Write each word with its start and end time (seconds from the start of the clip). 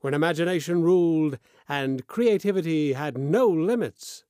when 0.00 0.14
imagination 0.14 0.82
ruled 0.82 1.38
and 1.68 2.06
creativity 2.06 2.94
had 2.94 3.18
no 3.18 3.46
limits. 3.46 4.24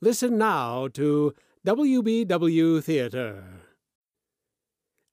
Listen 0.00 0.38
now 0.38 0.88
to 0.88 1.34
WBW 1.66 2.82
Theater. 2.82 3.44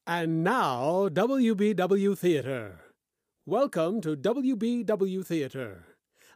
And 0.05 0.44
now, 0.44 1.09
WBW 1.09 2.17
Theater. 2.17 2.80
Welcome 3.45 4.00
to 4.02 4.16
WBW 4.16 5.26
Theater. 5.26 5.86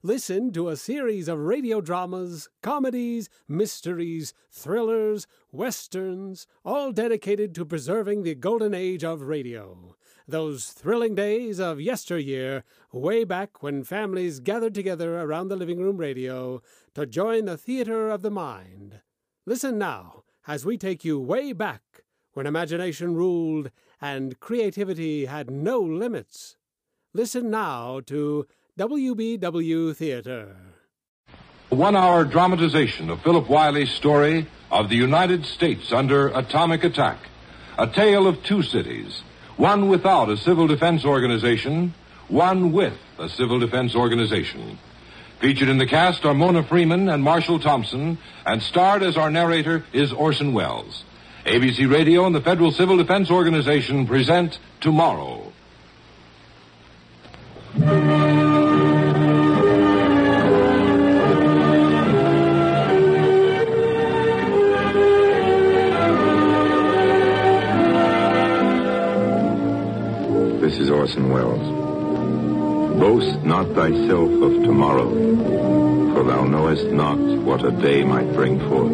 Listen 0.04 0.52
to 0.52 0.68
a 0.68 0.76
series 0.76 1.28
of 1.28 1.40
radio 1.40 1.80
dramas, 1.80 2.50
comedies, 2.62 3.30
mysteries, 3.48 4.34
thrillers, 4.50 5.28
westerns, 5.52 6.48
all 6.66 6.92
dedicated 6.92 7.54
to 7.56 7.66
preserving 7.66 8.24
the 8.24 8.36
golden 8.36 8.74
age 8.74 9.04
of 9.04 9.22
radio. 9.22 9.96
Those 10.32 10.68
thrilling 10.68 11.14
days 11.14 11.60
of 11.60 11.82
yesteryear, 11.82 12.64
way 12.94 13.26
back 13.26 13.62
when 13.62 13.84
families 13.84 14.40
gathered 14.40 14.74
together 14.74 15.20
around 15.20 15.50
the 15.50 15.58
living 15.58 15.82
room 15.82 15.98
radio 15.98 16.62
to 16.96 17.06
join 17.06 17.44
the 17.44 17.58
theater 17.58 18.10
of 18.10 18.22
the 18.22 18.32
mind. 18.32 19.02
Listen 19.46 19.78
now 19.78 20.24
as 20.48 20.66
we 20.66 20.78
take 20.78 21.04
you 21.04 21.20
way 21.20 21.52
back 21.52 22.06
when 22.32 22.48
imagination 22.48 23.14
ruled 23.14 23.72
and 24.00 24.40
creativity 24.40 25.26
had 25.26 25.52
no 25.52 25.82
limits. 25.82 26.56
Listen 27.14 27.50
now 27.50 28.00
to 28.06 28.48
WBW 28.80 29.94
Theater. 29.94 30.56
A 31.72 31.76
one 31.76 31.98
hour 31.98 32.24
dramatization 32.24 33.10
of 33.10 33.22
Philip 33.22 33.48
Wylie's 33.50 33.92
story 33.92 34.48
of 34.72 34.88
the 34.88 34.96
United 34.96 35.46
States 35.46 35.92
under 35.92 36.30
atomic 36.30 36.86
attack. 36.86 37.20
A 37.78 37.88
tale 37.88 38.28
of 38.28 38.42
two 38.44 38.64
cities, 38.64 39.24
one 39.62 39.90
without 39.90 40.28
a 40.28 40.38
civil 40.38 40.66
defense 40.66 41.06
organization, 41.06 41.94
one 42.30 42.72
with 42.72 42.98
a 43.20 43.30
civil 43.30 43.60
defense 43.60 43.94
organization. 43.96 44.80
Featured 45.40 45.70
in 45.70 45.78
the 45.78 45.86
cast 45.86 46.26
are 46.26 46.34
Mona 46.34 46.64
Freeman 46.64 47.08
and 47.08 47.22
Marshall 47.22 47.60
Thompson, 47.60 48.18
and 48.44 48.64
starred 48.64 49.04
as 49.04 49.18
our 49.18 49.30
narrator 49.30 49.86
is 49.94 50.12
Orson 50.12 50.54
Welles. 50.54 51.04
ABC 51.46 51.88
Radio 51.88 52.26
and 52.26 52.34
the 52.34 52.42
Federal 52.42 52.72
Civil 52.72 52.98
Defense 52.98 53.30
Organization 53.30 54.08
present 54.08 54.58
Tomorrow. 54.80 55.54
Orson 71.02 71.32
Welles. 71.32 73.00
Boast 73.00 73.42
not 73.42 73.66
thyself 73.74 74.30
of 74.30 74.54
tomorrow, 74.62 75.10
for 76.14 76.24
thou 76.24 76.44
knowest 76.46 76.86
not 76.92 77.18
what 77.18 77.66
a 77.66 77.72
day 77.72 78.04
might 78.04 78.32
bring 78.34 78.60
forth. 78.70 78.92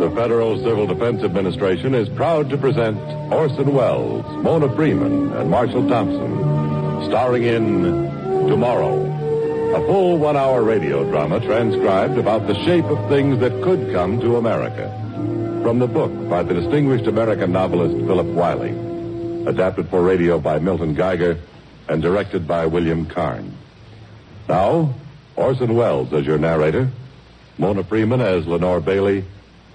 The 0.00 0.10
Federal 0.16 0.56
Civil 0.56 0.86
Defense 0.86 1.22
Administration 1.22 1.94
is 1.94 2.08
proud 2.08 2.48
to 2.48 2.56
present 2.56 2.98
Orson 3.30 3.74
Welles, 3.74 4.24
Mona 4.42 4.74
Freeman, 4.74 5.30
and 5.34 5.50
Marshall 5.50 5.86
Thompson, 5.86 7.04
starring 7.10 7.42
in 7.42 8.08
Tomorrow, 8.48 9.04
a 9.74 9.86
full 9.86 10.16
one 10.16 10.38
hour 10.38 10.62
radio 10.62 11.04
drama 11.10 11.40
transcribed 11.40 12.16
about 12.16 12.46
the 12.46 12.54
shape 12.64 12.86
of 12.86 13.10
things 13.10 13.40
that 13.40 13.62
could 13.62 13.92
come 13.92 14.18
to 14.20 14.36
America. 14.36 15.07
From 15.62 15.80
the 15.80 15.86
book 15.86 16.30
by 16.30 16.42
the 16.42 16.54
distinguished 16.54 17.06
American 17.06 17.52
novelist 17.52 17.94
Philip 18.06 18.26
Wylie, 18.28 19.46
adapted 19.46 19.88
for 19.88 20.02
radio 20.02 20.38
by 20.38 20.58
Milton 20.58 20.94
Geiger, 20.94 21.38
and 21.88 22.00
directed 22.00 22.46
by 22.46 22.66
William 22.66 23.06
Karn. 23.06 23.52
Now, 24.48 24.94
Orson 25.36 25.74
Welles 25.74 26.12
as 26.12 26.24
your 26.24 26.38
narrator, 26.38 26.90
Mona 27.58 27.84
Freeman 27.84 28.20
as 28.20 28.46
Lenore 28.46 28.80
Bailey, 28.80 29.24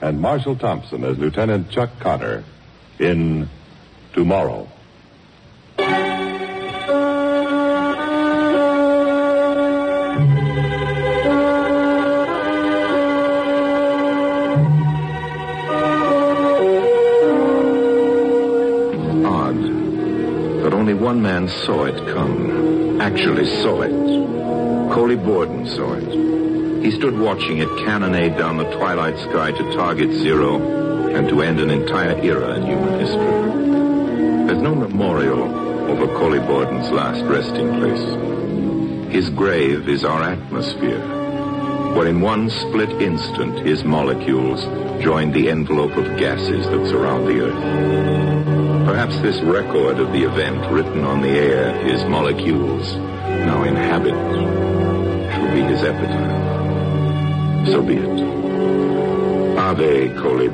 and 0.01 0.19
Marshall 0.19 0.55
Thompson 0.55 1.03
as 1.03 1.17
Lieutenant 1.17 1.69
Chuck 1.69 1.91
Connor 1.99 2.43
in 2.99 3.49
Tomorrow. 4.13 4.67
One 21.13 21.21
man 21.21 21.47
saw 21.47 21.85
it 21.85 21.95
come. 22.11 22.99
Actually 22.99 23.45
saw 23.61 23.83
it. 23.83 23.91
Coley 24.91 25.15
Borden 25.15 25.67
saw 25.67 25.93
it. 25.93 26.83
He 26.83 26.89
stood 26.89 27.19
watching 27.19 27.59
it 27.59 27.69
cannonade 27.85 28.35
down 28.35 28.57
the 28.57 28.71
twilight 28.77 29.15
sky 29.29 29.51
to 29.51 29.73
target 29.75 30.09
zero 30.09 31.09
and 31.15 31.29
to 31.29 31.43
end 31.43 31.59
an 31.59 31.69
entire 31.69 32.17
era 32.17 32.55
in 32.55 32.65
human 32.65 32.99
history. 32.99 34.47
There's 34.47 34.63
no 34.63 34.73
memorial 34.73 35.43
over 35.91 36.07
Coley 36.17 36.39
Borden's 36.39 36.89
last 36.89 37.23
resting 37.25 37.69
place. 37.77 39.13
His 39.13 39.29
grave 39.29 39.87
is 39.87 40.03
our 40.03 40.23
atmosphere, 40.23 40.99
where 41.93 42.07
in 42.07 42.21
one 42.21 42.49
split 42.49 42.89
instant 42.89 43.59
his 43.59 43.83
molecules 43.83 44.63
joined 45.03 45.35
the 45.35 45.47
envelope 45.47 45.95
of 45.95 46.17
gases 46.17 46.65
that 46.65 46.87
surround 46.87 47.27
the 47.27 47.39
Earth. 47.39 48.72
Perhaps 48.85 49.17
this 49.19 49.39
record 49.41 49.99
of 49.99 50.11
the 50.11 50.23
event 50.23 50.69
written 50.71 51.05
on 51.05 51.21
the 51.21 51.29
air 51.29 51.73
his 51.83 52.03
molecules 52.03 52.95
now 52.95 53.63
inhabit 53.63 54.13
shall 55.31 55.53
be 55.53 55.61
his 55.61 55.83
epitaph. 55.83 57.67
So 57.67 57.81
be 57.81 57.95
it. 57.95 59.57
Ave 59.57 60.13
Coley 60.15 60.49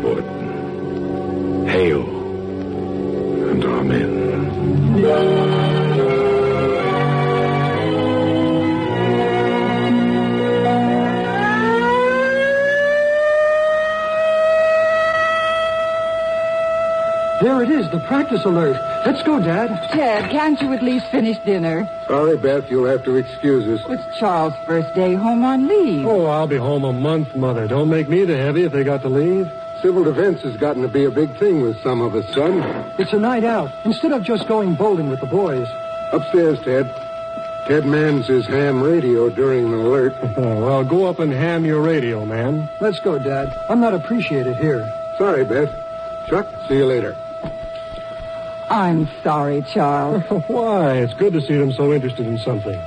There 17.70 17.78
it 17.78 17.86
is, 17.86 17.92
the 17.92 18.00
practice 18.00 18.44
alert. 18.46 18.82
Let's 19.06 19.22
go, 19.22 19.40
Dad. 19.40 19.70
Ted, 19.92 20.32
can't 20.32 20.60
you 20.60 20.74
at 20.74 20.82
least 20.82 21.06
finish 21.12 21.38
dinner? 21.46 21.88
Sorry, 22.08 22.36
Beth, 22.36 22.68
you'll 22.68 22.88
have 22.88 23.04
to 23.04 23.16
excuse 23.16 23.64
us. 23.68 23.86
It's 23.88 24.18
Charles' 24.18 24.56
first 24.66 24.92
day 24.96 25.14
home 25.14 25.44
on 25.44 25.68
leave. 25.68 26.04
Oh, 26.04 26.26
I'll 26.26 26.48
be 26.48 26.58
home 26.58 26.84
a 26.84 26.92
month, 26.92 27.36
Mother. 27.36 27.68
Don't 27.68 27.88
make 27.88 28.10
me 28.10 28.26
the 28.26 28.36
heavy 28.36 28.64
if 28.64 28.72
they 28.72 28.84
got 28.84 29.04
to 29.04 29.10
leave. 29.10 29.52
Civil 29.84 30.04
defense 30.04 30.42
has 30.42 30.58
gotten 30.58 30.82
to 30.82 30.88
be 30.88 31.06
a 31.06 31.12
big 31.12 31.38
thing 31.38 31.62
with 31.62 31.80
some 31.84 32.02
of 32.02 32.16
us, 32.16 32.26
son. 32.34 32.58
It's 32.98 33.14
a 33.14 33.20
night 33.20 33.44
out. 33.44 33.70
Instead 33.86 34.14
of 34.14 34.24
just 34.24 34.48
going 34.48 34.74
bowling 34.74 35.12
with 35.12 35.20
the 35.20 35.28
boys. 35.28 35.68
Upstairs, 36.12 36.60
Ted. 36.62 36.92
Ted 37.68 37.86
mans 37.86 38.26
his 38.26 38.48
ham 38.48 38.82
radio 38.82 39.30
during 39.30 39.70
the 39.70 39.78
alert. 39.78 40.16
Oh, 40.38 40.60
well, 40.66 40.84
go 40.84 41.06
up 41.06 41.20
and 41.20 41.32
ham 41.32 41.66
your 41.66 41.82
radio, 41.82 42.26
man. 42.26 42.68
Let's 42.82 43.00
go, 43.00 43.20
Dad. 43.20 43.56
I'm 43.70 43.80
not 43.80 43.94
appreciated 43.94 44.58
here. 44.58 44.92
Sorry, 45.20 45.46
Beth. 45.46 45.70
Chuck, 46.28 46.48
see 46.68 46.78
you 46.78 46.88
later. 46.88 47.16
I'm 48.70 49.10
sorry, 49.24 49.64
Charles. 49.74 50.24
Why? 50.48 50.98
It's 50.98 51.14
good 51.16 51.34
to 51.34 51.42
see 51.42 51.58
them 51.58 51.72
so 51.74 51.92
interested 51.94 52.26
in 52.28 52.38
something. 52.38 52.80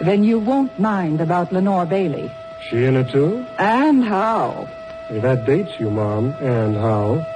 then 0.00 0.24
you 0.24 0.38
won't 0.38 0.78
mind 0.78 1.20
about 1.20 1.52
Lenore 1.52 1.84
Bailey. 1.86 2.30
She 2.68 2.84
in 2.84 2.96
it, 2.96 3.10
too? 3.10 3.44
And 3.58 4.04
how? 4.04 4.68
Hey, 5.08 5.18
that 5.20 5.44
dates 5.44 5.78
you, 5.78 5.90
Mom. 5.90 6.34
And 6.40 6.76
how? 6.76 7.26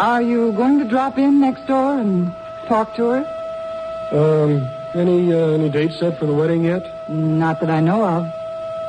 Are 0.00 0.22
you 0.22 0.52
going 0.52 0.78
to 0.80 0.84
drop 0.84 1.18
in 1.18 1.40
next 1.40 1.66
door 1.66 1.98
and 1.98 2.32
talk 2.66 2.94
to 2.96 3.04
her? 3.10 3.24
Um, 4.12 4.68
any, 4.94 5.32
uh, 5.32 5.52
any 5.52 5.68
date 5.70 5.92
set 5.92 6.18
for 6.18 6.26
the 6.26 6.34
wedding 6.34 6.64
yet? 6.64 6.82
Not 7.08 7.60
that 7.60 7.70
I 7.70 7.80
know 7.80 8.04
of. 8.04 8.26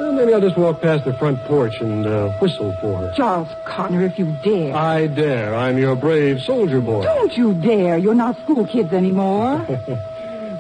Well, 0.01 0.13
maybe 0.13 0.33
I'll 0.33 0.42
just 0.42 0.57
walk 0.57 0.81
past 0.81 1.06
the 1.06 1.13
front 1.13 1.39
porch 1.44 1.80
and 1.80 2.07
uh, 2.07 2.30
whistle 2.39 2.74
for 2.81 2.98
her. 3.01 3.12
Charles 3.15 3.48
Connor, 3.65 4.03
if 4.03 4.18
you 4.18 4.36
dare. 4.44 4.75
I 4.75 5.06
dare. 5.06 5.53
I'm 5.53 5.77
your 5.77 5.95
brave 5.95 6.42
soldier 6.42 6.81
boy. 6.81 7.03
Don't 7.03 7.38
you 7.38 7.53
dare. 7.53 8.00
You're 8.00 8.15
not 8.15 8.36
school 8.39 8.65
kids 8.65 8.92
anymore. 8.94 9.65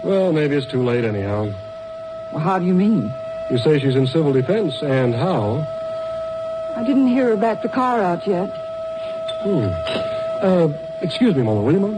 Well, 0.03 0.31
maybe 0.33 0.55
it's 0.55 0.65
too 0.65 0.81
late 0.81 1.03
anyhow. 1.05 1.51
Well, 2.31 2.39
how 2.41 2.57
do 2.57 2.65
you 2.65 2.73
mean? 2.73 3.13
You 3.51 3.59
say 3.59 3.79
she's 3.79 3.95
in 3.95 4.07
civil 4.07 4.33
defense, 4.33 4.81
and 4.81 5.13
how? 5.13 5.57
I 6.75 6.83
didn't 6.83 7.05
hear 7.05 7.27
her 7.29 7.37
back 7.37 7.61
the 7.61 7.69
car 7.69 8.01
out 8.01 8.25
yet. 8.25 8.49
Hmm. 9.43 9.67
Uh, 10.41 10.69
excuse 11.01 11.35
me, 11.35 11.43
Mama, 11.43 11.61
will 11.61 11.73
you, 11.73 11.79
Mom? 11.81 11.97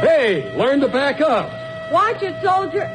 Hey, 0.00 0.42
learn 0.56 0.80
to 0.80 0.88
back 0.88 1.20
up. 1.20 1.50
Watch 1.90 2.22
it, 2.22 2.40
soldier. 2.42 2.88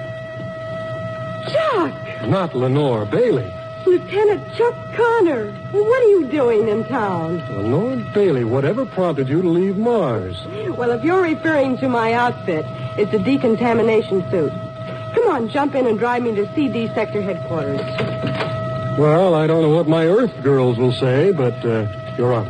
Chuck! 1.50 2.28
Not 2.28 2.56
Lenore 2.56 3.06
Bailey. 3.06 3.54
Lieutenant 3.86 4.54
Chuck 4.56 4.76
Connor. 4.96 5.52
What 5.72 6.04
are 6.04 6.08
you 6.10 6.28
doing 6.28 6.68
in 6.68 6.84
town? 6.86 7.38
Lenore 7.56 7.98
Bailey, 8.14 8.44
whatever 8.44 8.86
prompted 8.86 9.30
you 9.30 9.42
to 9.42 9.50
leave 9.50 9.78
Mars? 9.78 10.46
Well, 10.78 10.92
if 10.92 11.04
you're 11.04 11.22
referring 11.22 11.78
to 11.78 11.90
my 11.90 12.14
outfit, 12.14 12.66
it's 12.98 13.14
a 13.14 13.20
decontamination 13.20 14.30
suit. 14.30 14.52
Come 15.16 15.28
on, 15.30 15.50
jump 15.50 15.76
in 15.76 15.88
and 15.88 15.98
drive 15.98 16.24
me 16.24 16.36
to 16.36 16.54
CD 16.54 16.88
sector 16.94 17.22
headquarters. 17.22 17.80
Well, 19.00 19.34
I 19.34 19.48
don't 19.48 19.62
know 19.62 19.70
what 19.70 19.88
my 19.88 20.08
Earth 20.08 20.44
girls 20.44 20.78
will 20.78 20.92
say, 20.92 21.32
but 21.32 21.66
uh, 21.66 21.88
you're 22.18 22.34
on. 22.34 22.48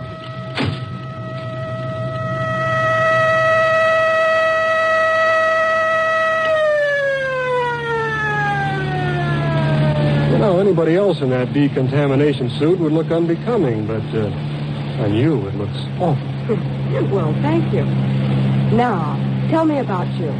You 10.31 10.37
know, 10.37 10.59
anybody 10.79 10.95
else 10.95 11.19
in 11.19 11.29
that 11.29 11.51
decontamination 11.51 12.49
suit 12.51 12.79
would 12.79 12.93
look 12.93 13.11
unbecoming, 13.11 13.85
but 13.85 14.01
uh, 14.15 15.03
on 15.03 15.13
you 15.13 15.45
it 15.45 15.55
looks 15.55 15.75
awful. 15.99 16.15
well, 17.13 17.33
thank 17.41 17.73
you. 17.73 17.83
Now, 18.77 19.17
tell 19.49 19.65
me 19.65 19.79
about 19.79 20.07
you. 20.17 20.33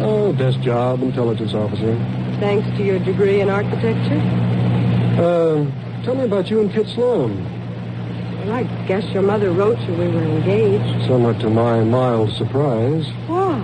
Oh, 0.00 0.32
desk 0.32 0.58
job, 0.60 1.02
intelligence 1.02 1.52
officer. 1.52 1.94
Thanks 2.40 2.66
to 2.78 2.82
your 2.82 2.98
degree 2.98 3.42
in 3.42 3.50
architecture? 3.50 4.20
Uh, 5.20 6.02
tell 6.02 6.14
me 6.14 6.24
about 6.24 6.48
you 6.48 6.62
and 6.62 6.72
Kit 6.72 6.88
Sloan. 6.88 7.44
Well, 8.38 8.52
I 8.52 8.62
guess 8.88 9.04
your 9.12 9.22
mother 9.22 9.52
wrote 9.52 9.78
you 9.80 9.92
we 9.92 10.08
were 10.08 10.22
engaged. 10.22 11.06
Somewhat 11.06 11.38
to 11.40 11.50
my 11.50 11.84
mild 11.84 12.32
surprise. 12.32 13.06
Wow. 13.28 13.60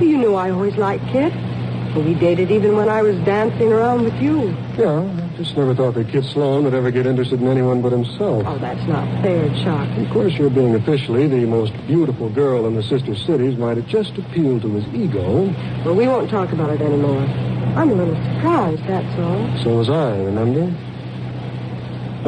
You 0.00 0.18
knew 0.18 0.36
I 0.36 0.50
always 0.50 0.76
liked 0.76 1.04
Kit. 1.08 1.32
Well, 1.96 2.04
we 2.04 2.14
dated 2.14 2.50
even 2.52 2.76
when 2.76 2.88
I 2.88 3.02
was 3.02 3.16
dancing 3.24 3.70
around 3.70 4.04
with 4.04 4.14
you. 4.14 4.56
Yeah, 4.78 5.22
just 5.42 5.56
never 5.56 5.74
thought 5.74 5.94
that 5.94 6.08
Kit 6.08 6.24
Sloan 6.24 6.64
would 6.64 6.74
ever 6.74 6.90
get 6.90 7.06
interested 7.06 7.40
in 7.40 7.48
anyone 7.48 7.82
but 7.82 7.92
himself. 7.92 8.44
Oh, 8.46 8.58
that's 8.58 8.86
not 8.86 9.06
fair, 9.22 9.48
Chuck. 9.64 9.88
Of 9.98 10.10
course, 10.12 10.32
your 10.34 10.50
being 10.50 10.74
officially 10.74 11.26
the 11.26 11.46
most 11.46 11.72
beautiful 11.86 12.28
girl 12.30 12.66
in 12.66 12.74
the 12.74 12.82
sister 12.82 13.16
cities 13.16 13.58
might 13.58 13.76
have 13.76 13.86
just 13.88 14.16
appealed 14.18 14.62
to 14.62 14.70
his 14.74 14.86
ego. 14.94 15.52
Well, 15.84 15.94
we 15.94 16.06
won't 16.06 16.30
talk 16.30 16.52
about 16.52 16.70
it 16.70 16.80
anymore. 16.80 17.22
I'm 17.76 17.90
a 17.90 17.94
little 17.94 18.14
surprised, 18.14 18.82
that's 18.86 19.18
all. 19.18 19.64
So 19.64 19.78
was 19.78 19.90
I, 19.90 20.16
remember? 20.22 20.72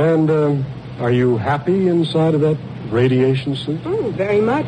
And, 0.00 0.30
um, 0.30 0.66
are 0.98 1.12
you 1.12 1.36
happy 1.36 1.88
inside 1.88 2.34
of 2.34 2.40
that 2.40 2.58
radiation 2.90 3.54
suit? 3.54 3.80
Oh, 3.84 4.10
very 4.10 4.40
much. 4.40 4.66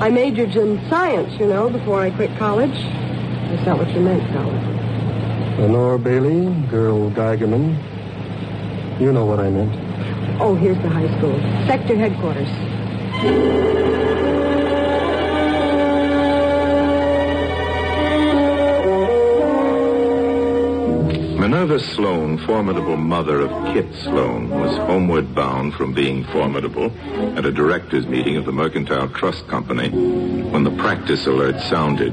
I 0.00 0.10
majored 0.10 0.56
in 0.56 0.80
science, 0.88 1.38
you 1.38 1.46
know, 1.46 1.70
before 1.70 2.00
I 2.00 2.10
quit 2.10 2.36
college. 2.36 2.74
That's 2.74 3.66
not 3.66 3.78
what 3.78 3.88
you 3.90 4.00
meant, 4.00 4.32
though. 4.32 4.75
Lenore 5.58 5.96
Bailey, 5.96 6.52
girl 6.68 7.10
Geigerman. 7.10 7.80
You 9.00 9.10
know 9.10 9.24
what 9.24 9.40
I 9.40 9.48
meant. 9.48 9.74
Oh, 10.38 10.54
here's 10.54 10.76
the 10.82 10.88
high 10.90 11.08
school. 11.16 11.34
Sector 11.66 11.96
headquarters. 11.96 12.48
Minerva 21.40 21.78
Sloan, 21.78 22.36
formidable 22.44 22.98
mother 22.98 23.40
of 23.40 23.50
Kit 23.72 23.86
Sloan, 24.02 24.50
was 24.50 24.76
homeward 24.76 25.34
bound 25.34 25.72
from 25.72 25.94
being 25.94 26.24
formidable 26.24 26.92
at 27.38 27.46
a 27.46 27.52
directors' 27.52 28.06
meeting 28.06 28.36
of 28.36 28.44
the 28.44 28.52
Mercantile 28.52 29.08
Trust 29.08 29.48
Company 29.48 29.88
when 29.88 30.64
the 30.64 30.70
practice 30.72 31.26
alert 31.26 31.58
sounded. 31.62 32.12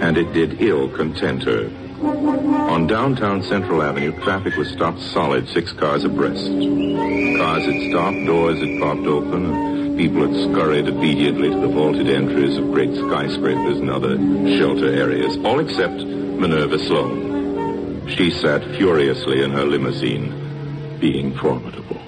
And 0.00 0.16
it 0.16 0.32
did 0.32 0.62
ill 0.62 0.88
content 0.90 1.42
her. 1.42 1.79
On 2.02 2.86
downtown 2.86 3.42
Central 3.42 3.82
Avenue, 3.82 4.12
traffic 4.22 4.56
was 4.56 4.70
stopped 4.70 5.00
solid, 5.00 5.46
six 5.48 5.70
cars 5.72 6.02
abreast. 6.04 6.46
Cars 6.46 7.64
had 7.64 7.90
stopped, 7.90 8.24
doors 8.24 8.58
had 8.58 8.80
popped 8.80 9.06
open, 9.06 9.44
and 9.44 9.98
people 9.98 10.26
had 10.26 10.50
scurried 10.50 10.88
obediently 10.88 11.50
to 11.50 11.60
the 11.60 11.68
vaulted 11.68 12.08
entries 12.08 12.56
of 12.56 12.72
great 12.72 12.94
skyscrapers 12.94 13.78
and 13.78 13.90
other 13.90 14.16
shelter 14.56 14.86
areas, 14.86 15.36
all 15.44 15.60
except 15.60 16.02
Minerva 16.02 16.78
Sloan. 16.78 18.08
She 18.08 18.30
sat 18.30 18.64
furiously 18.76 19.42
in 19.42 19.50
her 19.50 19.66
limousine, 19.66 20.98
being 21.00 21.36
formidable. 21.36 22.00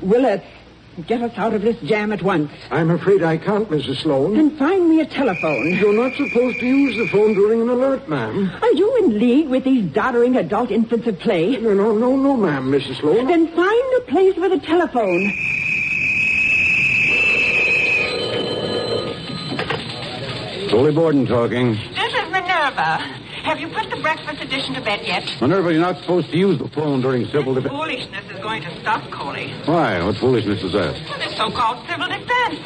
Willis, 0.00 0.42
get 1.06 1.22
us 1.22 1.32
out 1.36 1.54
of 1.54 1.62
this 1.62 1.78
jam 1.80 2.12
at 2.12 2.22
once. 2.22 2.50
I'm 2.70 2.90
afraid 2.90 3.22
I 3.22 3.36
can't, 3.38 3.68
Mrs. 3.68 4.02
Sloan. 4.02 4.34
Then 4.34 4.56
find 4.56 4.88
me 4.88 5.00
a 5.00 5.06
telephone. 5.06 5.74
You're 5.74 5.92
not 5.92 6.14
supposed 6.16 6.60
to 6.60 6.66
use 6.66 6.96
the 6.96 7.08
phone 7.08 7.34
during 7.34 7.62
an 7.62 7.68
alert, 7.68 8.08
ma'am. 8.08 8.50
Are 8.62 8.72
you 8.72 8.96
in 8.98 9.18
league 9.18 9.48
with 9.48 9.64
these 9.64 9.90
doddering 9.92 10.36
adult 10.36 10.70
infants 10.70 11.06
of 11.06 11.18
play? 11.18 11.56
No, 11.56 11.72
no, 11.74 11.96
no, 11.96 12.16
no, 12.16 12.36
ma'am, 12.36 12.70
Mrs. 12.70 13.00
Sloan. 13.00 13.26
Then 13.26 13.48
find 13.48 13.94
a 13.98 14.00
place 14.08 14.34
for 14.34 14.48
the 14.48 14.58
telephone. 14.58 15.32
Coley 20.70 20.92
Borden 20.92 21.26
talking. 21.26 21.72
This 21.72 22.14
is 22.14 22.30
Minerva. 22.30 23.21
Have 23.42 23.58
you 23.58 23.68
put 23.68 23.90
the 23.90 23.96
breakfast 23.96 24.40
edition 24.40 24.74
to 24.74 24.80
bed 24.80 25.00
yet? 25.04 25.24
Minerva, 25.40 25.72
you're 25.72 25.80
not 25.80 25.98
supposed 25.98 26.30
to 26.30 26.36
use 26.36 26.58
the 26.58 26.68
phone 26.68 27.00
during 27.00 27.26
civil 27.26 27.54
defense. 27.54 27.72
Foolishness 27.72 28.24
is 28.30 28.40
going 28.40 28.62
to 28.62 28.80
stop, 28.80 29.10
Coley. 29.10 29.52
Why? 29.64 30.00
What 30.04 30.16
foolishness 30.16 30.62
is 30.62 30.72
that? 30.72 30.94
This 31.18 31.36
so-called 31.36 31.84
civil 31.88 32.06
defense. 32.06 32.60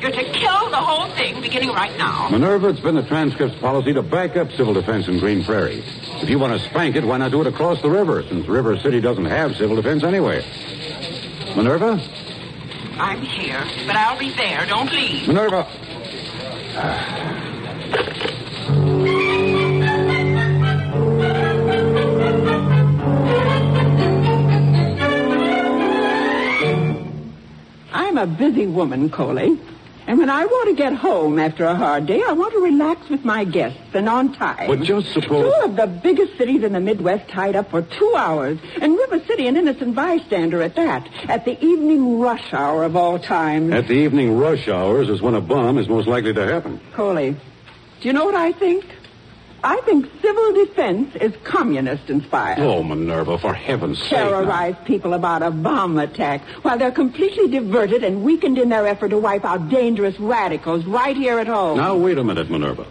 You're 0.00 0.10
to 0.12 0.24
kill 0.32 0.70
the 0.70 0.76
whole 0.76 1.08
thing 1.14 1.40
beginning 1.40 1.70
right 1.70 1.96
now. 1.98 2.28
Minerva, 2.30 2.68
it's 2.68 2.80
been 2.80 2.94
the 2.94 3.02
transcript's 3.02 3.58
policy 3.58 3.92
to 3.94 4.02
back 4.02 4.36
up 4.36 4.50
civil 4.52 4.74
defense 4.74 5.08
in 5.08 5.18
Green 5.18 5.44
Prairie. 5.44 5.82
If 6.22 6.28
you 6.28 6.38
want 6.38 6.60
to 6.60 6.68
spank 6.68 6.96
it, 6.96 7.04
why 7.04 7.18
not 7.18 7.30
do 7.30 7.40
it 7.40 7.46
across 7.46 7.80
the 7.82 7.90
river, 7.90 8.22
since 8.28 8.46
River 8.46 8.78
City 8.78 9.00
doesn't 9.00 9.24
have 9.24 9.56
civil 9.56 9.76
defense 9.76 10.04
anyway? 10.04 10.44
Minerva? 11.56 12.00
I'm 12.98 13.22
here, 13.22 13.64
but 13.86 13.96
I'll 13.96 14.18
be 14.18 14.32
there. 14.34 14.66
Don't 14.66 14.92
leave. 14.92 15.28
Minerva. 15.28 15.66
I'm 28.18 28.32
a 28.32 28.36
busy 28.36 28.66
woman, 28.66 29.10
Coley. 29.10 29.60
And 30.08 30.18
when 30.18 30.28
I 30.28 30.44
want 30.44 30.70
to 30.70 30.74
get 30.74 30.92
home 30.92 31.38
after 31.38 31.64
a 31.66 31.76
hard 31.76 32.06
day, 32.06 32.20
I 32.26 32.32
want 32.32 32.52
to 32.52 32.58
relax 32.58 33.08
with 33.08 33.24
my 33.24 33.44
guests 33.44 33.94
and 33.94 34.08
on 34.08 34.32
time. 34.32 34.66
But 34.66 34.82
just 34.82 35.12
suppose. 35.12 35.44
Two 35.44 35.64
of 35.64 35.76
the 35.76 35.86
biggest 35.86 36.36
cities 36.36 36.64
in 36.64 36.72
the 36.72 36.80
Midwest 36.80 37.28
tied 37.28 37.54
up 37.54 37.70
for 37.70 37.82
two 37.82 38.14
hours, 38.16 38.58
and 38.80 38.96
River 38.96 39.20
City 39.20 39.46
an 39.46 39.56
innocent 39.56 39.94
bystander 39.94 40.62
at 40.62 40.74
that, 40.74 41.08
at 41.28 41.44
the 41.44 41.64
evening 41.64 42.18
rush 42.18 42.52
hour 42.52 42.82
of 42.82 42.96
all 42.96 43.20
times. 43.20 43.72
At 43.72 43.86
the 43.86 43.94
evening 43.94 44.36
rush 44.36 44.66
hours 44.66 45.08
is 45.08 45.22
when 45.22 45.34
a 45.34 45.40
bomb 45.40 45.78
is 45.78 45.88
most 45.88 46.08
likely 46.08 46.34
to 46.34 46.44
happen. 46.44 46.80
Coley, 46.94 47.36
do 48.00 48.08
you 48.08 48.12
know 48.12 48.24
what 48.24 48.34
I 48.34 48.50
think? 48.50 48.84
I 49.62 49.80
think 49.80 50.06
civil 50.22 50.52
defense 50.52 51.16
is 51.16 51.34
communist 51.42 52.10
inspired. 52.10 52.60
Oh, 52.60 52.82
Minerva, 52.82 53.38
for 53.38 53.52
heaven's 53.52 53.98
sake. 53.98 54.10
Terrorize 54.10 54.76
people 54.84 55.14
about 55.14 55.42
a 55.42 55.50
bomb 55.50 55.98
attack 55.98 56.42
while 56.62 56.78
they're 56.78 56.92
completely 56.92 57.48
diverted 57.48 58.04
and 58.04 58.22
weakened 58.22 58.58
in 58.58 58.68
their 58.68 58.86
effort 58.86 59.08
to 59.08 59.18
wipe 59.18 59.44
out 59.44 59.68
dangerous 59.68 60.18
radicals 60.20 60.84
right 60.84 61.16
here 61.16 61.38
at 61.38 61.48
home. 61.48 61.76
Now, 61.76 61.96
wait 61.96 62.18
a 62.18 62.24
minute, 62.24 62.50
Minerva. 62.50 62.86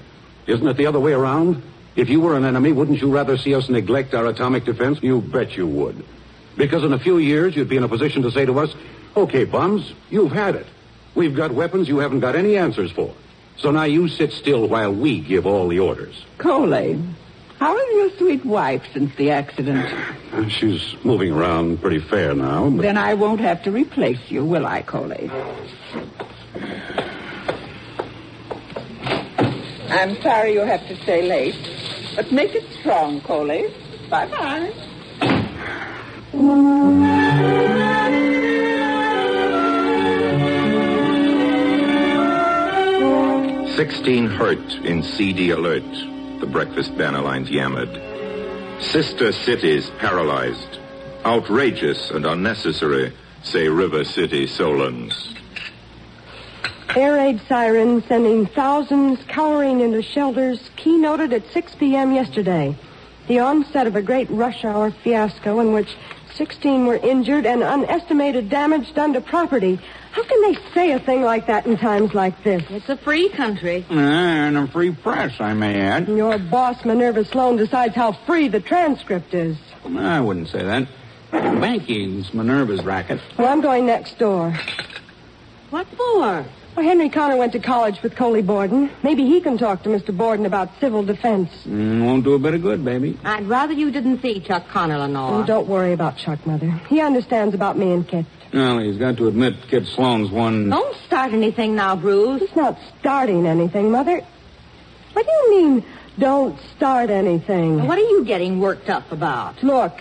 Isn't 0.46 0.68
it 0.68 0.78
the 0.78 0.88
other 0.88 1.00
way 1.00 1.14
around? 1.14 1.62
If 1.96 2.10
you 2.10 2.20
were 2.20 2.36
an 2.36 2.46
enemy, 2.46 2.74
wouldn't 2.74 3.02
you 3.02 3.12
rather 3.12 3.38
see 3.38 3.56
us 3.56 3.70
neglect 3.70 4.14
our 4.14 4.28
atomic 4.28 4.66
defense? 4.66 5.00
You 5.02 5.22
bet 5.22 5.56
you 5.58 5.66
would. 5.68 6.04
Because 6.58 6.84
in 6.84 6.92
a 6.92 7.00
few 7.00 7.18
years, 7.18 7.56
you'd 7.56 7.70
be 7.70 7.78
in 7.78 7.84
a 7.84 7.90
position 7.90 8.24
to 8.24 8.32
say 8.32 8.46
to 8.46 8.60
us, 8.60 8.74
okay, 9.16 9.46
bums, 9.46 9.94
you've 10.10 10.32
had 10.32 10.56
it. 10.56 10.68
We've 11.16 11.36
got 11.36 11.52
weapons 11.52 11.88
you 11.88 12.00
haven't 12.00 12.20
got 12.20 12.36
any 12.36 12.58
answers 12.58 12.92
for. 12.92 13.14
So 13.58 13.72
now 13.72 13.84
you 13.84 14.08
sit 14.08 14.32
still 14.34 14.68
while 14.68 14.94
we 14.94 15.20
give 15.20 15.46
all 15.46 15.68
the 15.68 15.80
orders. 15.80 16.26
Coley, 16.38 17.02
how 17.58 17.76
is 17.76 17.96
your 17.96 18.18
sweet 18.18 18.46
wife 18.46 18.84
since 18.94 19.16
the 19.16 19.32
accident? 19.32 19.88
She's 20.50 20.96
moving 21.04 21.34
around 21.34 21.82
pretty 21.82 22.00
fair 22.00 22.36
now. 22.36 22.70
But... 22.70 22.84
Then 22.84 22.98
I 22.98 23.16
won't 23.16 23.42
have 23.42 23.64
to 23.64 23.72
replace 23.72 24.30
you, 24.30 24.46
will 24.46 24.68
I, 24.68 24.84
Coley? 24.84 25.32
I'm 29.90 30.22
sorry 30.22 30.54
you 30.54 30.60
have 30.60 30.88
to 30.88 30.96
stay 31.04 31.28
late, 31.28 31.56
but 32.16 32.32
make 32.32 32.54
it 32.54 32.72
strong, 32.80 33.22
Coley. 33.22 33.74
Bye 34.10 34.28
bye. 34.28 34.72
16 43.78 44.26
hurt 44.26 44.74
in 44.86 45.04
CD 45.04 45.52
alert, 45.52 45.84
the 46.40 46.48
breakfast 46.48 46.98
banner 46.98 47.22
lines 47.22 47.48
yammered. 47.48 47.94
Sister 48.82 49.32
cities 49.32 49.92
paralyzed. 50.00 50.80
Outrageous 51.24 52.10
and 52.10 52.26
unnecessary, 52.26 53.14
say 53.44 53.70
River 53.70 54.04
City 54.04 54.48
Solons. 54.48 55.36
Air 56.96 57.14
raid 57.14 57.40
sirens 57.48 58.04
sending 58.06 58.48
thousands 58.48 59.20
cowering 59.28 59.82
into 59.82 60.02
shelters, 60.02 60.72
keynoted 60.76 61.32
at 61.32 61.46
6 61.54 61.76
p.m. 61.76 62.14
yesterday. 62.14 62.76
The 63.28 63.38
onset 63.38 63.86
of 63.86 63.96
a 63.96 64.02
great 64.02 64.28
rush 64.32 64.66
hour 64.66 64.90
fiasco 64.90 65.60
in 65.60 65.72
which 65.72 65.96
16 66.38 66.86
were 66.86 66.96
injured 66.96 67.46
and 67.46 67.64
unestimated 67.64 68.50
damage 68.50 68.94
done 68.94 69.14
to 69.14 69.22
property. 69.22 69.80
How 70.12 70.24
can 70.24 70.42
they 70.42 70.60
say 70.74 70.92
a 70.92 71.00
thing 71.00 71.24
like 71.24 71.48
that 71.48 71.66
in 71.66 71.78
times 71.78 72.14
like 72.14 72.44
this? 72.44 72.64
It's 72.70 72.90
a 72.90 72.98
free 72.98 73.30
country. 73.30 73.86
Eh, 73.90 73.94
and 73.94 74.58
a 74.58 74.68
free 74.68 74.94
press, 74.94 75.42
I 75.42 75.54
may 75.54 75.82
add. 75.82 76.08
Your 76.08 76.38
boss, 76.38 76.86
Minerva 76.86 77.26
Sloan, 77.26 77.58
decides 77.58 77.96
how 77.96 78.12
free 78.12 78.48
the 78.48 78.60
transcript 78.60 79.34
is. 79.34 79.58
I 79.86 80.22
wouldn't 80.22 80.50
say 80.50 80.64
that. 80.64 80.88
Banking's 81.32 82.34
Minerva's 82.34 82.84
racket. 82.84 83.20
Well, 83.38 83.48
I'm 83.48 83.62
going 83.62 83.86
next 83.86 84.18
door. 84.18 84.58
What 85.72 85.88
for? 85.88 86.46
Well, 86.78 86.86
Henry 86.86 87.10
Connor 87.10 87.38
went 87.38 87.54
to 87.54 87.60
college 87.60 88.04
with 88.04 88.16
Coley 88.16 88.44
Borden. 88.44 88.92
Maybe 89.02 89.26
he 89.26 89.42
can 89.42 89.58
talk 89.58 89.82
to 89.82 89.90
Mr. 89.90 90.16
Borden 90.16 90.46
about 90.46 90.70
civil 90.80 91.02
defense. 91.02 91.50
Mm, 91.66 92.06
won't 92.06 92.24
do 92.24 92.36
a 92.36 92.40
bit 92.40 92.54
of 92.54 92.62
good, 92.62 92.86
baby. 92.86 93.18
I'd 93.24 93.48
rather 93.48 93.74
you 93.74 93.90
didn't 93.90 94.22
see 94.22 94.40
Chuck 94.42 94.68
Connor, 94.68 95.00
Lenore. 95.00 95.42
Oh, 95.42 95.44
don't 95.44 95.68
worry 95.68 95.92
about 95.92 96.18
Chuck, 96.18 96.46
Mother. 96.46 96.70
He 96.88 97.02
understands 97.02 97.56
about 97.56 97.80
me 97.80 97.94
and 97.94 98.08
Kit. 98.08 98.28
Well, 98.54 98.78
he's 98.78 98.98
got 98.98 99.18
to 99.18 99.28
admit 99.28 99.56
Kit 99.72 99.88
Sloan's 99.88 100.30
one. 100.30 100.70
Don't 100.70 100.96
start 101.08 101.34
anything 101.34 101.74
now, 101.74 101.96
Bruce. 101.96 102.44
It's 102.44 102.56
not 102.56 102.78
starting 103.00 103.48
anything, 103.48 103.90
Mother. 103.90 104.22
What 105.14 105.26
do 105.26 105.32
you 105.32 105.50
mean, 105.60 105.86
don't 106.20 106.60
start 106.76 107.10
anything? 107.10 107.88
What 107.88 107.98
are 107.98 108.08
you 108.08 108.24
getting 108.24 108.60
worked 108.60 108.88
up 108.88 109.12
about? 109.12 109.64
Look, 109.64 109.94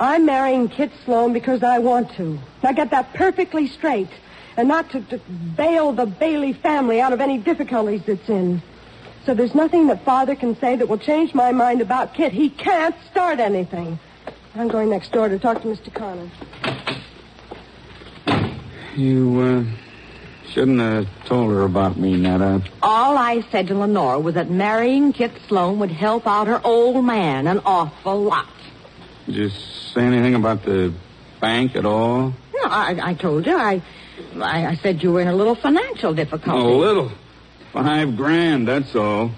I'm 0.00 0.26
marrying 0.26 0.68
Kit 0.68 0.92
Sloan 1.04 1.32
because 1.32 1.62
I 1.62 1.78
want 1.78 2.12
to. 2.16 2.38
Now 2.62 2.72
get 2.72 2.90
that 2.90 3.14
perfectly 3.14 3.66
straight. 3.66 4.10
And 4.56 4.68
not 4.68 4.90
to, 4.90 5.00
to 5.02 5.18
bail 5.56 5.92
the 5.92 6.06
Bailey 6.06 6.52
family 6.52 7.00
out 7.00 7.12
of 7.12 7.20
any 7.20 7.38
difficulties 7.38 8.02
it's 8.06 8.28
in. 8.28 8.60
So 9.24 9.34
there's 9.34 9.54
nothing 9.54 9.88
that 9.88 10.04
Father 10.04 10.34
can 10.34 10.58
say 10.58 10.76
that 10.76 10.88
will 10.88 10.98
change 10.98 11.34
my 11.34 11.52
mind 11.52 11.80
about 11.80 12.14
Kit. 12.14 12.32
He 12.32 12.50
can't 12.50 12.94
start 13.10 13.40
anything. 13.40 13.98
I'm 14.54 14.68
going 14.68 14.90
next 14.90 15.12
door 15.12 15.28
to 15.28 15.38
talk 15.38 15.62
to 15.62 15.68
Mr. 15.68 15.92
Connor. 15.94 16.30
You, 18.96 19.40
uh, 19.40 20.50
shouldn't 20.50 20.80
have 20.80 21.06
told 21.26 21.52
her 21.52 21.62
about 21.62 21.96
me, 21.96 22.16
Netta. 22.16 22.62
All 22.82 23.16
I 23.16 23.42
said 23.52 23.68
to 23.68 23.74
Lenore 23.74 24.18
was 24.18 24.34
that 24.34 24.50
marrying 24.50 25.12
Kit 25.12 25.32
Sloan 25.46 25.78
would 25.78 25.92
help 25.92 26.26
out 26.26 26.46
her 26.46 26.60
old 26.64 27.04
man 27.04 27.46
an 27.46 27.60
awful 27.64 28.22
lot. 28.22 28.48
Did 29.28 29.36
you 29.36 29.50
say 29.50 30.00
anything 30.00 30.34
about 30.34 30.62
the 30.64 30.90
bank 31.38 31.76
at 31.76 31.84
all? 31.84 32.30
No, 32.30 32.62
I, 32.64 32.98
I 33.10 33.12
told 33.12 33.44
you. 33.44 33.54
I, 33.58 33.82
I, 34.40 34.66
I 34.68 34.74
said 34.76 35.02
you 35.02 35.12
were 35.12 35.20
in 35.20 35.28
a 35.28 35.36
little 35.36 35.54
financial 35.54 36.14
difficulty. 36.14 36.58
A 36.58 36.64
little. 36.64 37.12
Five 37.74 38.16
grand, 38.16 38.66
that's 38.66 38.96
all. 38.96 39.30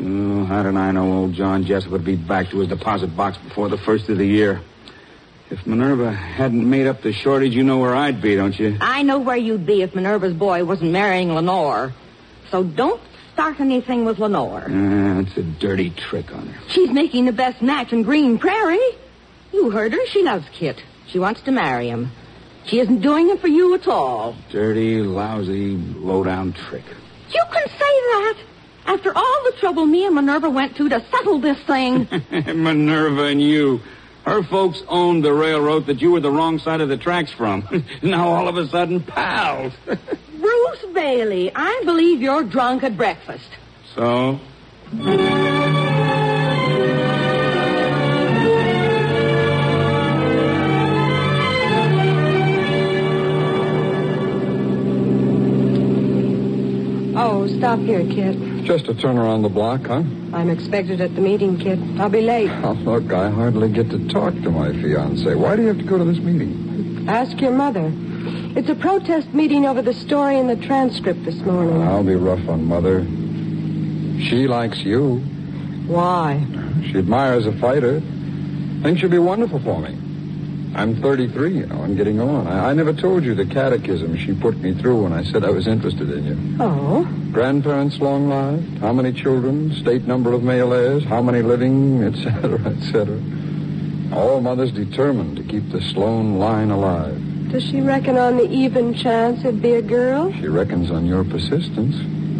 Oh, 0.00 0.44
how 0.44 0.64
did 0.64 0.74
I 0.74 0.90
know 0.90 1.12
old 1.12 1.34
John 1.34 1.64
Jessup 1.64 1.92
would 1.92 2.04
be 2.04 2.16
back 2.16 2.50
to 2.50 2.58
his 2.58 2.68
deposit 2.68 3.16
box 3.16 3.38
before 3.38 3.68
the 3.68 3.78
first 3.78 4.08
of 4.08 4.18
the 4.18 4.26
year? 4.26 4.60
If 5.50 5.64
Minerva 5.68 6.10
hadn't 6.10 6.68
made 6.68 6.88
up 6.88 7.02
the 7.02 7.12
shortage, 7.12 7.54
you 7.54 7.62
know 7.62 7.78
where 7.78 7.94
I'd 7.94 8.20
be, 8.20 8.34
don't 8.34 8.58
you? 8.58 8.76
I 8.80 9.04
know 9.04 9.20
where 9.20 9.36
you'd 9.36 9.66
be 9.66 9.82
if 9.82 9.94
Minerva's 9.94 10.34
boy 10.34 10.64
wasn't 10.64 10.90
marrying 10.90 11.32
Lenore. 11.32 11.94
So 12.50 12.64
don't 12.64 13.00
start 13.34 13.60
anything 13.60 14.04
with 14.04 14.18
Lenore. 14.18 14.64
Uh, 14.64 15.20
it's 15.20 15.36
a 15.36 15.42
dirty 15.44 15.90
trick 15.90 16.34
on 16.34 16.48
her. 16.48 16.60
She's 16.70 16.90
making 16.90 17.26
the 17.26 17.32
best 17.32 17.62
match 17.62 17.92
in 17.92 18.02
Green 18.02 18.36
Prairie. 18.38 18.80
You 19.58 19.70
heard 19.70 19.92
her. 19.92 20.06
She 20.06 20.22
loves 20.22 20.46
Kit. 20.52 20.80
She 21.08 21.18
wants 21.18 21.40
to 21.42 21.50
marry 21.50 21.88
him. 21.88 22.12
She 22.66 22.78
isn't 22.78 23.00
doing 23.00 23.28
it 23.28 23.40
for 23.40 23.48
you 23.48 23.74
at 23.74 23.88
all. 23.88 24.36
Dirty, 24.52 25.02
lousy, 25.02 25.76
low-down 25.76 26.52
trick. 26.52 26.84
You 27.32 27.42
can 27.52 27.66
say 27.66 27.78
that. 27.78 28.36
After 28.86 29.12
all 29.12 29.42
the 29.46 29.56
trouble 29.58 29.84
me 29.84 30.06
and 30.06 30.14
Minerva 30.14 30.48
went 30.48 30.76
to 30.76 30.88
to 30.88 31.04
settle 31.10 31.40
this 31.40 31.58
thing. 31.64 32.06
Minerva 32.30 33.24
and 33.24 33.42
you. 33.42 33.80
Her 34.24 34.44
folks 34.44 34.80
owned 34.86 35.24
the 35.24 35.32
railroad 35.32 35.86
that 35.86 36.00
you 36.00 36.12
were 36.12 36.20
the 36.20 36.30
wrong 36.30 36.60
side 36.60 36.80
of 36.80 36.88
the 36.88 36.96
tracks 36.96 37.32
from. 37.32 37.66
now 38.02 38.28
all 38.28 38.46
of 38.46 38.56
a 38.56 38.68
sudden, 38.68 39.02
pals. 39.02 39.72
Bruce 39.86 40.84
Bailey, 40.94 41.50
I 41.52 41.82
believe 41.84 42.22
you're 42.22 42.44
drunk 42.44 42.84
at 42.84 42.96
breakfast. 42.96 43.48
So? 43.96 44.38
Oh, 57.20 57.48
stop 57.58 57.80
here, 57.80 58.04
Kit. 58.04 58.64
Just 58.64 58.86
a 58.86 58.94
turn 58.94 59.18
around 59.18 59.42
the 59.42 59.48
block, 59.48 59.86
huh? 59.86 60.04
I'm 60.32 60.50
expected 60.50 61.00
at 61.00 61.16
the 61.16 61.20
meeting, 61.20 61.58
Kit. 61.58 61.76
I'll 61.98 62.08
be 62.08 62.20
late. 62.20 62.48
Oh, 62.62 62.72
look, 62.72 63.12
I 63.12 63.28
hardly 63.28 63.68
get 63.70 63.90
to 63.90 64.08
talk 64.08 64.34
to 64.34 64.50
my 64.52 64.70
fiance. 64.72 65.34
Why 65.34 65.56
do 65.56 65.62
you 65.62 65.68
have 65.68 65.78
to 65.78 65.84
go 65.84 65.98
to 65.98 66.04
this 66.04 66.18
meeting? 66.18 67.06
Ask 67.08 67.40
your 67.40 67.50
mother. 67.50 67.90
It's 68.56 68.68
a 68.68 68.76
protest 68.76 69.34
meeting 69.34 69.66
over 69.66 69.82
the 69.82 69.94
story 69.94 70.38
in 70.38 70.46
the 70.46 70.54
transcript 70.54 71.24
this 71.24 71.40
morning. 71.40 71.82
I'll 71.82 72.04
be 72.04 72.14
rough 72.14 72.48
on 72.48 72.64
Mother. 72.66 73.04
She 74.28 74.46
likes 74.46 74.78
you. 74.78 75.16
Why? 75.88 76.46
She 76.84 76.98
admires 76.98 77.46
a 77.46 77.52
fighter. 77.58 78.00
Thinks 78.82 79.02
you'll 79.02 79.10
be 79.10 79.18
wonderful 79.18 79.58
for 79.58 79.80
me. 79.80 80.07
I'm 80.74 81.00
33, 81.00 81.58
you 81.58 81.66
know, 81.66 81.82
I'm 81.82 81.96
getting 81.96 82.20
on. 82.20 82.46
I, 82.46 82.70
I 82.70 82.72
never 82.74 82.92
told 82.92 83.24
you 83.24 83.34
the 83.34 83.46
catechism 83.46 84.16
she 84.16 84.34
put 84.34 84.56
me 84.58 84.74
through 84.74 85.02
when 85.02 85.12
I 85.12 85.24
said 85.24 85.44
I 85.44 85.50
was 85.50 85.66
interested 85.66 86.10
in 86.10 86.24
you. 86.24 86.56
Oh? 86.60 87.04
Grandparents 87.32 87.98
long 87.98 88.28
lived, 88.28 88.78
how 88.78 88.92
many 88.92 89.12
children, 89.12 89.74
state 89.74 90.04
number 90.04 90.32
of 90.32 90.42
male 90.42 90.72
heirs, 90.72 91.04
how 91.04 91.22
many 91.22 91.42
living, 91.42 92.02
etc., 92.04 92.60
etc. 92.66 93.20
All 94.12 94.40
mothers 94.40 94.72
determined 94.72 95.36
to 95.36 95.42
keep 95.42 95.70
the 95.70 95.80
Sloan 95.80 96.38
line 96.38 96.70
alive. 96.70 97.50
Does 97.50 97.64
she 97.64 97.80
reckon 97.80 98.16
on 98.16 98.36
the 98.36 98.50
even 98.50 98.94
chance 98.94 99.40
it'd 99.40 99.62
be 99.62 99.74
a 99.74 99.82
girl? 99.82 100.32
She 100.34 100.48
reckons 100.48 100.90
on 100.90 101.06
your 101.06 101.24
persistence. 101.24 101.96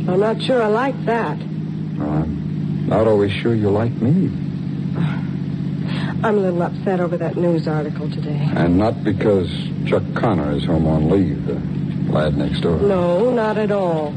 I'm 0.08 0.20
not 0.20 0.40
sure 0.42 0.62
I 0.62 0.68
like 0.68 1.04
that. 1.06 1.38
Well, 1.38 2.10
I'm 2.10 2.86
not 2.88 3.06
always 3.06 3.32
sure 3.32 3.54
you 3.54 3.70
like 3.70 3.92
me. 3.92 4.47
I'm 6.20 6.36
a 6.36 6.40
little 6.40 6.62
upset 6.62 6.98
over 6.98 7.16
that 7.16 7.36
news 7.36 7.68
article 7.68 8.10
today. 8.10 8.50
And 8.56 8.76
not 8.76 9.04
because 9.04 9.48
Chuck 9.86 10.02
Connor 10.14 10.50
is 10.52 10.64
home 10.64 10.86
on 10.88 11.08
leave, 11.08 11.46
the 11.46 11.54
lad 12.12 12.36
next 12.36 12.62
door. 12.62 12.76
No, 12.80 13.30
not 13.30 13.56
at 13.56 13.70
all. 13.70 14.10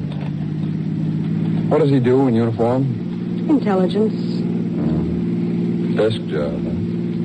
What 1.70 1.77
does 1.79 1.91
he 1.91 2.00
do 2.00 2.27
in 2.27 2.34
uniform? 2.34 3.48
Intelligence. 3.50 4.13
Hmm. 4.41 5.96
Desk 5.96 6.20
job, 6.25 6.63
huh? 6.63 6.70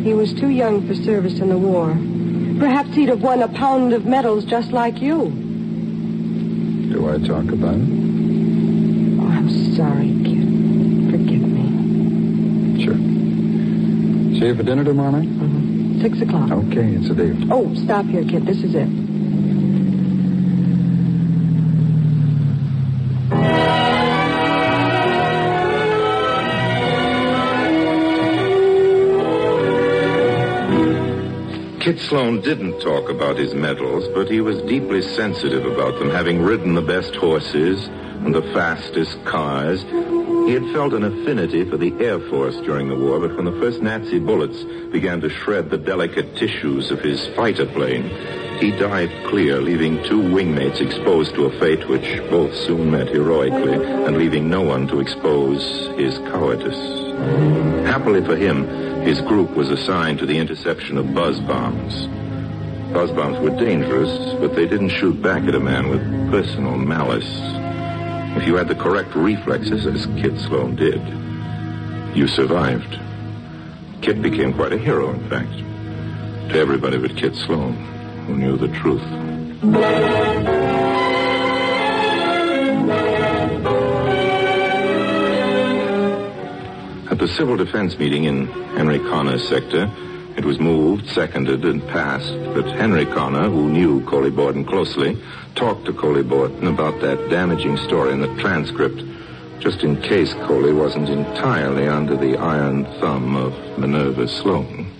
He 0.04 0.12
was 0.12 0.34
too 0.34 0.50
young 0.50 0.86
for 0.86 0.94
service 0.94 1.40
in 1.40 1.48
the 1.48 1.56
war. 1.56 1.96
Perhaps 2.60 2.94
he'd 2.94 3.08
have 3.08 3.22
won 3.22 3.42
a 3.42 3.48
pound 3.48 3.94
of 3.94 4.04
medals 4.04 4.44
just 4.44 4.72
like 4.72 5.00
you. 5.00 5.30
Do 6.92 7.08
I 7.08 7.18
talk 7.26 7.50
about 7.50 7.76
it? 7.76 7.88
Oh, 9.20 9.26
I'm 9.26 9.48
sorry, 9.74 10.12
kid. 10.22 11.10
Forgive 11.10 11.42
me. 11.42 12.84
Sure. 12.84 12.98
See 14.46 14.56
for 14.56 14.62
dinner 14.62 14.84
tomorrow 14.84 15.10
night? 15.10 15.28
Mm-hmm. 15.28 16.02
Six 16.02 16.20
o'clock. 16.20 16.52
Okay, 16.52 16.94
it's 16.94 17.10
a 17.10 17.14
deal. 17.16 17.52
Oh, 17.52 17.74
stop 17.74 18.06
here, 18.06 18.22
Kit. 18.22 18.44
This 18.44 18.58
is 18.58 18.76
it. 18.76 18.86
Kit 31.80 31.98
Sloan 31.98 32.40
didn't 32.40 32.78
talk 32.80 33.10
about 33.10 33.36
his 33.36 33.52
medals, 33.52 34.06
but 34.14 34.30
he 34.30 34.40
was 34.40 34.62
deeply 34.62 35.02
sensitive 35.02 35.66
about 35.66 35.98
them, 35.98 36.10
having 36.10 36.40
ridden 36.40 36.76
the 36.76 36.82
best 36.82 37.16
horses 37.16 37.88
and 37.88 38.32
the 38.32 38.42
fastest 38.54 39.24
cars, 39.24 39.84
He 40.46 40.52
had 40.52 40.72
felt 40.72 40.92
an 40.92 41.02
affinity 41.02 41.64
for 41.64 41.76
the 41.76 41.92
Air 41.98 42.20
Force 42.20 42.54
during 42.58 42.88
the 42.88 42.94
war, 42.94 43.18
but 43.18 43.34
when 43.34 43.46
the 43.46 43.60
first 43.60 43.82
Nazi 43.82 44.20
bullets 44.20 44.62
began 44.92 45.20
to 45.22 45.28
shred 45.28 45.70
the 45.70 45.76
delicate 45.76 46.36
tissues 46.36 46.92
of 46.92 47.00
his 47.00 47.26
fighter 47.34 47.66
plane, 47.66 48.08
he 48.60 48.70
dived 48.70 49.26
clear, 49.26 49.60
leaving 49.60 50.04
two 50.04 50.22
wingmates 50.22 50.80
exposed 50.80 51.34
to 51.34 51.46
a 51.46 51.58
fate 51.58 51.88
which 51.88 52.20
both 52.30 52.54
soon 52.54 52.92
met 52.92 53.08
heroically, 53.08 53.74
and 53.74 54.16
leaving 54.18 54.48
no 54.48 54.62
one 54.62 54.86
to 54.86 55.00
expose 55.00 55.88
his 55.98 56.16
cowardice. 56.30 56.78
Happily 57.84 58.24
for 58.24 58.36
him, 58.36 58.68
his 59.02 59.20
group 59.22 59.50
was 59.50 59.70
assigned 59.70 60.20
to 60.20 60.26
the 60.26 60.38
interception 60.38 60.96
of 60.96 61.12
buzz 61.12 61.40
bombs. 61.40 62.06
Buzz 62.92 63.10
bombs 63.10 63.40
were 63.40 63.50
dangerous, 63.50 64.34
but 64.34 64.54
they 64.54 64.68
didn't 64.68 64.90
shoot 64.90 65.20
back 65.20 65.42
at 65.42 65.56
a 65.56 65.60
man 65.60 65.88
with 65.88 66.30
personal 66.30 66.78
malice. 66.78 67.65
If 68.36 68.46
you 68.46 68.56
had 68.56 68.68
the 68.68 68.74
correct 68.74 69.14
reflexes, 69.14 69.86
as 69.86 70.06
Kit 70.20 70.38
Sloan 70.40 70.76
did, 70.76 71.00
you 72.14 72.28
survived. 72.28 72.98
Kit 74.02 74.20
became 74.20 74.52
quite 74.52 74.74
a 74.74 74.78
hero, 74.78 75.10
in 75.10 75.28
fact, 75.30 75.52
to 76.50 76.58
everybody 76.58 76.98
but 76.98 77.16
Kit 77.16 77.34
Sloan, 77.34 77.74
who 78.26 78.36
knew 78.36 78.56
the 78.58 78.68
truth. 78.68 79.02
At 87.10 87.18
the 87.18 87.28
civil 87.28 87.56
defense 87.56 87.98
meeting 87.98 88.24
in 88.24 88.46
Henry 88.76 88.98
Connor's 88.98 89.48
sector, 89.48 89.86
it 90.36 90.44
was 90.44 90.60
moved, 90.60 91.08
seconded, 91.08 91.64
and 91.64 91.86
passed 91.88 92.28
that 92.28 92.66
Henry 92.76 93.06
Connor, 93.06 93.48
who 93.48 93.70
knew 93.70 94.04
Coley 94.04 94.30
Borden 94.30 94.64
closely, 94.64 95.18
talked 95.54 95.86
to 95.86 95.92
Coley 95.92 96.22
Borden 96.22 96.66
about 96.66 97.00
that 97.00 97.30
damaging 97.30 97.78
story 97.78 98.12
in 98.12 98.20
the 98.20 98.34
transcript, 98.36 99.02
just 99.60 99.82
in 99.82 100.00
case 100.02 100.34
Coley 100.34 100.74
wasn't 100.74 101.08
entirely 101.08 101.88
under 101.88 102.16
the 102.16 102.36
iron 102.36 102.84
thumb 103.00 103.34
of 103.34 103.78
Minerva 103.78 104.28
Sloan. 104.28 104.92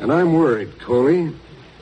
And 0.00 0.12
I'm 0.12 0.32
worried, 0.32 0.78
Coley. 0.78 1.34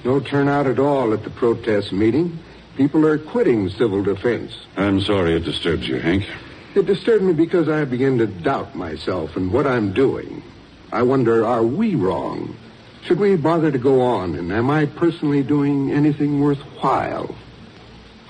No 0.04 0.20
turnout 0.20 0.66
at 0.66 0.78
all 0.78 1.12
at 1.12 1.24
the 1.24 1.30
protest 1.30 1.92
meeting. 1.92 2.38
People 2.76 3.06
are 3.06 3.18
quitting 3.18 3.68
civil 3.68 4.02
defense. 4.02 4.52
I'm 4.76 5.00
sorry 5.00 5.34
it 5.34 5.44
disturbs 5.44 5.86
you, 5.86 5.98
Hank. 5.98 6.26
It 6.74 6.86
disturbed 6.86 7.24
me 7.24 7.32
because 7.32 7.68
I 7.68 7.84
begin 7.84 8.18
to 8.18 8.26
doubt 8.26 8.74
myself 8.74 9.36
and 9.36 9.52
what 9.52 9.66
I'm 9.66 9.92
doing. 9.92 10.42
I 10.90 11.02
wonder, 11.02 11.46
are 11.46 11.62
we 11.62 11.94
wrong? 11.94 12.56
Should 13.04 13.20
we 13.20 13.36
bother 13.36 13.70
to 13.70 13.78
go 13.78 14.00
on? 14.00 14.34
And 14.34 14.50
am 14.50 14.70
I 14.70 14.86
personally 14.86 15.42
doing 15.42 15.92
anything 15.92 16.40
worthwhile? 16.40 17.34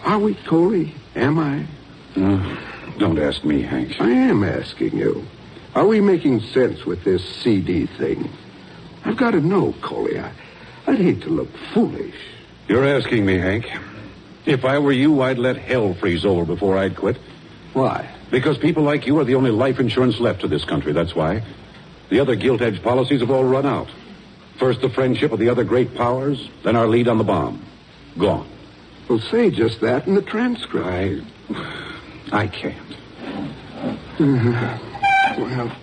Are 0.02 0.18
we, 0.18 0.34
Coley? 0.34 0.94
Am 1.14 1.38
I? 1.38 1.66
Don't 2.98 3.18
ask 3.18 3.44
me, 3.44 3.62
Hank. 3.62 4.00
I 4.00 4.10
am 4.10 4.42
asking 4.42 4.96
you. 4.96 5.24
Are 5.74 5.86
we 5.86 6.00
making 6.00 6.40
sense 6.40 6.84
with 6.84 7.04
this 7.04 7.24
CD 7.42 7.86
thing? 7.86 8.30
I've 9.04 9.16
got 9.16 9.32
to 9.32 9.40
know, 9.40 9.74
Coley. 9.80 10.18
I, 10.18 10.32
I'd 10.86 10.98
hate 10.98 11.22
to 11.22 11.28
look 11.28 11.48
foolish. 11.72 12.14
You're 12.68 12.84
asking 12.84 13.24
me, 13.24 13.38
Hank. 13.38 13.66
If 14.46 14.64
I 14.64 14.78
were 14.78 14.92
you, 14.92 15.22
I'd 15.22 15.38
let 15.38 15.56
hell 15.56 15.94
freeze 15.94 16.24
over 16.24 16.44
before 16.44 16.76
I'd 16.76 16.96
quit. 16.96 17.16
Why? 17.72 18.08
Because 18.30 18.58
people 18.58 18.82
like 18.82 19.06
you 19.06 19.18
are 19.18 19.24
the 19.24 19.34
only 19.36 19.50
life 19.50 19.78
insurance 19.78 20.18
left 20.18 20.40
to 20.40 20.48
this 20.48 20.64
country, 20.64 20.92
that's 20.92 21.14
why. 21.14 21.42
The 22.10 22.20
other 22.20 22.34
gilt 22.34 22.60
edged 22.60 22.82
policies 22.82 23.20
have 23.20 23.30
all 23.30 23.44
run 23.44 23.66
out. 23.66 23.88
First 24.58 24.80
the 24.80 24.88
friendship 24.88 25.32
of 25.32 25.38
the 25.38 25.48
other 25.48 25.64
great 25.64 25.94
powers, 25.94 26.48
then 26.62 26.76
our 26.76 26.86
lead 26.86 27.08
on 27.08 27.18
the 27.18 27.24
bomb. 27.24 27.64
Gone. 28.18 28.48
Well, 29.08 29.18
say 29.18 29.50
just 29.50 29.80
that 29.80 30.06
in 30.06 30.14
the 30.14 30.22
transcript. 30.22 30.86
I. 30.86 31.20
I 32.32 32.46
can't. 32.46 32.96
Mm-hmm. 34.18 35.40
well. 35.42 35.76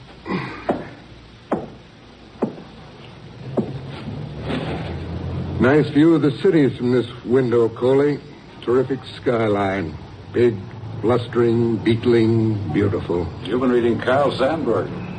Nice 5.59 5.89
view 5.89 6.15
of 6.15 6.23
the 6.23 6.31
city 6.41 6.75
from 6.75 6.91
this 6.91 7.05
window, 7.23 7.69
Coley. 7.69 8.19
Terrific 8.63 8.99
skyline. 9.17 9.95
Big, 10.33 10.55
blustering, 11.01 11.77
beetling, 11.77 12.73
beautiful. 12.73 13.27
You've 13.43 13.61
been 13.61 13.71
reading 13.71 13.99
Carl 13.99 14.31
Sandburg. 14.31 15.10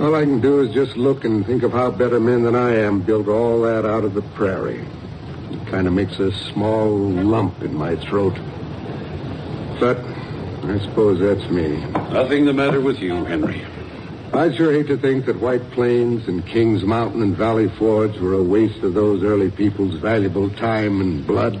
All 0.00 0.14
I 0.14 0.22
can 0.22 0.40
do 0.40 0.60
is 0.60 0.72
just 0.72 0.96
look 0.96 1.24
and 1.26 1.44
think 1.44 1.62
of 1.62 1.72
how 1.72 1.90
better 1.90 2.18
men 2.18 2.42
than 2.42 2.56
I 2.56 2.74
am 2.76 3.02
built 3.02 3.28
all 3.28 3.60
that 3.62 3.84
out 3.84 4.02
of 4.02 4.14
the 4.14 4.22
prairie. 4.22 4.82
It 5.50 5.66
kind 5.66 5.86
of 5.86 5.92
makes 5.92 6.18
a 6.18 6.32
small 6.32 6.88
lump 6.88 7.62
in 7.62 7.74
my 7.74 7.96
throat. 7.96 8.34
But 9.78 9.98
I 9.98 10.78
suppose 10.78 11.20
that's 11.20 11.50
me. 11.50 11.84
Nothing 12.14 12.46
the 12.46 12.54
matter 12.54 12.80
with 12.80 12.98
you, 12.98 13.26
Henry. 13.26 13.62
I'd 14.32 14.56
sure 14.56 14.72
hate 14.72 14.86
to 14.86 14.96
think 14.96 15.26
that 15.26 15.38
White 15.38 15.70
Plains 15.72 16.28
and 16.28 16.46
Kings 16.46 16.82
Mountain 16.82 17.20
and 17.22 17.36
Valley 17.36 17.68
Forge 17.68 18.16
were 18.16 18.32
a 18.32 18.42
waste 18.42 18.82
of 18.82 18.94
those 18.94 19.22
early 19.22 19.50
people's 19.50 19.96
valuable 19.96 20.48
time 20.48 21.02
and 21.02 21.26
blood. 21.26 21.60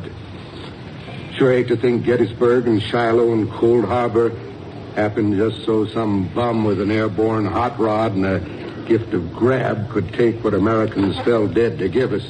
Sure 1.36 1.52
hate 1.52 1.68
to 1.68 1.76
think 1.76 2.04
Gettysburg 2.04 2.66
and 2.66 2.82
Shiloh 2.82 3.34
and 3.34 3.50
Cold 3.50 3.84
Harbor 3.84 4.32
happened 5.00 5.34
just 5.34 5.64
so 5.64 5.86
some 5.86 6.28
bum 6.34 6.62
with 6.62 6.78
an 6.78 6.90
airborne 6.90 7.46
hot 7.46 7.78
rod 7.78 8.12
and 8.12 8.26
a 8.26 8.38
gift 8.86 9.14
of 9.14 9.32
grab 9.32 9.88
could 9.88 10.12
take 10.12 10.44
what 10.44 10.52
Americans 10.52 11.18
fell 11.20 11.48
dead 11.48 11.78
to 11.78 11.88
give 11.88 12.12
us. 12.12 12.24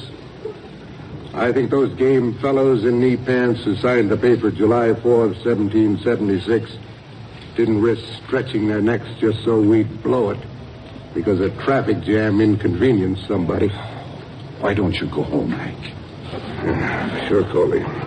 I 1.33 1.51
think 1.51 1.69
those 1.69 1.93
game 1.95 2.33
fellows 2.35 2.85
in 2.85 3.01
knee 3.01 3.17
pants 3.17 3.65
who 3.65 3.75
signed 3.75 4.09
the 4.09 4.15
paper 4.15 4.51
July 4.51 4.93
4th, 4.93 5.35
1776 5.43 6.71
didn't 7.57 7.81
risk 7.81 8.05
stretching 8.23 8.69
their 8.69 8.81
necks 8.81 9.09
just 9.19 9.43
so 9.43 9.59
we'd 9.59 10.01
blow 10.01 10.29
it 10.29 10.39
because 11.13 11.41
a 11.41 11.49
traffic 11.63 11.99
jam 12.01 12.39
inconvenienced 12.39 13.27
somebody. 13.27 13.67
Why 14.61 14.73
don't 14.73 14.95
you 14.95 15.07
go 15.07 15.23
home, 15.23 15.51
Hank? 15.51 17.27
Sure, 17.27 17.43
Coley. 17.43 18.00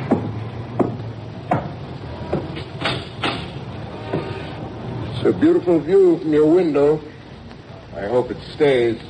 It's 5.24 5.34
a 5.34 5.40
beautiful 5.40 5.78
view 5.78 6.18
from 6.18 6.34
your 6.34 6.54
window. 6.54 7.00
I 7.96 8.08
hope 8.08 8.30
it 8.30 8.36
stays. 8.52 9.00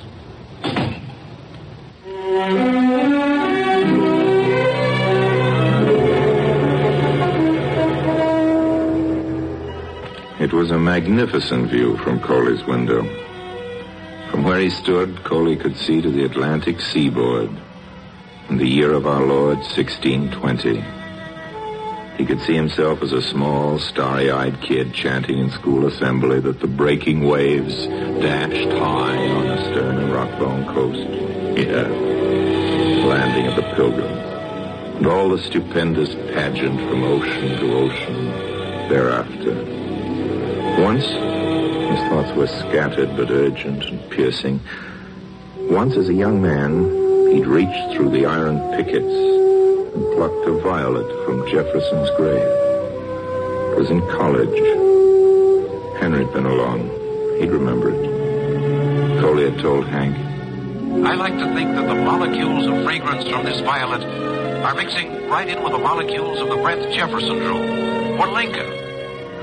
It 10.39 10.53
was 10.53 10.71
a 10.71 10.79
magnificent 10.79 11.69
view 11.69 11.97
from 11.97 12.21
Coley's 12.21 12.65
window. 12.65 13.03
From 14.31 14.45
where 14.45 14.61
he 14.61 14.71
stood, 14.71 15.25
Coley 15.25 15.57
could 15.57 15.77
see 15.77 16.01
to 16.01 16.13
the 16.13 16.25
Atlantic 16.25 16.81
seaboard 16.81 17.51
in 18.49 18.59
the 18.59 18.69
year 18.69 18.93
of 18.93 19.09
our 19.09 19.27
Lord, 19.27 19.57
1620. 19.57 21.04
He 22.17 22.25
could 22.25 22.41
see 22.43 22.55
himself 22.55 23.03
as 23.03 23.13
a 23.13 23.21
small, 23.21 23.81
starry-eyed 23.81 24.61
kid 24.61 24.95
chanting 24.95 25.39
in 25.39 25.51
school 25.51 25.87
assembly 25.89 26.39
that 26.41 26.61
the 26.61 26.69
breaking 26.69 27.25
waves 27.27 27.75
dashed 27.87 28.71
high 28.71 29.17
on 29.17 29.49
the 29.49 29.65
stern 29.65 29.97
and 29.99 30.13
Rockbone 30.13 30.73
coast. 30.73 31.09
Yeah, 31.59 31.89
landing 33.05 33.47
at 33.47 33.57
the 33.57 33.75
Pilgrim. 33.75 34.13
And 34.97 35.07
all 35.09 35.29
the 35.31 35.43
stupendous 35.43 36.15
pageant 36.15 36.79
from 36.89 37.03
ocean 37.03 37.59
to 37.59 37.75
ocean 37.75 38.27
thereafter. 38.89 39.55
Once, 40.81 41.05
his 41.05 42.09
thoughts 42.11 42.33
were 42.37 42.47
scattered 42.47 43.17
but 43.17 43.31
urgent 43.33 43.83
and 43.87 44.11
piercing. 44.11 44.61
Once, 45.57 45.97
as 45.97 46.09
a 46.09 46.15
young 46.15 46.41
man, 46.41 46.85
he'd 47.33 47.47
reached 47.47 47.97
through 47.97 48.11
the 48.11 48.25
iron 48.25 48.61
pickets 48.77 49.44
and 49.95 50.17
plucked 50.17 50.47
a 50.47 50.53
violet 50.61 51.07
from 51.25 51.47
Jefferson's 51.49 52.11
grave. 52.17 52.43
It 53.73 53.79
was 53.79 53.91
in 53.91 54.01
college. 54.11 54.59
Henry'd 56.01 56.33
been 56.33 56.47
along. 56.47 56.91
He'd 57.39 57.51
remember 57.51 57.91
it. 57.91 59.21
Coley 59.21 59.51
had 59.51 59.61
told 59.61 59.87
Hank. 59.87 60.17
I 61.07 61.15
like 61.15 61.37
to 61.39 61.55
think 61.55 61.75
that 61.75 61.87
the 61.87 61.95
molecules 61.95 62.67
of 62.67 62.85
fragrance 62.85 63.29
from 63.29 63.45
this 63.45 63.61
violet 63.61 64.05
are 64.65 64.75
mixing 64.75 65.29
right 65.29 65.49
in 65.49 65.63
with 65.63 65.73
the 65.73 65.79
molecules 65.79 66.41
of 66.41 66.49
the 66.49 66.57
breath 66.57 66.93
Jefferson 66.93 67.39
drew, 67.39 68.19
or 68.19 68.29
Lincoln. 68.29 68.71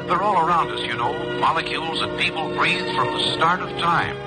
They're 0.07 0.21
all 0.21 0.47
around 0.47 0.71
us, 0.71 0.81
you 0.81 0.95
know, 0.95 1.39
molecules 1.39 1.99
that 1.99 2.17
people 2.19 2.53
breathed 2.55 2.95
from 2.95 3.13
the 3.13 3.33
start 3.33 3.61
of 3.61 3.69
time. 3.79 4.17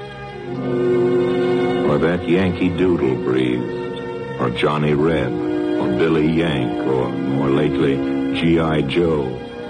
Or 1.90 1.98
that 1.98 2.28
Yankee 2.28 2.68
Doodle 2.68 3.16
breathed, 3.16 4.40
or 4.40 4.50
Johnny 4.50 4.94
Reb, 4.94 5.43
or 5.84 5.98
Billy 5.98 6.26
Yank, 6.30 6.86
or 6.86 7.10
more 7.10 7.50
lately, 7.50 7.96
G.I. 8.40 8.82
Joe 8.82 9.22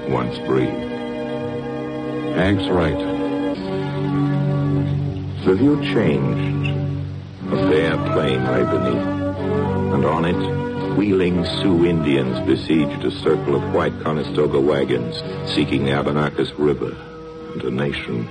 once 0.08 0.38
breathed. 0.46 0.70
Hank's 2.36 2.68
right. 2.68 2.98
The 5.44 5.54
view 5.54 5.80
changed. 5.82 6.70
A 7.52 7.56
fair 7.68 7.96
plain 8.12 8.44
lay 8.44 8.62
beneath, 8.62 9.94
and 9.94 10.04
on 10.04 10.24
it, 10.24 10.96
wheeling 10.96 11.44
Sioux 11.44 11.84
Indians 11.84 12.38
besieged 12.46 13.04
a 13.04 13.10
circle 13.10 13.56
of 13.56 13.74
white 13.74 13.98
Conestoga 14.00 14.60
wagons 14.60 15.16
seeking 15.52 15.84
the 15.84 15.90
Abenakis 15.90 16.52
River 16.56 16.96
and 17.52 17.62
a 17.62 17.70
nation 17.70 18.28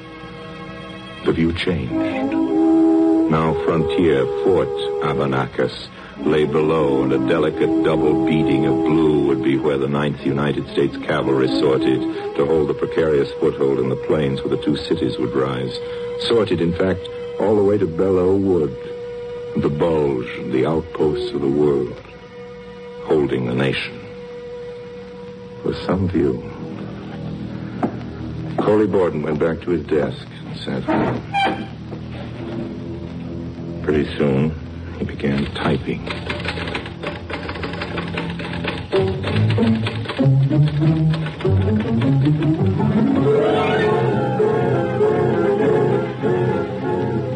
The 1.26 1.34
view 1.34 1.54
changed. 1.54 1.94
Now 3.30 3.54
frontier 3.66 4.26
Fort 4.44 4.70
Abernacus 5.04 5.90
lay 6.20 6.46
below, 6.46 7.04
and 7.04 7.14
a 7.14 7.28
delicate 7.28 7.84
double 7.84 8.26
beating 8.26 8.66
of 8.66 8.76
blue 8.76 9.28
would 9.28 9.44
be 9.44 9.58
where 9.58 9.78
the 9.78 9.88
9th 9.88 10.26
United 10.26 10.68
States 10.70 10.96
Cavalry 10.98 11.48
sorted 11.48 12.02
to 12.36 12.46
hold 12.46 12.70
the 12.70 12.74
precarious 12.74 13.32
foothold 13.34 13.80
in 13.80 13.90
the 13.90 13.96
plains 13.96 14.42
where 14.42 14.56
the 14.56 14.64
two 14.64 14.78
cities 14.78 15.18
would 15.18 15.34
rise. 15.34 15.78
Sorted, 16.28 16.62
in 16.62 16.74
fact, 16.74 17.08
all 17.40 17.56
the 17.56 17.64
way 17.64 17.78
to 17.78 17.88
Belleau 17.88 18.38
Wood, 18.38 18.76
the 19.62 19.70
bulge 19.70 20.30
and 20.38 20.54
the 20.54 20.66
outposts 20.66 21.32
of 21.32 21.42
the 21.42 21.48
world, 21.48 22.00
holding 23.04 23.46
the 23.46 23.56
nation. 23.56 24.00
With 25.64 25.78
some 25.86 26.08
view. 26.10 26.44
Coley 28.58 28.88
Borden 28.88 29.24
went 29.24 29.40
back 29.40 29.62
to 29.62 29.72
his 29.72 29.86
desk 29.88 30.28
and 30.46 30.58
sat. 30.58 30.84
Pretty 33.84 34.06
soon, 34.18 34.63
he 35.04 35.16
began 35.16 35.46
typing. 35.54 36.04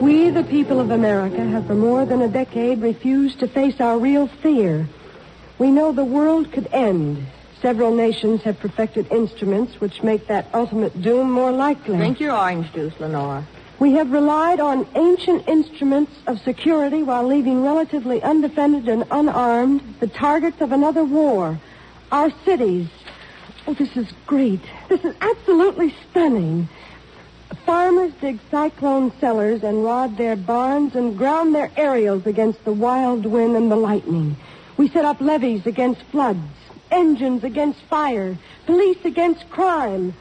We, 0.01 0.29
the 0.29 0.43
people 0.43 0.79
of 0.79 0.91
America, 0.91 1.43
have 1.43 1.67
for 1.67 1.75
more 1.75 2.05
than 2.05 2.21
a 2.21 2.27
decade 2.27 2.81
refused 2.81 3.39
to 3.39 3.47
face 3.47 3.81
our 3.81 3.97
real 3.97 4.27
fear. 4.27 4.87
We 5.59 5.71
know 5.71 5.91
the 5.91 6.05
world 6.05 6.51
could 6.51 6.67
end. 6.71 7.25
Several 7.61 7.93
nations 7.93 8.43
have 8.43 8.59
perfected 8.59 9.11
instruments 9.11 9.81
which 9.81 10.03
make 10.03 10.27
that 10.27 10.47
ultimate 10.53 11.01
doom 11.01 11.31
more 11.31 11.51
likely. 11.51 11.97
Drink 11.97 12.19
your 12.19 12.37
orange 12.37 12.71
juice, 12.71 12.93
Lenore. 12.99 13.45
We 13.79 13.93
have 13.93 14.11
relied 14.11 14.59
on 14.59 14.87
ancient 14.95 15.47
instruments 15.47 16.11
of 16.25 16.41
security 16.41 17.03
while 17.03 17.27
leaving 17.27 17.63
relatively 17.63 18.21
undefended 18.23 18.87
and 18.89 19.05
unarmed 19.11 19.95
the 19.99 20.07
targets 20.07 20.61
of 20.61 20.71
another 20.71 21.03
war. 21.03 21.59
Our 22.11 22.31
cities. 22.43 22.87
Oh, 23.67 23.73
this 23.75 23.95
is 23.95 24.07
great. 24.25 24.61
This 24.89 25.05
is 25.05 25.15
absolutely 25.21 25.93
stunning. 26.09 26.69
Farmers 27.65 28.13
dig 28.19 28.39
cyclone 28.49 29.11
cellars 29.19 29.61
and 29.61 29.83
rod 29.83 30.17
their 30.17 30.35
barns 30.35 30.95
and 30.95 31.17
ground 31.17 31.53
their 31.53 31.71
aerials 31.77 32.25
against 32.25 32.63
the 32.65 32.73
wild 32.73 33.25
wind 33.25 33.55
and 33.55 33.69
the 33.69 33.75
lightning. 33.75 34.37
We 34.77 34.89
set 34.89 35.05
up 35.05 35.21
levees 35.21 35.67
against 35.67 36.01
floods, 36.03 36.39
engines 36.89 37.43
against 37.43 37.79
fire, 37.81 38.37
police 38.65 39.03
against 39.05 39.49
crime. 39.49 40.13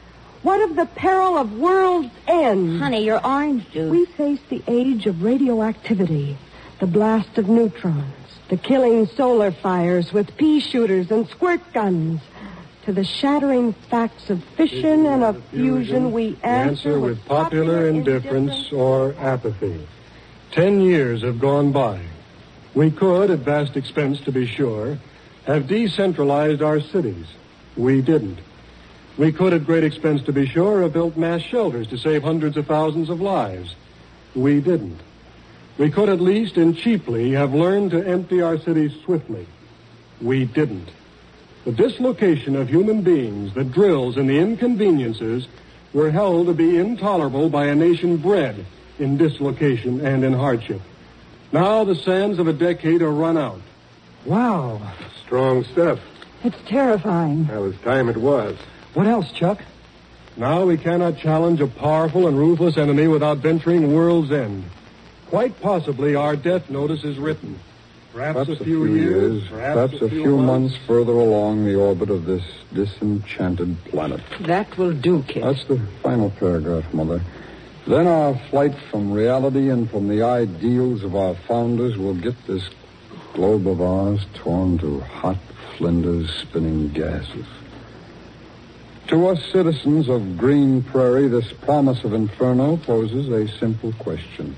What 0.43 0.61
of 0.69 0.75
the 0.75 0.85
peril 0.85 1.37
of 1.37 1.53
world's 1.57 2.13
end? 2.27 2.79
Honey, 2.79 3.03
your 3.05 3.25
orange 3.25 3.69
juice. 3.71 3.91
We 3.91 4.05
face 4.05 4.39
the 4.49 4.63
age 4.67 5.05
of 5.05 5.23
radioactivity, 5.23 6.37
the 6.79 6.87
blast 6.87 7.37
of 7.37 7.49
neutrons, 7.49 8.13
the 8.49 8.57
killing 8.57 9.07
solar 9.07 9.51
fires 9.51 10.13
with 10.13 10.37
pea 10.37 10.59
shooters 10.59 11.11
and 11.11 11.27
squirt 11.27 11.61
guns. 11.73 12.21
To 12.85 12.93
the 12.93 13.03
shattering 13.03 13.73
facts 13.73 14.29
of 14.29 14.41
fission 14.55 15.05
and 15.05 15.21
of 15.21 15.43
fusion, 15.49 16.13
we 16.13 16.37
answer, 16.41 16.91
Answer 16.91 16.99
with 17.01 17.25
popular 17.25 17.89
indifference 17.89 18.71
or 18.71 19.13
apathy. 19.19 19.85
Ten 20.51 20.79
years 20.79 21.21
have 21.23 21.37
gone 21.39 21.73
by. 21.73 21.99
We 22.73 22.91
could, 22.91 23.29
at 23.29 23.39
vast 23.39 23.75
expense 23.75 24.21
to 24.21 24.31
be 24.31 24.45
sure, 24.45 24.97
have 25.45 25.67
decentralized 25.67 26.61
our 26.61 26.79
cities. 26.79 27.25
We 27.75 28.01
didn't. 28.01 28.39
We 29.17 29.31
could, 29.31 29.53
at 29.53 29.65
great 29.65 29.83
expense 29.83 30.23
to 30.23 30.33
be 30.33 30.45
sure, 30.45 30.83
have 30.83 30.93
built 30.93 31.17
mass 31.17 31.41
shelters 31.41 31.87
to 31.87 31.97
save 31.97 32.23
hundreds 32.23 32.55
of 32.55 32.67
thousands 32.67 33.09
of 33.09 33.19
lives. 33.19 33.73
We 34.35 34.61
didn't. 34.61 34.99
We 35.77 35.89
could 35.89 36.09
at 36.09 36.21
least 36.21 36.57
and 36.57 36.77
cheaply 36.77 37.31
have 37.31 37.53
learned 37.53 37.91
to 37.91 38.07
empty 38.07 38.41
our 38.41 38.59
cities 38.59 38.93
swiftly. 39.03 39.47
We 40.21 40.45
didn't. 40.45 40.89
The 41.65 41.71
dislocation 41.71 42.55
of 42.55 42.69
human 42.69 43.01
beings, 43.01 43.53
the 43.53 43.63
drills 43.63 44.17
and 44.17 44.29
the 44.29 44.39
inconveniences 44.39 45.47
were 45.93 46.11
held 46.11 46.47
to 46.47 46.53
be 46.53 46.77
intolerable 46.77 47.49
by 47.49 47.65
a 47.65 47.75
nation 47.75 48.17
bred 48.17 48.65
in 48.99 49.17
dislocation 49.17 50.05
and 50.05 50.23
in 50.23 50.33
hardship. 50.33 50.81
Now 51.51 51.83
the 51.83 51.95
sands 51.95 52.39
of 52.39 52.47
a 52.47 52.53
decade 52.53 53.01
are 53.01 53.11
run 53.11 53.37
out. 53.37 53.61
Wow. 54.25 54.81
Strong 55.25 55.63
stuff. 55.65 55.99
It's 56.43 56.57
terrifying. 56.67 57.47
Well, 57.47 57.65
it's 57.65 57.81
time 57.81 58.09
it 58.09 58.17
was. 58.17 58.57
What 58.97 59.05
else, 59.05 59.31
Chuck? 59.31 59.61
Now 60.37 60.65
we 60.65 60.75
cannot 60.75 61.19
challenge 61.19 61.61
a 61.61 61.67
powerful 61.67 62.27
and 62.27 62.35
ruthless 62.35 62.77
enemy 62.77 63.07
without 63.07 63.37
venturing 63.37 63.93
world's 63.93 64.31
end. 64.31 64.63
Quite 65.27 65.61
possibly 65.61 66.15
our 66.15 66.35
death 66.35 66.71
notice 66.71 67.03
is 67.03 67.19
written. 67.19 67.59
Perhaps, 68.11 68.47
Perhaps 68.47 68.59
a 68.59 68.63
few 68.63 68.85
years, 68.85 69.43
perhaps 69.49 70.01
a 70.01 70.09
few 70.09 70.39
months 70.39 70.75
further 70.87 71.11
along 71.11 71.65
the 71.65 71.75
orbit 71.75 72.09
of 72.09 72.25
this 72.25 72.41
disenchanted 72.73 73.77
planet. 73.85 74.21
That 74.39 74.75
will 74.79 74.93
do, 74.93 75.21
kid. 75.27 75.43
That's 75.43 75.63
the 75.65 75.79
final 76.01 76.31
paragraph, 76.31 76.91
Mother. 76.91 77.21
Then 77.85 78.07
our 78.07 78.33
flight 78.49 78.73
from 78.89 79.11
reality 79.11 79.69
and 79.69 79.87
from 79.91 80.07
the 80.07 80.23
ideals 80.23 81.03
of 81.03 81.15
our 81.15 81.35
founders 81.35 81.99
will 81.99 82.15
get 82.15 82.47
this 82.47 82.67
globe 83.35 83.67
of 83.67 83.79
ours 83.79 84.25
torn 84.33 84.79
to 84.79 85.01
hot 85.01 85.37
flinders 85.77 86.33
spinning 86.33 86.89
gases. 86.89 87.45
To 89.07 89.27
us 89.29 89.41
citizens 89.53 90.09
of 90.09 90.37
Green 90.37 90.83
Prairie, 90.83 91.29
this 91.29 91.53
promise 91.53 92.03
of 92.03 92.11
inferno 92.13 92.75
poses 92.75 93.29
a 93.29 93.47
simple 93.57 93.93
question. 93.93 94.53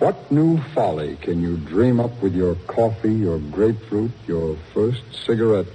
What 0.00 0.30
new 0.32 0.60
folly 0.74 1.16
can 1.16 1.40
you 1.40 1.56
dream 1.56 2.00
up 2.00 2.20
with 2.20 2.34
your 2.34 2.56
coffee, 2.66 3.14
your 3.14 3.38
grapefruit, 3.38 4.10
your 4.26 4.56
first 4.74 5.02
cigarette 5.24 5.68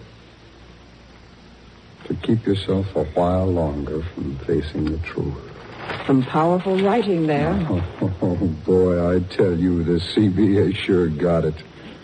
to 2.05 2.13
keep 2.15 2.45
yourself 2.45 2.93
a 2.97 3.05
while 3.05 3.47
longer 3.47 4.03
from 4.13 4.35
facing 4.39 4.91
the 4.91 4.97
truth? 4.97 5.33
Some 6.05 6.23
powerful 6.23 6.77
writing 6.79 7.27
there. 7.27 7.53
Oh, 8.23 8.35
boy, 8.65 9.15
I 9.15 9.19
tell 9.19 9.57
you, 9.57 9.83
the 9.83 9.99
CBA 9.99 10.75
sure 10.75 11.07
got 11.07 11.45
it. 11.45 11.55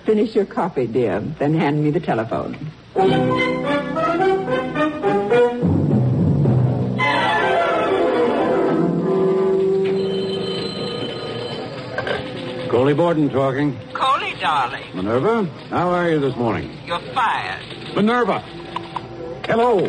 Finish 0.06 0.36
your 0.36 0.46
coffee, 0.46 0.88
dear, 0.88 1.20
then 1.20 1.54
hand 1.54 1.84
me 1.84 1.92
the 1.92 2.00
telephone. 2.00 2.72
Coley 12.78 12.94
Borden 12.94 13.28
talking. 13.32 13.76
Coley, 13.92 14.36
darling, 14.40 14.84
Minerva, 14.94 15.46
how 15.72 15.90
are 15.90 16.12
you 16.12 16.20
this 16.20 16.36
morning? 16.36 16.78
you're 16.86 17.00
fired. 17.12 17.60
Minerva! 17.96 18.40
Hello! 19.48 19.80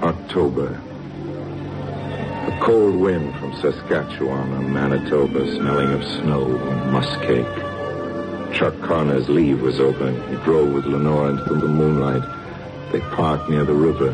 October. 0.00 0.80
A 2.46 2.60
cold 2.62 2.94
wind 2.94 3.34
from 3.40 3.60
Saskatchewan 3.60 4.52
and 4.52 4.72
Manitoba 4.72 5.52
smelling 5.56 5.90
of 5.94 6.04
snow 6.04 6.44
and 6.44 6.92
muskeg. 6.92 8.54
Chuck 8.54 8.80
Connor's 8.82 9.28
leave 9.28 9.62
was 9.62 9.80
open. 9.80 10.14
He 10.28 10.36
drove 10.44 10.72
with 10.72 10.84
Lenore 10.84 11.30
into 11.30 11.56
the 11.56 11.66
moonlight. 11.66 12.37
They 12.92 13.00
park 13.00 13.48
near 13.50 13.64
the 13.64 13.74
river, 13.74 14.12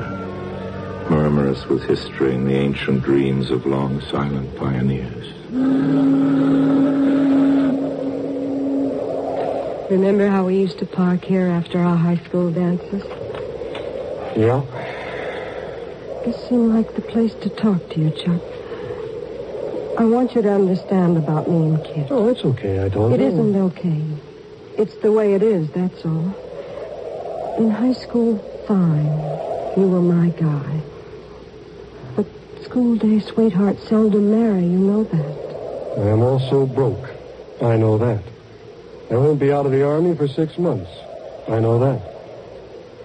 murmurous 1.08 1.64
with 1.66 1.84
history 1.84 2.34
and 2.34 2.46
the 2.48 2.54
ancient 2.54 3.02
dreams 3.02 3.50
of 3.50 3.66
long 3.66 4.00
silent 4.00 4.56
pioneers. 4.56 5.30
Remember 9.90 10.28
how 10.28 10.46
we 10.46 10.56
used 10.58 10.78
to 10.78 10.86
park 10.86 11.24
here 11.24 11.46
after 11.46 11.78
our 11.78 11.96
high 11.96 12.16
school 12.16 12.50
dances? 12.50 13.02
Yeah? 14.36 14.62
This 16.24 16.36
seemed 16.48 16.74
like 16.74 16.94
the 16.94 17.02
place 17.02 17.34
to 17.42 17.50
talk 17.50 17.88
to 17.90 18.00
you, 18.00 18.10
Chuck. 18.10 18.40
I 19.98 20.04
want 20.06 20.34
you 20.34 20.42
to 20.42 20.50
understand 20.50 21.16
about 21.16 21.48
me 21.48 21.56
and 21.66 21.84
Kit. 21.84 22.08
Oh, 22.10 22.28
it's 22.28 22.44
okay. 22.44 22.80
I 22.80 22.88
don't 22.88 23.12
It 23.12 23.20
know. 23.20 23.26
isn't 23.26 23.56
okay. 23.56 24.02
It's 24.78 24.96
the 24.96 25.12
way 25.12 25.34
it 25.34 25.42
is, 25.42 25.70
that's 25.70 26.04
all. 26.04 26.34
In 27.58 27.70
high 27.70 27.92
school, 27.92 28.38
fine. 28.66 29.06
You 29.76 29.88
were 29.88 30.00
my 30.00 30.30
guy. 30.30 30.80
But 32.16 32.26
school 32.64 32.96
day 32.96 33.20
sweethearts 33.20 33.88
seldom 33.88 34.30
marry, 34.30 34.62
you 34.62 34.78
know 34.78 35.04
that. 35.04 35.98
I 35.98 36.08
am 36.08 36.22
also 36.22 36.66
broke. 36.66 37.10
I 37.62 37.76
know 37.76 37.98
that. 37.98 38.22
I 39.10 39.14
won't 39.14 39.38
be 39.38 39.52
out 39.52 39.66
of 39.66 39.72
the 39.72 39.84
army 39.86 40.14
for 40.16 40.26
six 40.26 40.58
months. 40.58 40.90
I 41.48 41.60
know 41.60 41.78
that. 41.78 42.14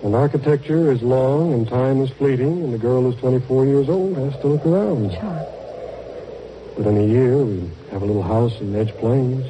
And 0.03 0.15
architecture 0.15 0.91
is 0.91 1.01
long 1.01 1.53
and 1.53 1.67
time 1.67 2.01
is 2.01 2.09
fleeting, 2.11 2.63
and 2.63 2.73
the 2.73 2.77
girl 2.77 3.01
who's 3.01 3.19
24 3.19 3.65
years 3.65 3.89
old 3.89 4.15
has 4.17 4.33
to 4.41 4.47
look 4.47 4.65
around. 4.65 5.11
Chuck. 5.11 5.47
But 6.77 6.87
in 6.87 6.97
a 6.97 7.05
year, 7.05 7.37
we 7.37 7.69
have 7.91 8.01
a 8.01 8.05
little 8.05 8.23
house 8.23 8.59
in 8.61 8.73
Edge 8.75 8.93
Plains, 8.97 9.45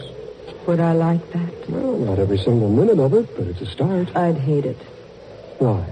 Would 0.65 0.79
I 0.79 0.93
like 0.93 1.31
that? 1.33 1.69
Well, 1.69 1.97
not 1.97 2.17
every 2.17 2.39
single 2.39 2.69
minute 2.69 2.99
of 2.99 3.13
it, 3.13 3.35
but 3.35 3.45
it's 3.47 3.61
a 3.61 3.67
start. 3.67 4.15
I'd 4.15 4.37
hate 4.37 4.65
it. 4.65 4.77
Why? 5.59 5.85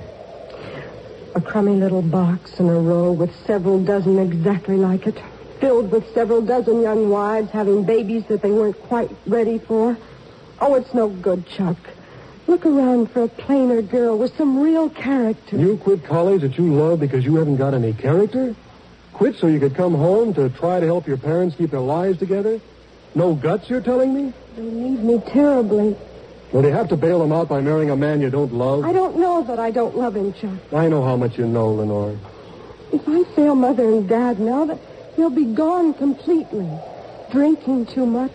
A 1.37 1.41
crummy 1.41 1.75
little 1.75 2.01
box 2.01 2.59
in 2.59 2.67
a 2.67 2.79
row 2.79 3.11
with 3.11 3.29
several 3.45 3.79
dozen 3.83 4.17
exactly 4.17 4.75
like 4.75 5.05
it, 5.05 5.21
filled 5.59 5.91
with 5.91 6.11
several 6.11 6.41
dozen 6.41 6.81
young 6.81 7.11
wives 7.11 7.51
having 7.51 7.83
babies 7.83 8.25
that 8.25 8.41
they 8.41 8.49
weren't 8.49 8.81
quite 8.87 9.11
ready 9.27 9.59
for. 9.59 9.95
Oh, 10.59 10.73
it's 10.73 10.91
no 10.95 11.09
good, 11.09 11.45
Chuck. 11.45 11.77
Look 12.47 12.65
around 12.65 13.11
for 13.11 13.21
a 13.21 13.27
plainer 13.27 13.83
girl 13.83 14.17
with 14.17 14.35
some 14.35 14.59
real 14.59 14.89
character. 14.89 15.57
You 15.57 15.77
quit 15.77 16.03
college 16.03 16.41
that 16.41 16.57
you 16.57 16.73
love 16.73 16.99
because 16.99 17.23
you 17.23 17.35
haven't 17.35 17.57
got 17.57 17.75
any 17.75 17.93
character? 17.93 18.55
Quit 19.13 19.35
so 19.35 19.45
you 19.45 19.59
could 19.59 19.75
come 19.75 19.93
home 19.93 20.33
to 20.33 20.49
try 20.49 20.79
to 20.79 20.87
help 20.87 21.05
your 21.05 21.17
parents 21.17 21.55
keep 21.55 21.69
their 21.69 21.81
lives 21.81 22.17
together? 22.17 22.59
No 23.13 23.35
guts, 23.35 23.69
you're 23.69 23.81
telling 23.81 24.11
me? 24.11 24.33
They 24.55 24.63
need 24.63 25.03
me 25.03 25.21
terribly. 25.27 25.95
Well, 26.51 26.61
do 26.61 26.69
you 26.69 26.73
have 26.73 26.89
to 26.89 26.97
bail 26.97 27.19
them 27.19 27.33
out 27.33 27.49
by 27.49 27.59
marrying 27.59 27.89
a 27.89 27.95
man 27.97 28.21
you 28.21 28.29
don't 28.29 28.53
love? 28.53 28.85
I 28.85 28.93
don't 28.93 29.17
know 29.17 29.43
that 29.43 29.59
I 29.59 29.69
don't 29.71 29.97
love 29.97 30.15
him, 30.15 30.33
Chuck. 30.33 30.57
I 30.73 30.87
know 30.87 31.03
how 31.03 31.17
much 31.17 31.37
you 31.37 31.45
know, 31.45 31.71
Lenore. 31.71 32.17
If 32.93 33.07
I 33.07 33.23
fail 33.35 33.53
Mother 33.53 33.83
and 33.83 34.07
Dad 34.07 34.39
now, 34.39 34.65
that 34.65 34.79
they'll 35.17 35.29
be 35.29 35.45
gone 35.45 35.93
completely. 35.93 36.69
Drinking 37.31 37.87
too 37.87 38.05
much, 38.05 38.31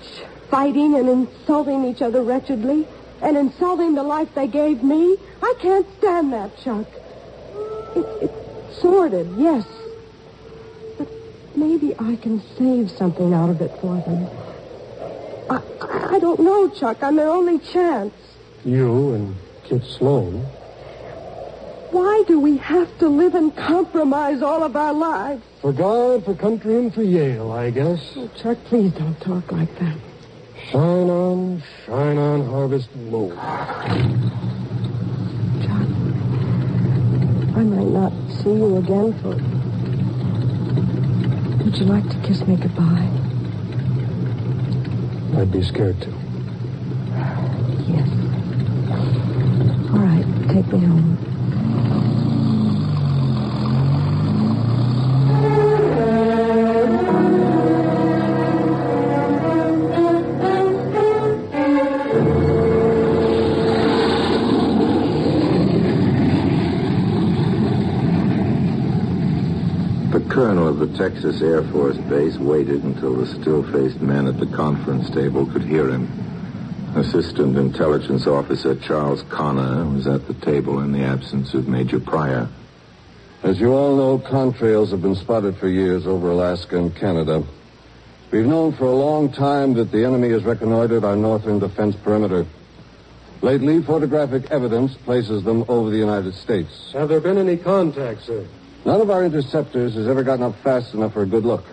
fighting 0.50 0.94
and 0.94 1.08
insulting 1.08 1.86
each 1.86 2.02
other 2.02 2.22
wretchedly, 2.22 2.86
and 3.22 3.36
insulting 3.36 3.94
the 3.94 4.02
life 4.02 4.28
they 4.34 4.46
gave 4.46 4.82
me. 4.82 5.16
I 5.42 5.54
can't 5.60 5.86
stand 5.98 6.34
that, 6.34 6.58
Chuck. 6.58 6.86
It, 7.96 8.06
it's 8.28 8.78
sordid, 8.82 9.26
yes. 9.38 9.64
But 10.98 11.08
maybe 11.56 11.94
I 11.98 12.16
can 12.16 12.42
save 12.58 12.90
something 12.90 13.32
out 13.32 13.48
of 13.48 13.62
it 13.62 13.70
for 13.80 13.96
them. 13.96 14.28
I, 15.50 15.60
I 16.14 16.18
don't 16.18 16.40
know, 16.40 16.68
Chuck. 16.70 17.02
I'm 17.02 17.16
their 17.16 17.28
only 17.28 17.58
chance. 17.58 18.14
You 18.64 19.14
and 19.14 19.36
Kit 19.64 19.84
Sloan. 19.84 20.46
Why 21.90 22.24
do 22.26 22.40
we 22.40 22.56
have 22.56 22.96
to 23.00 23.08
live 23.08 23.34
and 23.34 23.54
compromise 23.54 24.40
all 24.40 24.62
of 24.62 24.76
our 24.76 24.94
lives? 24.94 25.42
For 25.60 25.72
God, 25.72 26.24
for 26.24 26.34
country, 26.34 26.76
and 26.76 26.94
for 26.94 27.02
Yale, 27.02 27.52
I 27.52 27.70
guess. 27.70 28.00
Oh, 28.16 28.30
Chuck, 28.36 28.56
please 28.64 28.92
don't 28.92 29.20
talk 29.20 29.52
like 29.52 29.78
that. 29.78 29.96
Shine 30.70 31.10
on, 31.10 31.62
shine 31.84 32.16
on, 32.16 32.46
harvest 32.46 32.94
moon. 32.96 33.36
Chuck, 35.60 35.88
I 37.56 37.62
might 37.62 37.88
not 37.88 38.12
see 38.30 38.54
you 38.54 38.76
again 38.78 39.12
for. 39.20 39.36
Would 41.64 41.76
you 41.76 41.84
like 41.84 42.08
to 42.08 42.16
kiss 42.26 42.46
me 42.46 42.56
goodbye? 42.56 43.31
I'd 45.34 45.50
be 45.50 45.62
scared 45.62 46.00
to. 46.02 46.10
Yes. 47.88 48.08
All 49.90 49.98
right, 49.98 50.24
take 50.48 50.66
me 50.72 50.80
home. 50.80 51.31
Colonel 70.42 70.66
of 70.66 70.80
the 70.80 70.98
Texas 70.98 71.40
Air 71.40 71.62
Force 71.62 71.96
Base 71.96 72.36
waited 72.36 72.82
until 72.82 73.14
the 73.14 73.28
still-faced 73.28 74.00
man 74.00 74.26
at 74.26 74.40
the 74.40 74.46
conference 74.46 75.08
table 75.08 75.46
could 75.46 75.62
hear 75.62 75.88
him. 75.88 76.10
Assistant 76.96 77.56
Intelligence 77.56 78.26
Officer 78.26 78.74
Charles 78.74 79.22
Connor 79.28 79.88
was 79.88 80.08
at 80.08 80.26
the 80.26 80.34
table 80.34 80.80
in 80.80 80.90
the 80.90 81.04
absence 81.04 81.54
of 81.54 81.68
Major 81.68 82.00
Pryor. 82.00 82.48
As 83.44 83.60
you 83.60 83.72
all 83.72 83.94
know, 83.94 84.18
contrails 84.18 84.90
have 84.90 85.00
been 85.00 85.14
spotted 85.14 85.58
for 85.58 85.68
years 85.68 86.08
over 86.08 86.30
Alaska 86.30 86.76
and 86.76 86.92
Canada. 86.92 87.44
We've 88.32 88.44
known 88.44 88.72
for 88.72 88.86
a 88.86 88.96
long 88.96 89.30
time 89.30 89.74
that 89.74 89.92
the 89.92 90.04
enemy 90.04 90.30
has 90.30 90.42
reconnoitered 90.42 91.04
our 91.04 91.14
northern 91.14 91.60
defense 91.60 91.94
perimeter. 91.94 92.46
Lately, 93.42 93.80
photographic 93.80 94.50
evidence 94.50 94.96
places 94.96 95.44
them 95.44 95.64
over 95.68 95.90
the 95.90 95.98
United 95.98 96.34
States. 96.34 96.90
Have 96.94 97.10
there 97.10 97.20
been 97.20 97.38
any 97.38 97.56
contacts, 97.56 98.24
sir? 98.24 98.44
None 98.84 99.00
of 99.00 99.10
our 99.10 99.24
interceptors 99.24 99.94
has 99.94 100.08
ever 100.08 100.24
gotten 100.24 100.44
up 100.44 100.56
fast 100.56 100.92
enough 100.92 101.12
for 101.12 101.22
a 101.22 101.26
good 101.26 101.44
look. 101.44 101.64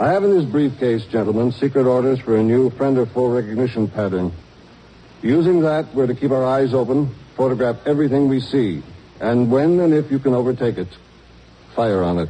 I 0.00 0.10
have 0.10 0.24
in 0.24 0.30
this 0.30 0.44
briefcase, 0.44 1.04
gentlemen, 1.06 1.52
secret 1.52 1.86
orders 1.86 2.18
for 2.18 2.36
a 2.36 2.42
new 2.42 2.70
friend 2.70 2.98
or 2.98 3.06
foe 3.06 3.28
recognition 3.28 3.86
pattern. 3.86 4.32
Using 5.22 5.60
that, 5.60 5.94
we're 5.94 6.08
to 6.08 6.14
keep 6.14 6.32
our 6.32 6.44
eyes 6.44 6.74
open, 6.74 7.14
photograph 7.36 7.86
everything 7.86 8.28
we 8.28 8.40
see, 8.40 8.82
and 9.20 9.48
when 9.48 9.78
and 9.78 9.94
if 9.94 10.10
you 10.10 10.18
can 10.18 10.34
overtake 10.34 10.76
it, 10.76 10.88
fire 11.76 12.02
on 12.02 12.18
it. 12.18 12.28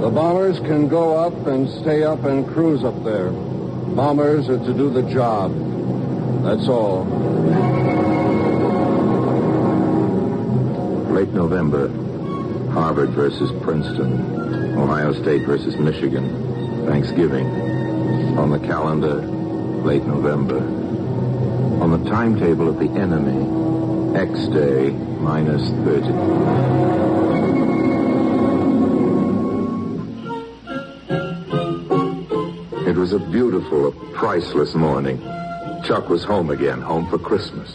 The 0.00 0.10
bombers 0.12 0.60
can 0.60 0.86
go 0.86 1.16
up 1.16 1.48
and 1.48 1.68
stay 1.68 2.04
up 2.04 2.24
and 2.24 2.46
cruise 2.46 2.84
up 2.84 3.02
there. 3.02 3.30
Bombers 3.30 4.48
are 4.48 4.58
to 4.58 4.72
do 4.72 4.88
the 4.88 5.02
job. 5.02 5.75
That's 6.46 6.68
all. 6.68 7.04
Late 11.10 11.30
November. 11.30 11.88
Harvard 12.70 13.10
versus 13.10 13.50
Princeton. 13.64 14.78
Ohio 14.78 15.12
State 15.12 15.42
versus 15.42 15.76
Michigan. 15.76 16.86
Thanksgiving. 16.86 17.48
On 18.38 18.52
the 18.52 18.60
calendar, 18.60 19.22
late 19.82 20.04
November. 20.04 20.58
On 21.82 21.90
the 21.90 22.08
timetable 22.08 22.68
of 22.68 22.78
the 22.78 22.90
enemy, 22.90 24.16
X 24.16 24.46
day 24.46 24.90
minus 24.90 25.68
30. 25.84 26.06
It 32.88 32.94
was 32.94 33.12
a 33.12 33.18
beautiful, 33.18 33.88
a 33.88 33.92
priceless 34.14 34.76
morning. 34.76 35.20
Chuck 35.86 36.08
was 36.08 36.24
home 36.24 36.50
again, 36.50 36.82
home 36.82 37.08
for 37.08 37.16
Christmas. 37.16 37.72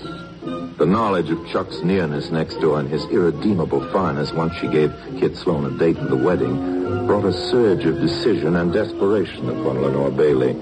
The 0.78 0.86
knowledge 0.86 1.30
of 1.30 1.48
Chuck's 1.48 1.82
nearness 1.82 2.30
next 2.30 2.56
door 2.56 2.78
and 2.78 2.90
his 2.90 3.06
irredeemable 3.06 3.80
farness 3.94 4.34
once 4.34 4.54
she 4.56 4.68
gave 4.68 4.94
Kit 5.18 5.38
Sloan 5.38 5.74
a 5.74 5.78
date 5.78 5.96
for 5.96 6.08
the 6.08 6.18
wedding 6.18 7.08
brought 7.08 7.24
a 7.24 7.32
surge 7.32 7.86
of 7.86 8.02
decision 8.02 8.58
and 8.58 8.74
desperation 8.74 9.48
upon 9.50 9.82
Lenore 9.82 10.12
Bailey. 10.12 10.60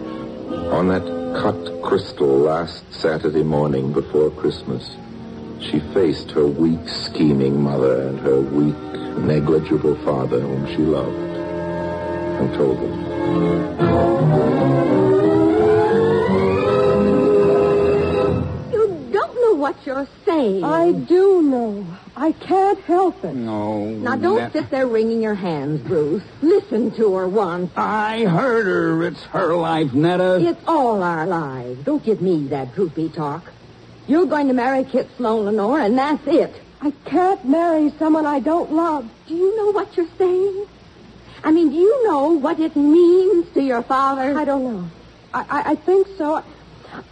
On 0.70 0.90
that 0.90 1.02
cut 1.42 1.82
crystal 1.82 2.38
last 2.38 2.84
Saturday 2.94 3.42
morning 3.42 3.94
before 3.94 4.30
Christmas, 4.30 4.96
she 5.60 5.80
faced 5.92 6.30
her 6.30 6.46
weak, 6.46 6.88
scheming 6.88 7.60
mother 7.64 8.10
and 8.10 8.20
her 8.20 8.42
weak, 8.42 8.76
negligible 9.24 9.96
father 10.06 10.40
whom 10.40 10.68
she 10.68 10.78
loved 10.78 11.18
and 12.40 12.54
told 12.54 12.78
them. 12.78 14.00
What 19.70 19.86
you're 19.86 20.08
saying. 20.26 20.64
I 20.64 20.92
do 20.92 21.44
know. 21.44 21.86
I 22.16 22.32
can't 22.32 22.80
help 22.82 23.24
it. 23.24 23.36
No. 23.36 23.86
Now, 23.86 24.16
don't 24.16 24.38
that- 24.38 24.54
sit 24.54 24.72
there 24.72 24.88
wringing 24.88 25.22
your 25.22 25.36
hands, 25.36 25.82
Bruce. 25.82 26.24
Listen 26.42 26.92
to 26.92 27.14
her 27.16 27.28
once. 27.28 27.72
I 27.76 28.26
heard 28.26 28.66
her. 28.66 29.04
It's 29.04 29.24
her 29.26 29.56
life, 29.56 29.94
Netta. 29.94 30.40
It's 30.42 30.62
all 30.68 31.04
our 31.04 31.28
lives. 31.28 31.84
Don't 31.84 32.04
give 32.04 32.20
me 32.22 32.48
that 32.48 32.74
droopy 32.74 33.10
talk. 33.10 33.44
You're 34.08 34.26
going 34.26 34.48
to 34.48 34.54
marry 34.54 34.84
Kit 34.86 35.08
Sloan, 35.18 35.46
Lenore, 35.46 35.80
and 35.80 35.98
that's 35.98 36.26
it. 36.26 36.56
I 36.82 36.92
can't 37.06 37.46
marry 37.46 37.94
someone 38.00 38.26
I 38.26 38.40
don't 38.40 38.72
love. 38.72 39.08
Do 39.28 39.36
you 39.36 39.56
know 39.56 39.72
what 39.72 39.96
you're 39.96 40.08
saying? 40.18 40.66
I 41.44 41.52
mean, 41.52 41.70
do 41.70 41.76
you 41.76 42.08
know 42.08 42.30
what 42.30 42.60
it 42.60 42.76
means 42.76 43.46
to 43.54 43.62
your 43.62 43.84
father? 43.84 44.36
I 44.38 44.46
don't 44.46 44.64
know. 44.64 44.90
I, 45.32 45.46
I, 45.48 45.72
I 45.72 45.76
think 45.76 46.08
so. 46.18 46.44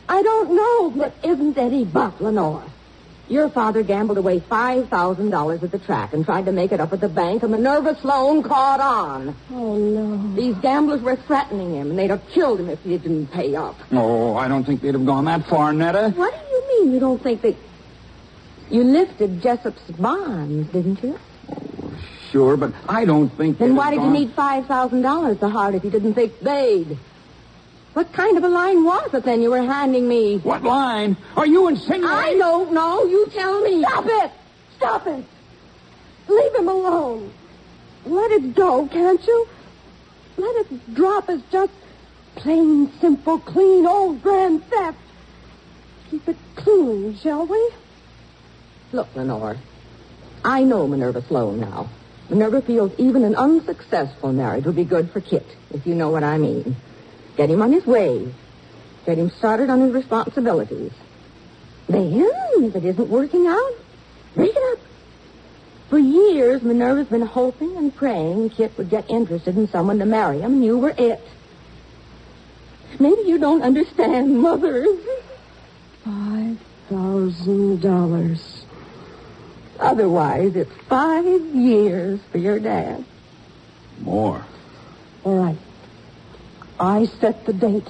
I 0.10 0.22
don't 0.22 0.56
know, 0.56 0.92
but 0.92 1.22
There 1.22 1.34
isn't 1.34 1.58
any 1.58 1.86
but, 1.86 2.22
Lenore. 2.22 2.63
Your 3.30 3.50
father 3.50 3.84
gambled 3.84 4.18
away 4.18 4.40
$5,000 4.40 5.63
at 5.63 5.72
the 5.72 5.80
track 5.80 6.13
and 6.13 6.24
tried 6.24 6.46
to 6.46 6.54
make 6.54 6.72
it 6.72 6.80
up 6.80 6.94
at 6.94 7.02
the 7.02 7.10
bank, 7.10 7.44
and 7.44 7.52
Minerva 7.52 7.98
Sloan 8.00 8.42
caught 8.42 8.80
on. 8.80 9.36
oh 9.54 9.76
no. 9.76 10.36
These 10.36 10.56
gamblers 10.60 11.02
were 11.02 11.18
threatening 11.18 11.76
him, 11.76 11.90
and 11.90 12.00
they'd 12.00 12.10
have 12.10 12.26
killed 12.30 12.62
him 12.62 12.70
if 12.70 12.82
he 12.84 12.98
didn't 12.98 13.28
pay 13.28 13.54
up. 13.56 13.76
Oh, 13.92 14.36
I 14.38 14.48
don't 14.48 14.63
think 14.63 14.82
they'd 14.82 14.94
have 14.94 15.06
gone 15.06 15.26
that 15.26 15.46
far, 15.48 15.74
Netta. 15.74 16.12
What 16.16 16.34
do 16.34 16.56
you 16.56 16.84
mean 16.86 16.94
you 16.94 17.00
don't 17.02 17.22
think 17.22 17.42
they... 17.42 17.58
You 18.70 18.84
lifted 18.84 19.42
Jessup's 19.42 19.92
bonds, 19.92 20.72
didn't 20.72 21.04
you? 21.04 21.20
Sure, 22.32 22.56
but 22.58 22.74
I 22.88 23.06
don't 23.06 23.30
think. 23.30 23.58
Then 23.58 23.70
they'd 23.70 23.78
why 23.78 23.94
have 23.94 23.96
did 23.96 24.04
you 24.04 24.12
need 24.12 24.36
$5,000 24.36 25.40
to 25.40 25.50
heart 25.50 25.76
if 25.76 25.84
you 25.84 25.90
didn't 25.90 26.13
think 26.13 26.40
they'd? 26.40 26.98
What 27.98 28.14
kind 28.14 28.38
of 28.38 28.44
a 28.44 28.48
line 28.48 28.84
was 28.84 29.12
it 29.12 29.24
then 29.24 29.42
you 29.42 29.50
were 29.50 29.64
handing 29.64 30.08
me? 30.08 30.38
What 30.38 30.62
line? 30.62 31.18
Are 31.36 31.48
you 31.48 31.68
insinuating? 31.68 32.06
I 32.06 32.36
don't 32.36 32.72
know. 32.72 33.06
You 33.06 33.26
tell 33.34 33.60
me. 33.62 33.82
Stop 33.82 34.06
it! 34.06 34.32
Stop 34.76 35.08
it! 35.08 35.26
Leave 36.28 36.54
him 36.54 36.68
alone. 36.68 37.34
let 38.06 38.30
it 38.34 38.54
go, 38.54 38.88
can't 38.88 39.26
you? 39.26 39.48
Let 40.38 40.56
it 40.58 40.94
drop 40.94 41.28
as 41.28 41.42
just 41.52 41.72
plain, 42.36 42.92
simple, 43.02 43.40
clean, 43.40 43.88
old 43.88 44.22
grand 44.22 44.64
theft. 44.66 45.00
Keep 46.12 46.30
it 46.30 46.38
clean, 46.56 47.18
shall 47.18 47.48
we? 47.48 47.72
Look, 48.92 49.08
Lenore, 49.16 49.58
I 50.46 50.64
know 50.64 50.88
Minerva 50.88 51.24
Sloan 51.24 51.60
now. 51.60 51.90
Minerva 52.30 52.62
feels 52.62 52.92
even 53.00 53.24
an 53.24 53.36
unsuccessful 53.36 54.34
marriage 54.34 54.66
would 54.66 54.76
be 54.76 54.86
good 54.86 55.10
for 55.10 55.20
Kit, 55.20 55.48
if 55.74 55.88
you 55.88 55.96
know 55.96 56.12
what 56.12 56.24
I 56.24 56.38
mean. 56.38 56.76
Get 57.38 57.50
him 57.50 57.62
on 57.62 57.71
his 57.71 57.86
way. 57.86 58.28
Get 59.06 59.17
him 59.17 59.30
started 59.30 59.69
on 59.69 59.80
his 59.80 59.93
responsibilities. 59.93 60.91
Then, 61.88 62.12
if 62.58 62.76
it 62.76 62.84
isn't 62.84 63.10
working 63.10 63.47
out, 63.47 63.71
break 64.36 64.52
it 64.54 64.73
up. 64.73 64.80
For 65.89 65.97
years, 65.97 66.62
Minerva's 66.63 67.08
been 67.08 67.21
hoping 67.21 67.78
and 67.78 67.95
praying 67.95 68.50
Kit 68.50 68.78
would 68.78 68.89
get 68.89 69.10
interested 69.10 69.56
in 69.56 69.69
someone 69.69 70.00
to 70.00 70.06
marry 70.06 70.39
him, 70.39 70.56
and 70.56 70.65
you 70.65 70.78
were 70.78 70.93
it. 70.97 71.21
Maybe 73.00 73.21
you 73.21 73.38
don't 73.38 73.62
understand, 73.62 74.38
Mother. 74.39 74.86
Five 76.04 76.58
thousand 76.89 77.82
dollars. 77.82 78.65
Otherwise, 79.80 80.56
it's 80.56 80.71
five 80.89 81.26
years 81.56 82.19
for 82.32 82.39
your 82.39 82.60
dad. 82.60 83.06
More. 84.02 84.43
All 85.23 85.36
right. 85.38 85.58
I 86.80 87.06
set 87.20 87.46
the 87.46 87.54
date. 87.54 87.88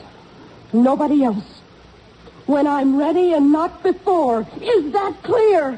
Nobody 0.74 1.24
else. 1.24 1.62
When 2.46 2.68
I'm 2.68 2.98
ready 2.98 3.34
and 3.34 3.52
not 3.52 3.84
before. 3.84 4.48
Is 4.62 4.94
that 4.94 5.22
clear? 5.24 5.76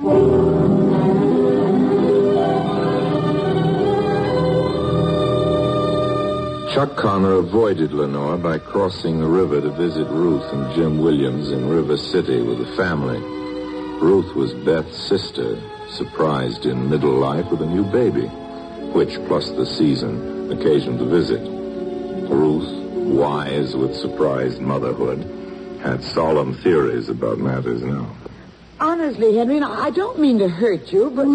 Chuck 6.74 6.96
Connor 6.96 7.34
avoided 7.34 7.92
Lenore 7.92 8.38
by 8.38 8.60
crossing 8.60 9.20
the 9.20 9.28
river 9.28 9.60
to 9.60 9.72
visit 9.72 10.08
Ruth 10.08 10.46
and 10.54 10.74
Jim 10.76 11.00
Williams 11.00 11.52
in 11.52 11.68
River 11.68 11.98
City 11.98 12.42
with 12.42 12.60
the 12.60 12.76
family. 12.78 13.20
Ruth 14.00 14.36
was 14.36 14.54
Beth's 14.54 14.96
sister, 14.96 15.60
surprised 15.90 16.68
in 16.68 16.90
middle 16.90 17.18
life 17.18 17.50
with 17.50 17.64
a 17.64 17.66
new 17.66 17.84
baby, 17.84 18.28
which, 18.94 19.16
plus 19.28 19.50
the 19.50 19.66
season, 19.66 20.52
occasioned 20.52 21.00
the 21.00 21.06
visit. 21.06 21.42
Ruth, 22.30 22.89
wise 23.10 23.76
with 23.76 23.96
surprised 23.96 24.62
motherhood, 24.62 25.20
had 25.82 26.04
solemn 26.04 26.54
theories 26.56 27.10
about 27.10 27.38
matters 27.40 27.82
now. 27.82 28.16
Honestly, 28.82 29.36
Henry, 29.36 29.62
I 29.62 29.90
don't 29.90 30.20
mean 30.20 30.40
to 30.40 30.48
hurt 30.48 30.94
you, 30.94 31.10
but 31.10 31.26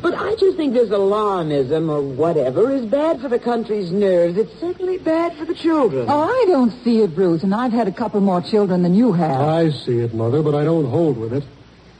but 0.00 0.14
I 0.14 0.36
just 0.36 0.56
think 0.56 0.74
this 0.74 0.90
alarmism 0.90 1.90
or 1.90 2.00
whatever 2.00 2.70
is 2.70 2.86
bad 2.86 3.20
for 3.20 3.28
the 3.28 3.40
country's 3.40 3.90
nerves. 3.90 4.38
It's 4.38 4.60
certainly 4.60 4.98
bad 4.98 5.34
for 5.34 5.44
the 5.44 5.54
children. 5.54 6.06
Oh, 6.08 6.22
I 6.22 6.44
don't 6.46 6.72
see 6.84 7.00
it, 7.00 7.16
Bruce, 7.16 7.42
and 7.42 7.52
I've 7.52 7.72
had 7.72 7.88
a 7.88 7.92
couple 7.92 8.20
more 8.20 8.40
children 8.40 8.84
than 8.84 8.94
you 8.94 9.12
have. 9.12 9.40
I 9.40 9.70
see 9.70 9.98
it, 9.98 10.14
Mother, 10.14 10.40
but 10.40 10.54
I 10.54 10.62
don't 10.62 10.88
hold 10.88 11.18
with 11.18 11.32
it. 11.32 11.42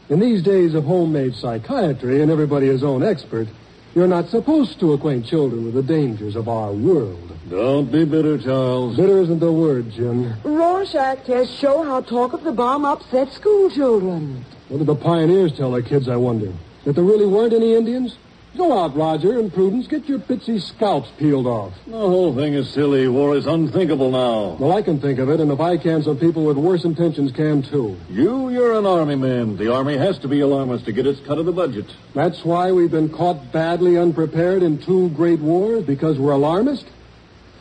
In 0.08 0.20
these 0.20 0.42
days 0.42 0.74
of 0.74 0.84
homemade 0.84 1.34
psychiatry 1.34 2.22
and 2.22 2.30
everybody 2.30 2.66
his 2.66 2.84
own 2.84 3.02
expert, 3.02 3.48
you're 3.94 4.08
not 4.08 4.28
supposed 4.28 4.80
to 4.80 4.92
acquaint 4.92 5.26
children 5.26 5.64
with 5.64 5.74
the 5.74 5.82
dangers 5.82 6.36
of 6.36 6.48
our 6.48 6.72
world. 6.72 7.30
Don't 7.50 7.90
be 7.90 8.04
bitter, 8.04 8.38
Charles. 8.38 8.96
Bitter 8.96 9.20
isn't 9.22 9.40
the 9.40 9.52
word, 9.52 9.90
Jim. 9.90 10.34
Rorschach 10.42 11.24
tests 11.24 11.58
show 11.58 11.82
how 11.82 12.00
talk 12.00 12.32
of 12.32 12.44
the 12.44 12.52
bomb 12.52 12.84
upset 12.84 13.32
school 13.32 13.68
children. 13.70 14.44
What 14.68 14.78
did 14.78 14.86
the 14.86 14.94
pioneers 14.94 15.56
tell 15.56 15.72
their 15.72 15.82
kids, 15.82 16.08
I 16.08 16.16
wonder? 16.16 16.52
That 16.84 16.94
there 16.94 17.04
really 17.04 17.26
weren't 17.26 17.52
any 17.52 17.74
Indians? 17.74 18.16
Go 18.56 18.78
out, 18.78 18.94
Roger, 18.94 19.38
and 19.38 19.52
Prudence. 19.52 19.86
Get 19.86 20.06
your 20.08 20.18
pitsy 20.18 20.60
scalps 20.60 21.10
peeled 21.18 21.46
off. 21.46 21.72
The 21.86 21.92
whole 21.92 22.34
thing 22.34 22.52
is 22.52 22.68
silly. 22.68 23.08
War 23.08 23.34
is 23.34 23.46
unthinkable 23.46 24.10
now. 24.10 24.56
Well, 24.60 24.76
I 24.76 24.82
can 24.82 25.00
think 25.00 25.18
of 25.18 25.30
it, 25.30 25.40
and 25.40 25.50
if 25.50 25.58
I 25.58 25.78
can, 25.78 26.02
some 26.02 26.18
people 26.18 26.44
with 26.44 26.58
worse 26.58 26.84
intentions 26.84 27.32
can, 27.32 27.62
too. 27.62 27.96
You, 28.10 28.50
you're 28.50 28.78
an 28.78 28.84
army 28.84 29.16
man. 29.16 29.56
The 29.56 29.72
army 29.72 29.96
has 29.96 30.18
to 30.18 30.28
be 30.28 30.40
alarmist 30.40 30.84
to 30.84 30.92
get 30.92 31.06
its 31.06 31.18
cut 31.20 31.38
of 31.38 31.46
the 31.46 31.52
budget. 31.52 31.86
That's 32.14 32.44
why 32.44 32.72
we've 32.72 32.90
been 32.90 33.08
caught 33.08 33.52
badly 33.52 33.96
unprepared 33.96 34.62
in 34.62 34.78
two 34.78 35.08
great 35.10 35.40
wars, 35.40 35.84
because 35.84 36.18
we're 36.18 36.32
alarmist? 36.32 36.84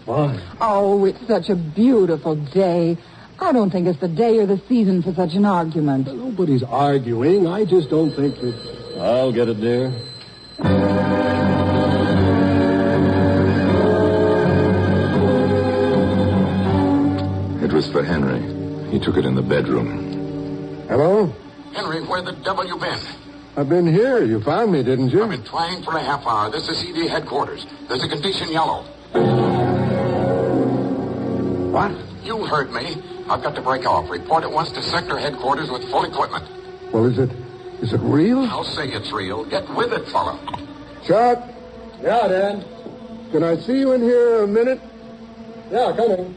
Fine. 0.06 0.41
Oh, 0.60 1.06
it's 1.06 1.25
such 1.25 1.49
a 1.49 1.56
beautiful 1.56 2.36
day. 2.36 2.97
I 3.39 3.54
don't 3.54 3.69
think 3.69 3.88
it's 3.88 3.99
the 3.99 4.10
day 4.10 4.39
or 4.39 4.45
the 4.45 4.62
season 4.67 5.04
for 5.04 5.13
such 5.13 5.36
an 5.36 5.45
argument. 5.45 6.08
Nobody's 6.08 6.63
arguing. 6.63 7.47
I 7.47 7.63
just 7.63 7.89
don't 7.89 8.12
think 8.12 8.36
that. 8.41 8.97
I'll 8.99 9.32
get 9.32 9.47
it, 9.47 9.62
dear. 9.62 9.93
It 17.63 17.71
was 17.71 17.89
for 17.91 18.04
Henry. 18.04 18.41
He 18.91 19.00
took 19.00 19.17
it 19.17 19.26
in 19.26 19.36
the 19.36 19.41
bedroom. 19.41 20.86
Hello? 20.88 21.34
Henry, 21.74 22.04
where 22.04 22.21
the 22.21 22.34
devil 22.43 22.65
you 22.65 22.78
been? 22.78 23.00
I've 23.56 23.69
been 23.69 23.88
here. 23.88 24.24
You 24.24 24.41
found 24.41 24.71
me, 24.71 24.84
didn't 24.84 25.10
you? 25.10 25.24
I've 25.24 25.30
been 25.30 25.43
trying 25.43 25.84
for 25.84 25.95
a 25.95 26.04
half 26.04 26.26
hour. 26.26 26.50
This 26.52 26.67
is 26.67 26.78
CD 26.80 27.08
headquarters. 27.08 27.65
There's 27.88 28.04
a 28.04 28.10
condition 28.10 28.52
yellow. 28.52 28.84
What? 31.71 31.91
You 32.24 32.45
heard 32.45 32.71
me. 32.71 33.02
I've 33.30 33.41
got 33.41 33.56
to 33.56 33.62
break 33.62 33.86
off. 33.86 34.10
Report 34.10 34.43
at 34.43 34.52
once 34.52 34.71
to 34.71 34.82
sector 34.84 35.17
headquarters 35.17 35.69
with 35.71 35.89
full 35.89 36.04
equipment. 36.04 36.45
Well, 36.91 37.06
is 37.06 37.17
it 37.17 37.30
is 37.82 37.94
it 37.94 38.00
real? 38.02 38.39
I'll 38.46 38.63
say 38.63 38.88
it's 38.89 39.12
real. 39.12 39.44
Get 39.46 39.67
with 39.76 39.91
it, 39.94 40.08
fella. 40.10 40.39
Chuck, 41.06 41.39
Yeah, 42.02 42.28
Dad. 42.28 42.65
can 43.32 43.44
I 43.44 43.58
see 43.58 43.80
you 43.80 43.91
in 43.94 44.02
here 44.02 44.44
a 44.44 44.48
minute? 44.48 44.80
Yeah, 45.72 45.94
coming. 45.96 46.36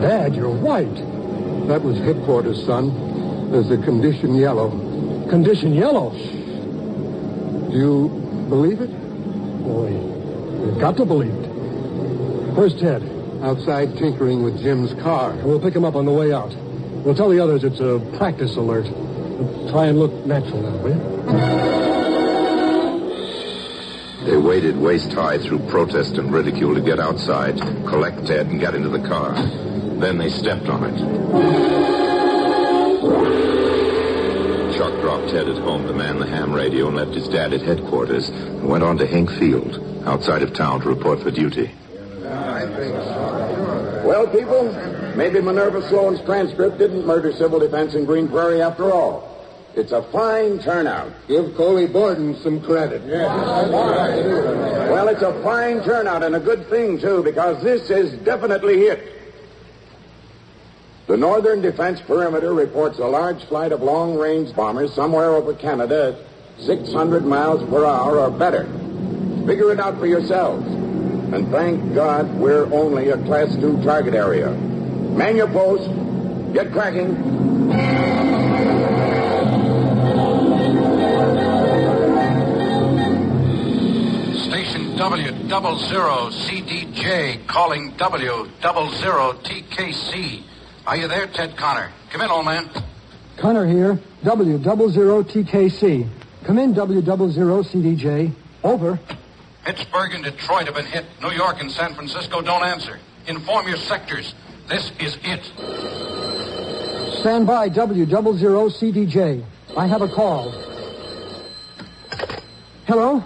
Dad, 0.00 0.34
you're 0.34 0.50
white. 0.54 0.94
That 1.68 1.82
was 1.82 1.98
headquarters, 1.98 2.64
son. 2.64 3.50
There's 3.50 3.70
a 3.70 3.78
condition 3.78 4.34
yellow. 4.34 4.70
Condition 5.30 5.72
yellow. 5.74 6.10
Do 7.70 7.76
you 7.76 8.08
believe 8.48 8.80
it? 8.80 8.90
Boy, 9.64 9.90
you've 10.66 10.78
got 10.78 10.96
to 10.98 11.04
believe 11.06 11.32
it. 11.34 11.48
Where's 12.54 12.74
Ted? 12.78 13.02
Outside 13.42 13.96
tinkering 13.96 14.42
with 14.42 14.58
Jim's 14.62 14.92
car. 15.02 15.32
We'll 15.42 15.60
pick 15.60 15.74
him 15.74 15.84
up 15.84 15.96
on 15.96 16.04
the 16.06 16.12
way 16.12 16.32
out. 16.32 16.52
We'll 17.04 17.14
tell 17.14 17.28
the 17.28 17.38
others 17.38 17.64
it's 17.64 17.80
a 17.80 18.00
practice 18.16 18.56
alert. 18.56 18.86
Try 19.70 19.86
and 19.88 19.98
look 19.98 20.12
natural 20.24 20.62
now, 20.62 20.76
will 20.78 20.96
you? 20.96 21.14
They 24.24 24.38
waded 24.38 24.78
waist 24.78 25.12
high 25.12 25.36
through 25.36 25.58
protest 25.68 26.16
and 26.16 26.32
ridicule 26.32 26.74
to 26.74 26.80
get 26.80 26.98
outside, 26.98 27.58
collect 27.58 28.26
Ted, 28.26 28.46
and 28.46 28.58
get 28.58 28.74
into 28.74 28.88
the 28.88 29.06
car. 29.06 29.34
Then 29.34 30.16
they 30.16 30.30
stepped 30.30 30.66
on 30.70 30.84
it. 30.84 30.98
Chuck 34.78 34.98
dropped 35.02 35.28
Ted 35.28 35.46
at 35.46 35.58
home 35.58 35.86
to 35.86 35.92
man 35.92 36.18
the 36.18 36.26
ham 36.26 36.54
radio 36.54 36.86
and 36.86 36.96
left 36.96 37.12
his 37.12 37.28
dad 37.28 37.52
at 37.52 37.60
headquarters 37.60 38.30
and 38.30 38.66
went 38.66 38.82
on 38.82 38.96
to 38.96 39.06
Hank 39.06 39.30
Field, 39.32 39.78
outside 40.06 40.42
of 40.42 40.54
town, 40.54 40.80
to 40.80 40.88
report 40.88 41.20
for 41.20 41.30
duty. 41.30 41.70
Well, 44.04 44.26
people, 44.26 44.72
maybe 45.16 45.40
Minerva 45.40 45.86
Sloan's 45.88 46.20
transcript 46.22 46.78
didn't 46.78 47.06
murder 47.06 47.32
civil 47.32 47.58
defense 47.58 47.94
in 47.94 48.04
Green 48.04 48.28
Prairie 48.28 48.62
after 48.62 48.92
all. 48.92 49.30
It's 49.76 49.92
a 49.92 50.02
fine 50.04 50.60
turnout. 50.60 51.12
Give 51.26 51.54
Coley 51.56 51.86
Borden 51.86 52.36
some 52.42 52.60
credit. 52.60 53.02
Well, 54.90 55.08
it's 55.08 55.22
a 55.22 55.32
fine 55.42 55.82
turnout 55.82 56.22
and 56.22 56.36
a 56.36 56.40
good 56.40 56.68
thing, 56.70 57.00
too, 57.00 57.22
because 57.24 57.60
this 57.62 57.90
is 57.90 58.12
definitely 58.20 58.82
it. 58.82 59.10
The 61.06 61.16
Northern 61.16 61.60
Defense 61.60 62.00
Perimeter 62.00 62.54
reports 62.54 62.98
a 62.98 63.06
large 63.06 63.44
flight 63.44 63.72
of 63.72 63.82
long-range 63.82 64.54
bombers 64.54 64.94
somewhere 64.94 65.34
over 65.34 65.52
Canada 65.54 66.16
at 66.16 66.64
600 66.64 67.26
miles 67.26 67.68
per 67.68 67.84
hour 67.84 68.20
or 68.20 68.30
better. 68.30 68.64
Figure 69.44 69.72
it 69.72 69.80
out 69.80 69.98
for 69.98 70.06
yourselves. 70.06 70.66
And 70.66 71.50
thank 71.50 71.94
God 71.94 72.32
we're 72.36 72.72
only 72.72 73.10
a 73.10 73.18
Class 73.18 73.54
2 73.56 73.82
target 73.82 74.14
area. 74.14 74.56
Man 75.16 75.36
your 75.36 75.48
post. 75.48 75.88
Get 76.54 76.72
cracking. 76.72 77.14
Station 84.48 84.96
W 84.96 85.48
double 85.48 85.78
zero 85.78 86.30
CDJ 86.30 87.46
calling 87.46 87.92
W 87.96 88.48
double 88.60 88.90
zero 88.94 89.32
TKC. 89.44 90.42
Are 90.86 90.96
you 90.96 91.08
there, 91.08 91.26
Ted 91.28 91.56
Connor? 91.56 91.90
Come 92.10 92.20
in, 92.20 92.30
old 92.30 92.44
man. 92.44 92.68
Connor 93.38 93.66
here, 93.66 93.98
W 94.24 94.58
double 94.58 94.90
zero 94.90 95.22
TKC. 95.22 96.08
Come 96.44 96.58
in, 96.58 96.74
W 96.74 97.00
double 97.00 97.30
zero 97.30 97.62
CDJ. 97.62 98.32
Over. 98.62 98.98
Pittsburgh 99.64 100.12
and 100.14 100.24
Detroit 100.24 100.66
have 100.66 100.74
been 100.74 100.86
hit. 100.86 101.06
New 101.22 101.30
York 101.30 101.60
and 101.60 101.70
San 101.70 101.94
Francisco 101.94 102.42
don't 102.42 102.64
answer. 102.64 102.98
Inform 103.26 103.66
your 103.68 103.78
sectors. 103.78 104.34
This 104.68 104.90
is 104.98 105.18
it. 105.22 105.44
Stand 107.20 107.46
by, 107.46 107.68
W 107.68 108.06
double 108.06 108.36
zero 108.36 108.68
CDJ. 108.68 109.44
I 109.76 109.86
have 109.86 110.02
a 110.02 110.08
call. 110.08 110.50
Hello? 112.86 113.24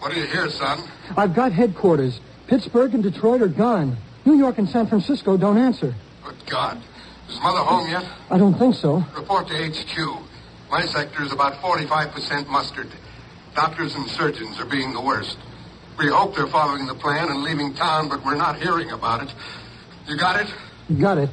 What 0.00 0.12
do 0.12 0.20
you 0.20 0.26
hear, 0.26 0.48
son? 0.50 0.80
I've 1.16 1.34
got 1.34 1.52
headquarters. 1.52 2.20
Pittsburgh 2.46 2.94
and 2.94 3.02
Detroit 3.02 3.42
are 3.42 3.48
gone. 3.48 3.96
New 4.24 4.34
York 4.34 4.58
and 4.58 4.68
San 4.68 4.86
Francisco 4.86 5.36
don't 5.36 5.58
answer. 5.58 5.94
Good 6.24 6.46
God. 6.46 6.82
Is 7.28 7.38
Mother 7.40 7.60
home 7.60 7.88
yet? 7.90 8.04
I 8.30 8.38
don't 8.38 8.58
think 8.58 8.74
so. 8.74 9.04
Report 9.16 9.48
to 9.48 9.54
HQ. 9.54 10.22
My 10.70 10.82
sector 10.82 11.22
is 11.22 11.32
about 11.32 11.54
45% 11.54 12.46
mustered. 12.48 12.88
Doctors 13.54 13.94
and 13.94 14.08
surgeons 14.10 14.58
are 14.60 14.66
being 14.66 14.92
the 14.92 15.00
worst. 15.00 15.38
We 15.98 16.08
hope 16.08 16.36
they're 16.36 16.46
following 16.46 16.86
the 16.86 16.94
plan 16.94 17.28
and 17.28 17.42
leaving 17.42 17.74
town, 17.74 18.08
but 18.08 18.24
we're 18.24 18.36
not 18.36 18.56
hearing 18.60 18.90
about 18.90 19.22
it. 19.22 19.34
You 20.08 20.16
got 20.16 20.40
it? 20.40 20.54
Got 20.98 21.18
it. 21.18 21.30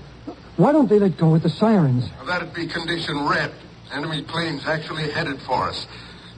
Why 0.58 0.74
don't 0.74 0.90
they 0.90 1.00
let 1.00 1.18
go 1.18 1.30
with 1.30 1.44
the 1.44 1.50
sirens? 1.50 2.10
Well, 2.18 2.26
that'd 2.26 2.54
be 2.54 2.68
condition 2.68 3.26
red. 3.26 3.52
Enemy 3.94 4.24
planes 4.24 4.66
actually 4.66 5.10
headed 5.12 5.42
for 5.42 5.64
us. 5.64 5.88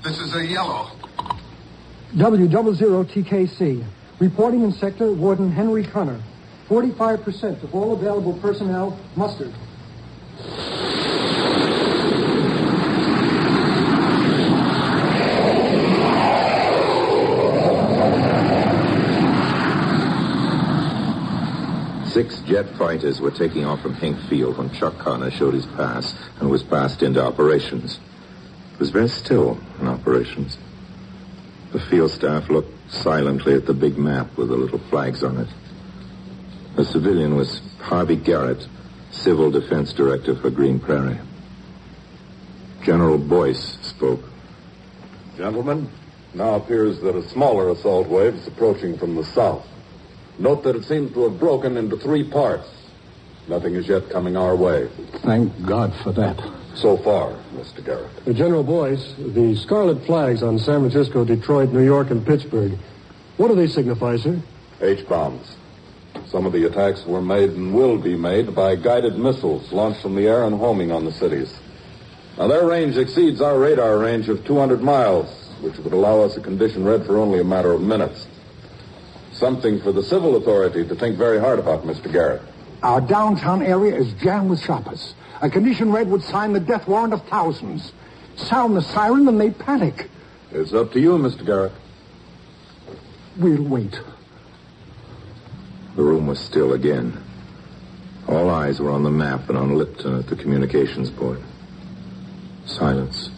This 0.04 0.20
is 0.20 0.36
a 0.36 0.46
yellow. 0.46 0.92
W00 2.16 3.06
TKC. 3.06 3.84
Reporting 4.20 4.64
in 4.64 4.72
sector, 4.72 5.12
Warden 5.12 5.52
Henry 5.52 5.84
Connor. 5.84 6.22
45% 6.70 7.64
of 7.64 7.74
all 7.74 7.94
available 7.94 8.34
personnel 8.34 9.00
mustered. 9.16 9.54
Six 22.18 22.40
jet 22.48 22.68
fighters 22.80 23.22
were 23.22 23.30
taking 23.30 23.64
off 23.64 23.84
from 23.84 23.94
Hank 23.94 24.18
Field 24.22 24.58
when 24.58 24.72
Chuck 24.72 24.98
Connor 24.98 25.30
showed 25.30 25.54
his 25.54 25.68
pass 25.68 26.16
and 26.40 26.50
was 26.50 26.64
passed 26.64 27.04
into 27.04 27.24
operations. 27.24 28.00
It 28.74 28.80
was 28.80 28.90
very 28.90 29.08
still 29.08 29.60
in 29.80 29.88
operations. 29.88 30.58
The 31.74 31.80
field 31.80 32.10
staff 32.10 32.50
looked 32.50 32.74
silently 32.92 33.54
at 33.54 33.68
the 33.68 33.76
big 33.76 34.00
map 34.00 34.36
with 34.36 34.48
the 34.48 34.56
little 34.56 34.80
flags 34.90 35.24
on 35.24 35.38
it. 35.38 35.48
The 36.76 36.86
civilian 36.86 37.36
was 37.36 37.62
Harvey 37.82 38.16
Garrett, 38.16 38.68
Civil 39.12 39.52
Defense 39.52 39.94
Director 39.94 40.36
for 40.36 40.50
Green 40.50 40.80
Prairie. 40.80 41.20
General 42.82 43.20
Boyce 43.20 43.78
spoke. 43.84 44.24
Gentlemen, 45.38 45.88
now 46.34 46.56
appears 46.56 47.00
that 47.02 47.16
a 47.16 47.30
smaller 47.30 47.70
assault 47.70 48.08
wave 48.08 48.34
is 48.34 48.48
approaching 48.48 48.98
from 48.98 49.14
the 49.14 49.24
south. 49.24 49.68
Note 50.40 50.64
that 50.64 50.76
it 50.76 50.86
seems 50.86 51.14
to 51.14 51.24
have 51.24 51.40
broken 51.40 51.78
into 51.78 51.98
three 51.98 52.24
parts. 52.24 52.70
Nothing 53.48 53.76
is 53.76 53.88
yet 53.88 54.10
coming 54.10 54.38
our 54.38 54.56
way. 54.56 54.88
Thank 55.24 55.66
God 55.66 55.94
for 56.04 56.12
that. 56.12 56.38
So 56.76 56.98
far, 56.98 57.32
Mr. 57.56 57.84
Garrett. 57.84 58.12
Uh, 58.28 58.34
General 58.34 58.64
Boyce, 58.64 59.16
the 59.18 59.56
scarlet 59.56 60.06
flags 60.06 60.44
on 60.44 60.60
San 60.60 60.82
Francisco, 60.82 61.26
Detroit, 61.26 61.72
New 61.72 61.84
York, 61.84 62.12
and 62.12 62.26
Pittsburgh, 62.26 62.78
what 63.38 63.48
do 63.48 63.56
they 63.56 63.68
signify, 63.68 64.18
sir? 64.18 64.40
H-bombs. 64.82 65.56
Some 66.28 66.46
of 66.46 66.54
the 66.54 66.66
attacks 66.66 67.06
were 67.06 67.22
made 67.22 67.52
and 67.52 67.74
will 67.74 67.98
be 67.98 68.16
made 68.16 68.54
by 68.54 68.76
guided 68.76 69.18
missiles 69.18 69.72
launched 69.72 70.02
from 70.02 70.16
the 70.16 70.28
air 70.28 70.44
and 70.44 70.56
homing 70.60 70.92
on 70.92 71.06
the 71.06 71.12
cities. 71.12 71.52
Now, 72.38 72.48
their 72.48 72.66
range 72.68 72.98
exceeds 72.98 73.42
our 73.42 73.58
radar 73.58 73.98
range 73.98 74.30
of 74.30 74.46
200 74.46 74.82
miles, 74.82 75.30
which 75.62 75.78
would 75.78 75.94
allow 75.94 76.22
us 76.22 76.38
a 76.38 76.42
condition 76.42 76.84
red 76.84 77.06
for 77.06 77.18
only 77.18 77.40
a 77.40 77.44
matter 77.44 77.72
of 77.72 77.82
minutes. 77.82 78.28
Something 79.40 79.80
for 79.82 79.92
the 79.92 80.02
civil 80.02 80.36
authority 80.36 80.88
to 80.88 80.96
think 80.96 81.18
very 81.18 81.40
hard 81.40 81.60
about, 81.60 81.84
Mr. 81.84 82.12
Garrett. 82.12 82.42
Our 82.82 83.02
downtown 83.02 83.62
area 83.62 83.96
is 83.96 84.12
jammed 84.14 84.50
with 84.50 84.64
shoppers. 84.64 85.14
A 85.42 85.50
condition 85.50 85.92
red 85.92 86.10
would 86.10 86.24
sign 86.24 86.54
the 86.54 86.60
death 86.60 86.88
warrant 86.88 87.14
of 87.14 87.24
thousands. 87.28 87.92
Sound 88.36 88.76
the 88.76 88.82
siren 88.82 89.28
and 89.28 89.40
they 89.40 89.52
panic. 89.52 90.10
It's 90.52 90.74
up 90.74 90.92
to 90.94 91.00
you, 91.00 91.12
Mr. 91.18 91.46
Garrett. 91.46 91.72
We'll 93.38 93.62
wait. 93.62 94.00
The 95.96 96.02
room 96.02 96.26
was 96.26 96.40
still 96.40 96.74
again. 96.74 97.24
All 98.28 98.50
eyes 98.50 98.80
were 98.80 98.92
on 98.92 99.04
the 99.04 99.12
map 99.12 99.50
and 99.50 99.58
on 99.58 99.78
Lipton 99.78 100.20
at 100.20 100.28
the 100.28 100.36
communications 100.36 101.10
board. 101.12 101.42
Silence. 102.66 103.30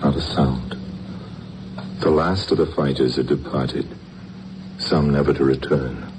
Not 0.00 0.16
a 0.16 0.20
sound. 0.20 0.76
The 2.00 2.10
last 2.10 2.50
of 2.52 2.58
the 2.58 2.66
fighters 2.66 3.16
had 3.16 3.26
departed, 3.26 3.86
some 4.84 5.10
never 5.10 5.32
to 5.32 5.44
return. 5.44 6.10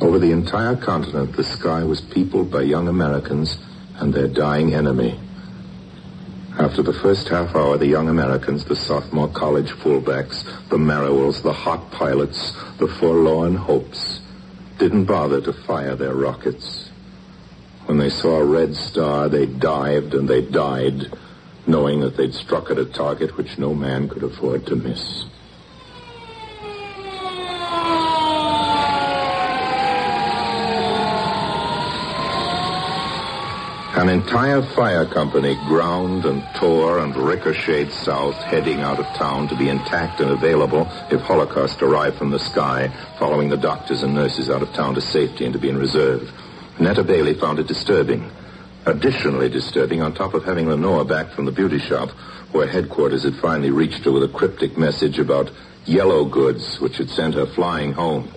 Over 0.00 0.18
the 0.18 0.32
entire 0.32 0.76
continent, 0.76 1.36
the 1.36 1.44
sky 1.44 1.84
was 1.84 2.00
peopled 2.00 2.50
by 2.50 2.62
young 2.62 2.88
Americans 2.88 3.56
and 3.96 4.12
their 4.12 4.28
dying 4.28 4.74
enemy. 4.74 5.18
After 6.58 6.82
the 6.82 6.92
first 6.92 7.28
half 7.28 7.54
hour, 7.54 7.76
the 7.78 7.86
young 7.86 8.08
Americans, 8.08 8.64
the 8.64 8.76
sophomore 8.76 9.28
college 9.28 9.70
fullbacks, 9.70 10.44
the 10.68 10.76
Merriwells, 10.76 11.42
the 11.42 11.52
hot 11.52 11.90
pilots, 11.90 12.52
the 12.78 12.86
forlorn 12.86 13.56
hopes, 13.56 14.20
didn't 14.78 15.06
bother 15.06 15.40
to 15.40 15.52
fire 15.52 15.96
their 15.96 16.14
rockets. 16.14 16.90
When 17.86 17.98
they 17.98 18.08
saw 18.08 18.36
a 18.36 18.44
red 18.44 18.74
star, 18.76 19.28
they 19.28 19.46
dived 19.46 20.14
and 20.14 20.28
they 20.28 20.42
died, 20.42 21.12
knowing 21.66 22.00
that 22.00 22.16
they'd 22.16 22.34
struck 22.34 22.70
at 22.70 22.78
a 22.78 22.84
target 22.84 23.36
which 23.36 23.58
no 23.58 23.74
man 23.74 24.08
could 24.08 24.22
afford 24.22 24.66
to 24.66 24.76
miss. 24.76 25.24
An 33.96 34.08
entire 34.08 34.60
fire 34.60 35.06
company 35.06 35.54
ground 35.68 36.24
and 36.24 36.42
tore 36.56 36.98
and 36.98 37.16
ricocheted 37.16 37.92
south, 37.92 38.34
heading 38.34 38.80
out 38.80 38.98
of 38.98 39.06
town 39.14 39.46
to 39.46 39.56
be 39.56 39.68
intact 39.68 40.20
and 40.20 40.32
available 40.32 40.88
if 41.12 41.20
Holocaust 41.20 41.80
arrived 41.80 42.18
from 42.18 42.30
the 42.30 42.40
sky, 42.40 42.88
following 43.20 43.48
the 43.48 43.56
doctors 43.56 44.02
and 44.02 44.12
nurses 44.12 44.50
out 44.50 44.62
of 44.62 44.72
town 44.72 44.96
to 44.96 45.00
safety 45.00 45.44
and 45.44 45.52
to 45.52 45.60
be 45.60 45.68
in 45.68 45.78
reserve. 45.78 46.28
Netta 46.80 47.04
Bailey 47.04 47.34
found 47.34 47.60
it 47.60 47.68
disturbing. 47.68 48.28
Additionally 48.84 49.48
disturbing, 49.48 50.02
on 50.02 50.12
top 50.12 50.34
of 50.34 50.44
having 50.44 50.68
Lenore 50.68 51.04
back 51.04 51.30
from 51.30 51.44
the 51.44 51.52
beauty 51.52 51.78
shop, 51.78 52.10
where 52.50 52.66
headquarters 52.66 53.22
had 53.22 53.36
finally 53.36 53.70
reached 53.70 54.04
her 54.04 54.10
with 54.10 54.24
a 54.24 54.28
cryptic 54.28 54.76
message 54.76 55.20
about 55.20 55.52
yellow 55.86 56.24
goods, 56.24 56.80
which 56.80 56.98
had 56.98 57.08
sent 57.08 57.34
her 57.34 57.46
flying 57.46 57.92
home. 57.92 58.28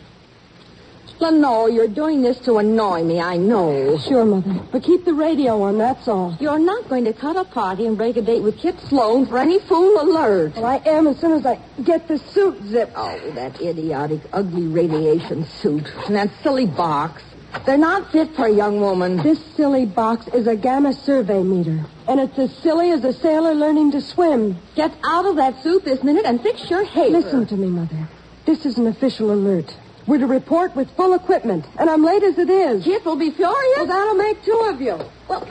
Lenore, 1.20 1.70
you're 1.70 1.88
doing 1.88 2.22
this 2.22 2.40
to 2.42 2.58
annoy 2.58 3.04
me, 3.04 3.20
I 3.20 3.38
know. 3.38 3.98
Sure, 3.98 4.24
Mother. 4.24 4.62
But 4.72 4.84
keep 4.84 5.06
the 5.06 5.14
radio 5.14 5.62
on, 5.64 5.78
that's 5.78 6.08
all. 6.08 6.38
You're 6.40 6.60
not 6.60 6.88
going 6.90 7.06
to 7.06 7.14
cut 7.14 7.36
a 7.36 7.44
party 7.44 7.86
and 7.86 7.98
break 7.98 8.18
a 8.18 8.22
date 8.22 8.44
with 8.44 8.58
Kit 8.58 8.80
Sloan 8.82 9.26
for 9.26 9.38
any 9.38 9.60
fool 9.60 10.00
alert. 10.00 10.56
Well, 10.56 10.66
I 10.66 10.78
am 10.86 11.08
as 11.08 11.20
soon 11.20 11.32
as 11.32 11.46
I 11.46 11.60
get 11.84 12.08
the 12.08 12.20
suit 12.20 12.64
zipped. 12.66 12.94
Oh, 12.96 13.32
that 13.32 13.62
idiotic, 13.62 14.22
ugly 14.32 14.68
radiation 14.68 15.46
suit. 15.46 15.92
And 16.06 16.16
that 16.16 16.30
silly 16.44 16.66
box. 16.66 17.24
They're 17.66 17.78
not 17.78 18.12
fit 18.12 18.36
for 18.36 18.46
a 18.46 18.52
young 18.52 18.80
woman. 18.80 19.18
This 19.18 19.44
silly 19.56 19.86
box 19.86 20.28
is 20.28 20.48
a 20.48 20.56
gamma 20.56 20.94
survey 20.94 21.42
meter. 21.42 21.86
And 22.08 22.20
it's 22.20 22.38
as 22.38 22.56
silly 22.58 22.92
as 22.92 23.04
a 23.04 23.14
sailor 23.14 23.56
learning 23.56 23.92
to 23.92 24.02
swim. 24.02 24.58
Get 24.76 24.94
out 25.04 25.26
of 25.26 25.38
that 25.38 25.64
suit 25.64 25.84
this 25.84 26.04
minute 26.04 26.26
and 26.26 26.42
fix 26.42 26.70
your 26.70 26.84
hair. 26.84 27.10
Listen 27.10 27.46
to 27.48 27.56
me, 27.56 27.68
Mother. 27.68 28.08
This 28.46 28.66
is 28.66 28.78
an 28.78 28.88
official 28.88 29.32
alert. 29.32 29.76
We're 30.08 30.20
to 30.20 30.26
report 30.26 30.74
with 30.74 30.90
full 30.96 31.14
equipment, 31.16 31.66
and 31.78 31.90
I'm 31.90 32.02
late 32.02 32.24
as 32.24 32.38
it 32.38 32.50
is. 32.50 32.86
Kit 32.86 33.04
will 33.04 33.18
be 33.18 33.30
furious. 33.30 33.74
Well, 33.76 33.88
that'll 33.88 34.16
make 34.16 34.42
two 34.42 34.66
of 34.70 34.80
you. 34.80 34.98
Well, 35.28 35.42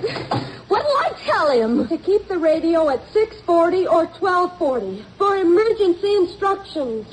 what'll 0.69 0.97
I 0.97 1.13
tell 1.27 1.51
him? 1.51 1.87
To 1.89 1.99
keep 1.99 2.27
the 2.27 2.39
radio 2.39 2.89
at 2.89 3.07
640 3.13 3.87
or 3.87 4.07
1240 4.07 5.05
for 5.19 5.37
emergency 5.37 6.15
instructions. 6.15 7.07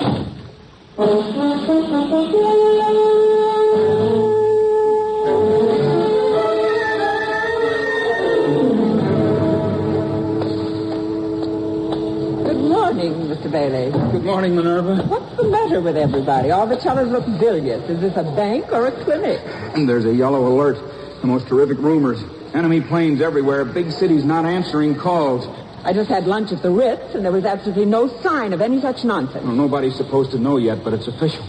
Morning, 12.93 13.27
Mr. 13.27 13.51
Bailey. 13.51 13.91
Good 14.11 14.23
morning, 14.23 14.55
Minerva. 14.55 15.01
What's 15.07 15.35
the 15.35 15.49
matter 15.49 15.81
with 15.81 15.97
everybody? 15.97 16.51
All 16.51 16.67
the 16.67 16.77
tellers 16.77 17.09
look 17.09 17.25
bilious. 17.39 17.89
Is 17.89 17.99
this 17.99 18.15
a 18.15 18.23
bank 18.23 18.71
or 18.71 18.85
a 18.85 18.91
clinic? 19.03 19.41
And 19.73 19.89
there's 19.89 20.05
a 20.05 20.13
yellow 20.13 20.45
alert. 20.47 20.77
The 21.21 21.27
most 21.27 21.47
terrific 21.47 21.79
rumors. 21.79 22.23
Enemy 22.53 22.81
planes 22.81 23.19
everywhere. 23.19 23.65
Big 23.65 23.91
cities 23.91 24.23
not 24.23 24.45
answering 24.45 24.95
calls. 24.95 25.47
I 25.83 25.91
just 25.91 26.07
had 26.07 26.27
lunch 26.27 26.51
at 26.51 26.61
the 26.61 26.69
Ritz, 26.69 27.15
and 27.15 27.25
there 27.25 27.31
was 27.31 27.45
absolutely 27.45 27.85
no 27.85 28.07
sign 28.21 28.53
of 28.53 28.61
any 28.61 28.79
such 28.79 29.03
nonsense. 29.03 29.43
Well, 29.43 29.55
nobody's 29.55 29.95
supposed 29.95 30.29
to 30.31 30.37
know 30.37 30.57
yet, 30.57 30.83
but 30.83 30.93
it's 30.93 31.07
official. 31.07 31.43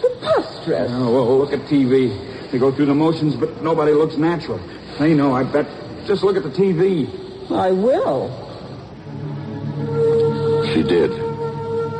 Preposterous. 0.00 0.90
Oh, 0.94 1.12
well, 1.12 1.38
look 1.38 1.52
at 1.52 1.60
TV. 1.68 2.50
They 2.50 2.58
go 2.58 2.72
through 2.72 2.86
the 2.86 2.94
motions, 2.94 3.36
but 3.36 3.62
nobody 3.62 3.92
looks 3.92 4.16
natural. 4.16 4.60
They 4.98 5.12
know, 5.12 5.34
I 5.34 5.44
bet. 5.44 5.66
Just 6.06 6.22
look 6.22 6.36
at 6.36 6.42
the 6.42 6.48
TV. 6.48 7.50
I 7.50 7.70
will. 7.70 8.45
She 10.76 10.82
did. 10.82 11.10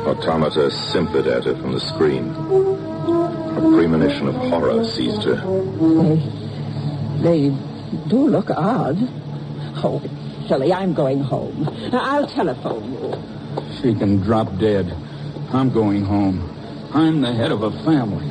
Automata 0.05 0.69
simpered 0.69 1.25
at 1.25 1.45
her 1.45 1.55
from 1.55 1.71
the 1.71 1.79
screen. 1.79 2.29
A 2.29 3.59
premonition 3.73 4.27
of 4.27 4.35
horror 4.35 4.85
seized 4.85 5.23
her. 5.23 5.37
They, 7.23 7.49
they 7.49 7.49
do 8.07 8.27
look 8.27 8.51
odd. 8.51 8.97
Oh, 9.83 9.99
it's 10.03 10.47
silly. 10.47 10.71
I'm 10.71 10.93
going 10.93 11.21
home. 11.21 11.67
I'll 11.91 12.27
telephone 12.27 12.93
you. 12.93 13.73
She 13.81 13.95
can 13.95 14.21
drop 14.21 14.59
dead. 14.59 14.95
I'm 15.51 15.71
going 15.71 16.05
home. 16.05 16.47
I'm 16.93 17.21
the 17.21 17.33
head 17.33 17.51
of 17.51 17.63
a 17.63 17.71
family. 17.83 18.27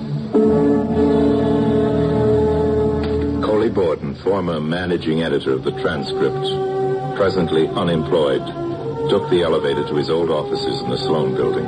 Coley 3.42 3.70
Borden, 3.70 4.14
former 4.14 4.60
managing 4.60 5.22
editor 5.22 5.54
of 5.54 5.64
the 5.64 5.72
Transcript, 5.72 7.16
presently 7.16 7.66
unemployed, 7.66 8.65
took 9.08 9.30
the 9.30 9.42
elevator 9.42 9.86
to 9.86 9.94
his 9.94 10.10
old 10.10 10.30
offices 10.30 10.80
in 10.80 10.90
the 10.90 10.98
Sloan 10.98 11.34
building. 11.34 11.64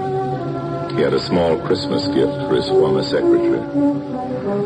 He 0.96 1.02
had 1.02 1.14
a 1.14 1.20
small 1.20 1.56
Christmas 1.66 2.06
gift 2.08 2.32
for 2.48 2.54
his 2.56 2.68
former 2.68 3.02
secretary. 3.02 3.60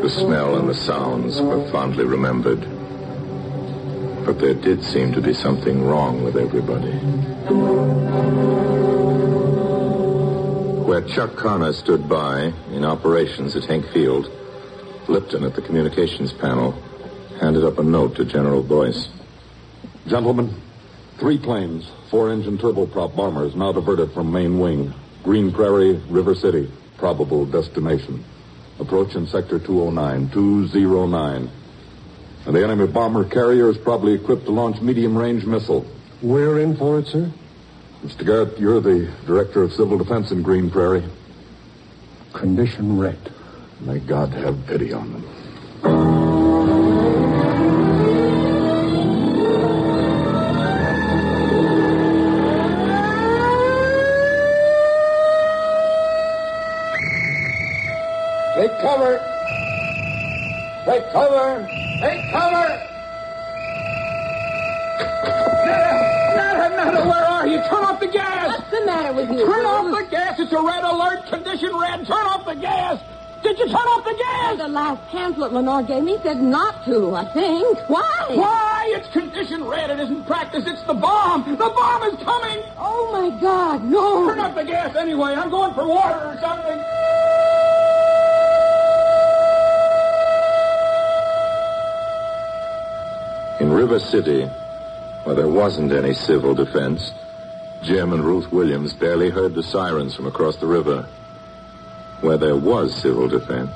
The 0.01 0.09
smell 0.09 0.57
and 0.57 0.67
the 0.67 0.73
sounds 0.73 1.39
were 1.39 1.69
fondly 1.69 2.05
remembered. 2.05 2.61
But 4.25 4.39
there 4.39 4.53
did 4.55 4.83
seem 4.83 5.11
to 5.13 5.21
be 5.21 5.33
something 5.33 5.85
wrong 5.85 6.23
with 6.23 6.37
everybody. 6.37 6.93
Where 10.87 11.01
Chuck 11.01 11.35
Connor 11.35 11.73
stood 11.73 12.09
by 12.09 12.53
in 12.71 12.85
operations 12.85 13.55
at 13.55 13.65
Hank 13.65 13.87
Field, 13.89 14.31
Lipton 15.07 15.43
at 15.43 15.53
the 15.53 15.61
communications 15.61 16.33
panel 16.33 16.71
handed 17.39 17.63
up 17.63 17.77
a 17.77 17.83
note 17.83 18.15
to 18.15 18.25
General 18.25 18.63
Boyce. 18.63 19.09
Gentlemen, 20.07 20.62
three 21.23 21.37
planes, 21.37 21.89
four 22.11 22.29
engine 22.33 22.57
turboprop 22.57 23.15
bombers 23.15 23.55
now 23.55 23.71
diverted 23.71 24.11
from 24.11 24.29
main 24.29 24.59
wing. 24.59 24.93
Green 25.23 25.53
Prairie, 25.53 25.93
River 26.09 26.35
City. 26.35 26.69
Probable 26.97 27.45
destination. 27.45 28.25
Approach 28.77 29.15
in 29.15 29.25
sector 29.27 29.57
209, 29.57 30.31
209. 30.31 31.49
And 32.45 32.53
the 32.53 32.61
enemy 32.61 32.87
bomber 32.87 33.23
carrier 33.23 33.69
is 33.69 33.77
probably 33.77 34.15
equipped 34.15 34.43
to 34.47 34.51
launch 34.51 34.81
medium 34.81 35.17
range 35.17 35.45
missile. 35.45 35.85
We're 36.21 36.59
in 36.59 36.75
for 36.75 36.99
it, 36.99 37.07
sir? 37.07 37.31
Mr. 38.03 38.25
Garrett, 38.25 38.59
you're 38.59 38.81
the 38.81 39.09
director 39.25 39.63
of 39.63 39.71
civil 39.71 39.97
defense 39.97 40.29
in 40.31 40.41
Green 40.41 40.69
Prairie. 40.69 41.05
Condition 42.33 42.99
red. 42.99 43.31
May 43.79 43.99
God 43.99 44.33
have 44.33 44.67
pity 44.67 44.91
on 44.91 45.13
them. 45.13 46.12
Cover. 58.83 59.17
Take 60.83 61.09
cover. 61.13 61.67
Take 62.01 62.31
cover. 62.31 62.67
Nada, 66.35 66.75
Nada, 66.75 67.07
where 67.07 67.25
are 67.25 67.47
you? 67.47 67.57
Turn 67.69 67.83
off 67.85 67.99
the 68.01 68.07
gas! 68.07 68.59
What's 68.59 68.71
the 68.71 68.85
matter 68.85 69.13
with 69.13 69.29
you? 69.31 69.45
Turn 69.45 69.65
off 69.65 69.85
the 69.85 70.05
gas! 70.11 70.37
It's 70.37 70.51
a 70.51 70.61
red 70.61 70.83
alert, 70.83 71.25
condition 71.27 71.73
red. 71.77 72.05
Turn 72.05 72.25
off 72.27 72.45
the 72.45 72.55
gas! 72.55 72.99
Did 73.41 73.57
you 73.57 73.67
turn 73.67 73.75
off 73.75 74.03
the 74.03 74.15
gas? 74.17 74.57
The 74.57 74.67
last 74.67 75.01
pamphlet 75.11 75.53
Lenore 75.53 75.83
gave 75.83 76.03
me 76.03 76.17
said 76.21 76.41
not 76.41 76.83
to, 76.85 77.15
I 77.15 77.25
think. 77.33 77.77
Why? 77.87 78.25
Why? 78.31 78.93
It's 78.95 79.07
condition 79.09 79.63
red. 79.65 79.89
It 79.91 79.99
isn't 80.01 80.25
practice. 80.25 80.65
It's 80.65 80.83
the 80.83 80.93
bomb. 80.93 81.49
The 81.49 81.57
bomb 81.57 82.03
is 82.03 82.21
coming. 82.23 82.63
Oh, 82.77 83.09
my 83.11 83.29
God, 83.39 83.83
no. 83.83 84.27
Turn 84.27 84.39
off 84.39 84.55
the 84.55 84.63
gas 84.63 84.95
anyway. 84.95 85.35
I'm 85.35 85.49
going 85.49 85.73
for 85.73 85.85
water 85.85 86.25
or 86.25 86.37
something. 86.39 86.83
In 93.59 93.71
River 93.71 93.99
City, 93.99 94.45
where 95.23 95.35
there 95.35 95.47
wasn't 95.47 95.91
any 95.91 96.13
civil 96.13 96.55
defense, 96.55 97.11
Jim 97.83 98.13
and 98.13 98.23
Ruth 98.23 98.51
Williams 98.51 98.93
barely 98.93 99.29
heard 99.29 99.53
the 99.53 99.63
sirens 99.63 100.15
from 100.15 100.25
across 100.25 100.55
the 100.57 100.65
river. 100.67 101.05
Where 102.21 102.37
there 102.37 102.55
was 102.55 102.95
civil 102.95 103.27
defense, 103.27 103.71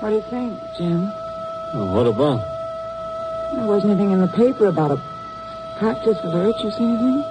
What 0.00 0.10
do 0.10 0.16
you 0.16 0.22
think, 0.22 0.58
Jim? 0.78 1.04
Well, 1.74 1.94
what 1.94 2.06
about? 2.06 2.40
There 3.54 3.66
wasn't 3.66 3.92
anything 3.92 4.10
in 4.12 4.20
the 4.20 4.28
paper 4.28 4.66
about 4.66 4.90
a 4.90 4.96
practice 5.78 6.18
alert. 6.24 6.56
You 6.64 6.70
see 6.72 6.84
anything? 6.84 7.22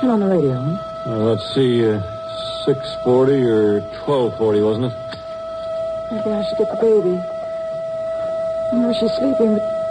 Turn 0.00 0.10
on 0.10 0.20
the 0.20 0.26
radio, 0.26 0.54
huh? 0.54 1.10
Uh, 1.10 1.16
let's 1.30 1.54
see, 1.54 1.86
uh, 1.86 2.00
640 2.64 3.44
or 3.44 3.80
1240, 4.06 4.60
wasn't 4.62 4.84
it? 4.86 4.94
Maybe 6.10 6.30
I 6.30 6.42
should 6.48 6.58
get 6.58 6.70
the 6.70 6.80
baby. 6.80 7.20
I 8.72 8.76
know 8.76 8.92
she's 8.94 9.12
sleeping, 9.12 9.52
but 9.52 9.82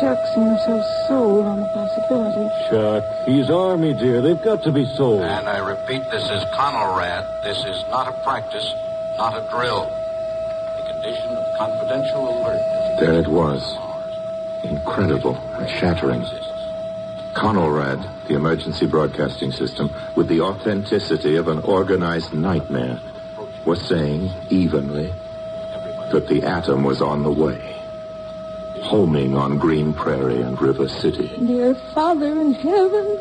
Chuck 0.00 0.18
seems 0.32 0.58
so 0.64 0.82
sold 1.06 1.44
on 1.44 1.60
the 1.60 1.66
possibility. 1.66 2.48
Chuck, 2.70 3.04
he's 3.26 3.50
Army, 3.50 3.92
dear. 3.92 4.22
They've 4.22 4.40
got 4.40 4.62
to 4.62 4.72
be 4.72 4.86
sold. 4.96 5.20
And 5.20 5.46
I 5.46 5.58
repeat, 5.58 6.02
this 6.10 6.24
is 6.24 6.42
Conelrad. 6.56 7.42
This 7.42 7.58
is 7.58 7.84
not 7.90 8.08
a 8.08 8.12
practice, 8.24 8.72
not 9.18 9.36
a 9.36 9.46
drill. 9.50 9.84
The 9.84 10.92
condition 10.94 11.28
of 11.28 11.58
confidential 11.58 12.22
alert. 12.40 13.00
there 13.00 13.20
it 13.20 13.28
was. 13.28 13.60
Incredible 14.64 15.36
and 15.58 15.68
shattering. 15.68 16.22
Conelrad, 17.34 18.00
the 18.28 18.34
emergency 18.34 18.86
broadcasting 18.86 19.52
system, 19.52 19.90
with 20.16 20.28
the 20.28 20.40
authenticity 20.40 21.36
of 21.36 21.48
an 21.48 21.58
organized 21.58 22.32
nightmare, 22.32 22.98
was 23.66 23.80
saying 23.86 24.30
evenly 24.48 25.12
that 26.12 26.26
the 26.28 26.44
atom 26.44 26.82
was 26.82 27.02
on 27.02 27.22
the 27.22 27.30
way. 27.30 27.69
Homing 28.90 29.36
on 29.36 29.56
Green 29.56 29.94
Prairie 29.94 30.42
and 30.42 30.60
River 30.60 30.88
City. 30.88 31.28
Dear 31.38 31.76
Father 31.94 32.40
in 32.40 32.54
heaven. 32.54 33.18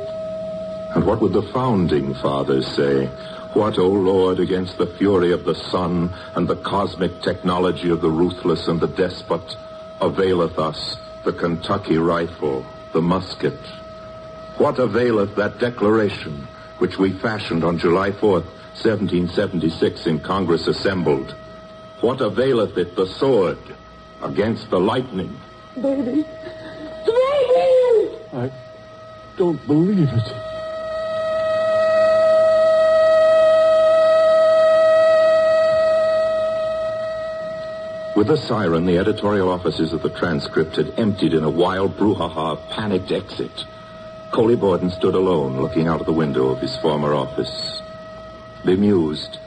And 0.95 1.05
what 1.05 1.21
would 1.21 1.33
the 1.33 1.43
founding 1.43 2.15
fathers 2.15 2.65
say? 2.75 3.05
What, 3.53 3.77
O 3.77 3.87
Lord, 3.87 4.39
against 4.39 4.79
the 4.79 4.87
fury 4.87 5.31
of 5.31 5.45
the 5.45 5.53
sun 5.53 6.11
and 6.33 6.47
the 6.47 6.55
cosmic 6.55 7.21
technology 7.21 7.91
of 7.91 8.01
the 8.01 8.09
ruthless 8.09 8.67
and 8.67 8.81
the 8.81 8.87
despot, 8.87 9.57
availeth 10.01 10.57
us 10.57 10.97
the 11.23 11.33
Kentucky 11.33 11.99
rifle, 11.99 12.65
the 12.91 13.01
musket? 13.03 13.59
What 14.57 14.79
availeth 14.79 15.35
that 15.35 15.59
declaration 15.59 16.47
which 16.79 16.97
we 16.97 17.11
fashioned 17.11 17.63
on 17.63 17.77
July 17.77 18.09
4th, 18.09 18.49
1776 18.81 20.07
in 20.07 20.19
Congress 20.19 20.65
assembled? 20.65 21.35
What 22.01 22.21
availeth 22.21 22.75
it 22.79 22.95
the 22.95 23.05
sword 23.05 23.59
against 24.23 24.71
the 24.71 24.79
lightning? 24.79 25.37
Baby. 25.81 26.25
Baby! 27.05 28.15
I 28.33 28.51
don't 29.37 29.65
believe 29.65 30.09
it. 30.11 30.33
With 38.17 38.29
a 38.29 38.37
siren, 38.37 38.85
the 38.85 38.97
editorial 38.97 39.49
offices 39.49 39.93
of 39.93 40.01
the 40.01 40.09
transcript 40.09 40.75
had 40.75 40.99
emptied 40.99 41.33
in 41.33 41.45
a 41.45 41.49
wild 41.49 41.95
brouhaha 41.95 42.51
of 42.51 42.69
panicked 42.69 43.13
exit. 43.13 43.63
Coley 44.33 44.57
Borden 44.57 44.91
stood 44.91 45.15
alone, 45.15 45.61
looking 45.61 45.87
out 45.87 46.01
of 46.01 46.05
the 46.05 46.11
window 46.11 46.49
of 46.49 46.59
his 46.59 46.75
former 46.77 47.13
office. 47.13 47.81
Bemused, 48.65 49.37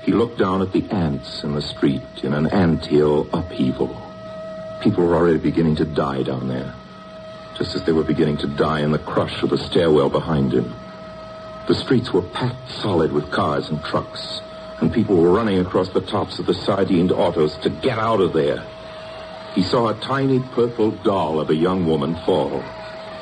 he 0.00 0.12
looked 0.12 0.38
down 0.38 0.62
at 0.62 0.72
the 0.72 0.90
ants 0.90 1.44
in 1.44 1.52
the 1.52 1.60
street 1.60 2.02
in 2.22 2.32
an 2.32 2.46
anthill 2.46 3.28
upheaval. 3.34 4.01
People 4.82 5.06
were 5.06 5.14
already 5.14 5.38
beginning 5.38 5.76
to 5.76 5.84
die 5.84 6.24
down 6.24 6.48
there, 6.48 6.74
just 7.56 7.76
as 7.76 7.84
they 7.84 7.92
were 7.92 8.02
beginning 8.02 8.36
to 8.38 8.48
die 8.48 8.80
in 8.80 8.90
the 8.90 8.98
crush 8.98 9.40
of 9.44 9.50
the 9.50 9.58
stairwell 9.58 10.10
behind 10.10 10.52
him. 10.52 10.74
The 11.68 11.74
streets 11.76 12.12
were 12.12 12.22
packed 12.22 12.68
solid 12.80 13.12
with 13.12 13.30
cars 13.30 13.68
and 13.68 13.80
trucks, 13.84 14.40
and 14.80 14.92
people 14.92 15.16
were 15.16 15.32
running 15.32 15.60
across 15.60 15.90
the 15.90 16.00
tops 16.00 16.40
of 16.40 16.46
the 16.46 16.54
sardined 16.54 17.12
autos 17.12 17.56
to 17.58 17.70
get 17.70 18.00
out 18.00 18.20
of 18.20 18.32
there. 18.32 18.66
He 19.54 19.62
saw 19.62 19.88
a 19.88 20.00
tiny 20.00 20.40
purple 20.40 20.90
doll 20.90 21.38
of 21.38 21.50
a 21.50 21.54
young 21.54 21.86
woman 21.86 22.16
fall, 22.26 22.60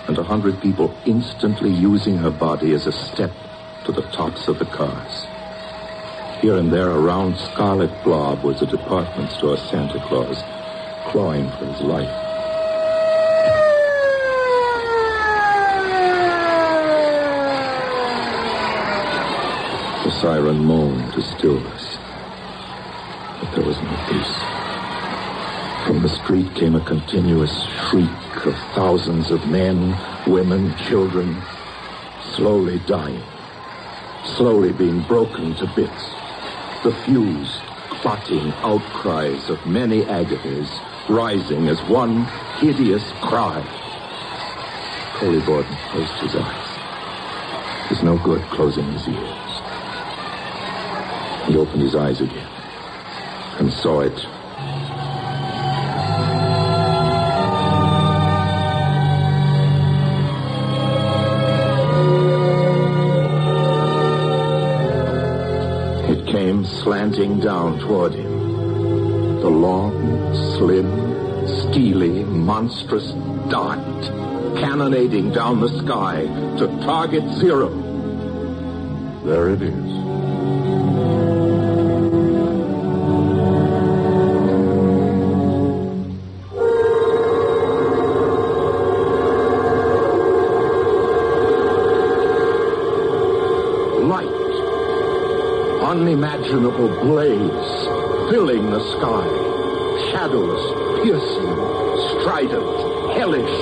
and 0.09 0.17
a 0.17 0.23
hundred 0.23 0.63
people 0.63 0.97
instantly 1.05 1.71
using 1.71 2.17
her 2.17 2.31
body 2.31 2.73
as 2.73 2.87
a 2.87 2.93
step 2.93 3.33
to 3.85 3.93
the 3.93 4.03
tops 4.13 4.49
of 4.49 4.59
the 4.59 4.65
cars. 4.65 5.27
Here 6.41 6.57
and 6.57 6.73
there, 6.73 6.89
a 6.89 6.99
round 6.99 7.37
scarlet 7.37 7.91
blob 8.03 8.43
was 8.43 8.63
a 8.63 8.67
department 8.67 9.31
store 9.33 9.59
Santa 9.59 10.01
Claus, 10.09 10.43
clawing 11.09 11.51
for 11.53 11.67
his 11.67 11.81
life. 11.81 12.09
The 20.05 20.11
siren 20.21 20.65
moaned 20.65 21.13
to 21.15 21.23
stillness, 21.23 21.99
but 23.41 23.55
there 23.55 23.65
was 23.65 23.77
no 23.83 23.97
peace. 24.09 24.37
From 25.87 26.03
the 26.03 26.09
street 26.09 26.55
came 26.55 26.75
a 26.75 26.85
continuous 26.85 27.53
shriek 27.89 28.47
of 28.47 28.55
thousands 28.75 29.31
of 29.31 29.47
men, 29.49 29.97
women, 30.27 30.75
children, 30.87 31.37
slowly 32.35 32.79
dying, 32.87 33.23
slowly 34.25 34.73
being 34.73 35.03
broken 35.03 35.55
to 35.57 35.67
bits. 35.75 36.11
The 36.85 36.93
fused, 37.05 37.61
clotting 37.91 38.53
outcries 38.63 39.51
of 39.51 39.67
many 39.67 40.05
agonies 40.05 40.71
rising 41.09 41.69
as 41.69 41.81
one 41.83 42.25
hideous 42.59 43.11
cry. 43.21 43.65
Coley 45.15 45.41
Borden 45.41 45.77
closed 45.91 46.13
his 46.21 46.37
eyes. 46.37 46.67
It 47.85 47.91
was 47.91 48.03
no 48.03 48.17
good 48.19 48.43
closing 48.51 48.85
his 48.93 49.09
ears. 49.09 49.51
He 51.47 51.57
opened 51.57 51.83
his 51.83 51.97
eyes 51.97 52.21
again 52.21 52.49
and 53.59 53.73
saw 53.73 54.01
it. 54.01 54.19
It 66.09 66.27
came 66.27 66.65
slanting 66.65 67.41
down 67.41 67.79
toward 67.81 68.15
him. 68.15 68.30
The 69.41 69.49
long, 69.49 70.35
slim, 70.59 70.87
steely, 71.47 72.25
monstrous 72.25 73.13
dart 73.49 73.81
cannonading 74.59 75.33
down 75.33 75.61
the 75.61 75.71
sky 75.83 76.27
to 76.59 76.67
target 76.85 77.25
zero. 77.39 77.71
There 79.25 79.49
it 79.49 79.63
is. 79.63 79.91
Light, 94.05 95.83
unimaginable 95.83 96.89
blaze 97.01 98.00
filling 98.31 98.71
the 98.71 98.79
sky. 98.97 99.27
Shadows 100.13 100.63
piercing, 101.03 101.51
strident, 102.23 102.77
hellish, 103.19 103.57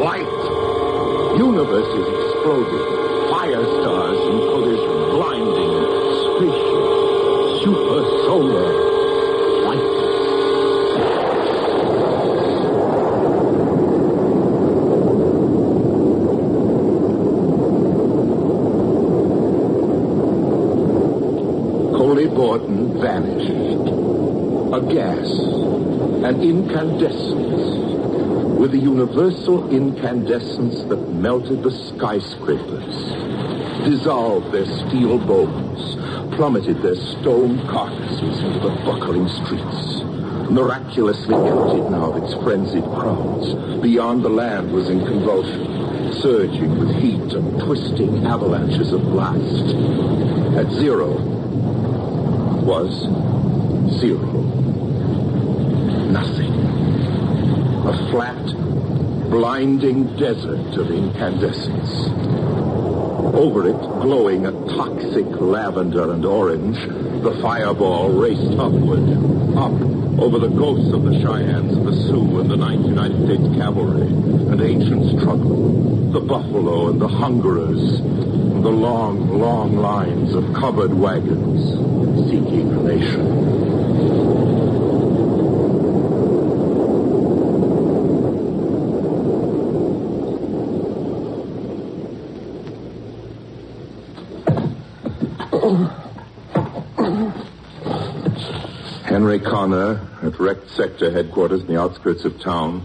light. 0.00 0.40
Universes 1.36 2.06
exploding, 2.08 2.86
fire 3.28 3.64
stars 3.76 4.18
in 4.30 4.38
collision, 4.48 4.94
blinding, 5.12 5.74
spaceship, 6.24 6.88
supersolar, 7.60 8.70
light. 9.66 9.92
Coley 21.92 22.28
Borden 22.28 23.00
vanished. 23.02 23.74
A 24.74 24.80
gas, 24.80 25.30
an 26.24 26.42
incandescence, 26.74 28.58
with 28.58 28.74
a 28.74 28.78
universal 28.78 29.70
incandescence 29.70 30.82
that 30.88 30.96
melted 31.12 31.62
the 31.62 31.70
skyscrapers, 31.70 32.94
dissolved 33.88 34.50
their 34.50 34.66
steel 34.66 35.18
bones, 35.18 35.94
plummeted 36.34 36.82
their 36.82 36.96
stone 36.96 37.64
carcasses 37.68 38.40
into 38.40 38.58
the 38.58 38.74
buckling 38.84 39.28
streets. 39.28 40.02
Miraculously 40.50 41.36
emptied 41.36 41.90
now 41.90 42.12
of 42.12 42.24
its 42.24 42.34
frenzied 42.42 42.84
crowds. 42.84 43.54
Beyond 43.80 44.24
the 44.24 44.28
land 44.28 44.72
was 44.72 44.90
in 44.90 45.06
convulsion, 45.06 46.12
surging 46.20 46.76
with 46.76 46.96
heat 46.96 47.34
and 47.34 47.60
twisting 47.60 48.26
avalanches 48.26 48.92
of 48.92 49.00
blast. 49.02 49.76
At 50.58 50.72
zero 50.72 51.20
was 52.64 52.90
zero. 54.00 54.42
Nothing. 56.10 56.54
A 57.86 58.10
flat, 58.10 58.44
blinding 59.28 60.16
desert 60.16 60.74
of 60.78 60.90
incandescence. 60.90 62.08
Over 63.34 63.68
it, 63.68 63.78
glowing 64.00 64.46
a 64.46 64.52
toxic 64.74 65.26
lavender 65.38 66.12
and 66.12 66.24
orange, 66.24 66.78
the 67.22 67.38
fireball 67.42 68.08
raced 68.10 68.58
upward, 68.58 69.06
up 69.58 69.72
over 70.18 70.38
the 70.38 70.48
ghosts 70.48 70.94
of 70.94 71.04
the 71.04 71.20
Cheyennes, 71.20 71.74
the 71.84 71.92
Sioux, 72.06 72.40
and 72.40 72.50
the 72.50 72.56
9th 72.56 72.86
United 72.86 73.24
States 73.26 73.56
Cavalry, 73.56 74.06
and 74.06 74.62
ancient 74.62 75.20
struggle, 75.20 76.10
the 76.10 76.20
buffalo 76.20 76.88
and 76.88 76.98
the 76.98 77.08
hungerers, 77.08 78.00
and 78.00 78.64
the 78.64 78.70
long, 78.70 79.38
long 79.38 79.76
lines 79.76 80.32
of 80.34 80.54
covered 80.54 80.94
wagons 80.94 81.74
seeking 82.30 82.72
a 82.72 82.82
nation. 82.82 83.63
Henry 99.04 99.40
Connor 99.40 100.06
at 100.22 100.38
wrecked 100.38 100.68
sector 100.68 101.10
headquarters 101.10 101.62
in 101.62 101.68
the 101.68 101.80
outskirts 101.80 102.26
of 102.26 102.38
town 102.38 102.84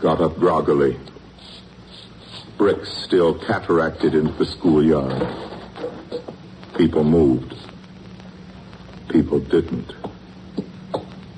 got 0.00 0.20
up 0.20 0.36
groggily. 0.36 0.96
Bricks 2.56 2.92
still 2.92 3.34
cataracted 3.34 4.14
into 4.14 4.32
the 4.34 4.46
schoolyard. 4.46 5.26
People 6.76 7.02
moved. 7.02 7.56
People 9.08 9.40
didn't. 9.40 9.92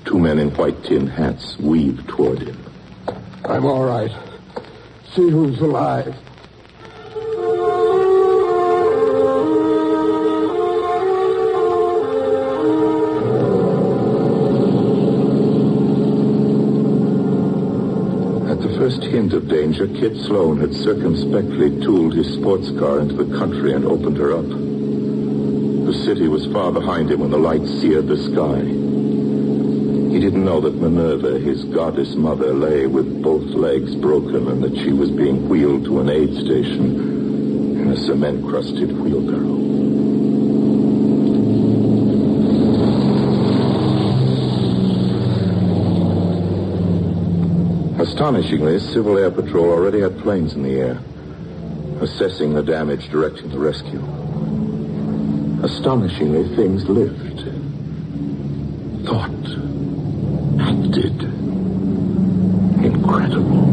Two 0.05 0.19
men 0.19 0.39
in 0.39 0.51
white 0.51 0.85
tin 0.85 1.07
hats 1.07 1.59
weaved 1.59 2.07
toward 2.09 2.41
him. 2.41 2.63
I'm 3.47 3.65
all 3.65 3.85
right. 3.87 4.13
See 5.15 5.31
who's 5.31 5.61
alive. 5.61 6.15
Hint 19.13 19.35
of 19.35 19.47
danger, 19.47 19.87
Kit 19.87 20.17
Sloan 20.25 20.59
had 20.59 20.75
circumspectly 20.75 21.69
tooled 21.83 22.15
his 22.15 22.33
sports 22.33 22.71
car 22.79 22.99
into 23.01 23.15
the 23.23 23.39
country 23.39 23.75
and 23.75 23.85
opened 23.85 24.17
her 24.17 24.33
up. 24.33 24.49
The 24.49 25.93
city 26.07 26.29
was 26.29 26.47
far 26.47 26.73
behind 26.73 27.11
him 27.11 27.21
when 27.21 27.31
the 27.31 27.37
light 27.37 27.61
seared 27.67 28.09
the 28.09 28.17
sky. 28.17 28.61
He 30.13 30.19
didn't 30.19 30.47
know 30.47 30.63
that 30.63 30.81
Minerva, 30.81 31.39
his 31.39 31.63
goddess 31.65 32.15
mother, 32.15 32.55
lay 32.55 32.87
with 32.87 33.23
both 33.23 33.45
legs 33.51 33.95
broken 33.95 34.49
and 34.49 34.65
that 34.65 34.77
she 34.77 34.95
was 34.95 35.11
being 35.11 35.47
wheeled 35.47 35.85
to 35.85 36.01
an 36.01 36.09
aid 36.09 36.33
station 36.33 37.81
in 37.81 37.91
a 37.91 37.97
cement-crusted 37.99 38.93
wheelbarrow. 38.99 39.62
Astonishingly, 48.03 48.81
Civil 48.81 49.17
Air 49.17 49.31
Patrol 49.31 49.71
already 49.71 50.01
had 50.01 50.19
planes 50.19 50.55
in 50.55 50.65
the 50.65 50.75
air, 50.75 50.99
assessing 52.01 52.53
the 52.53 52.63
damage, 52.63 53.09
directing 53.09 53.49
the 53.49 53.59
rescue. 53.61 54.03
Astonishingly, 55.63 56.49
things 56.57 56.85
lived, 56.89 57.45
thought, 59.07 59.31
acted. 60.61 61.23
Incredible. 62.85 63.71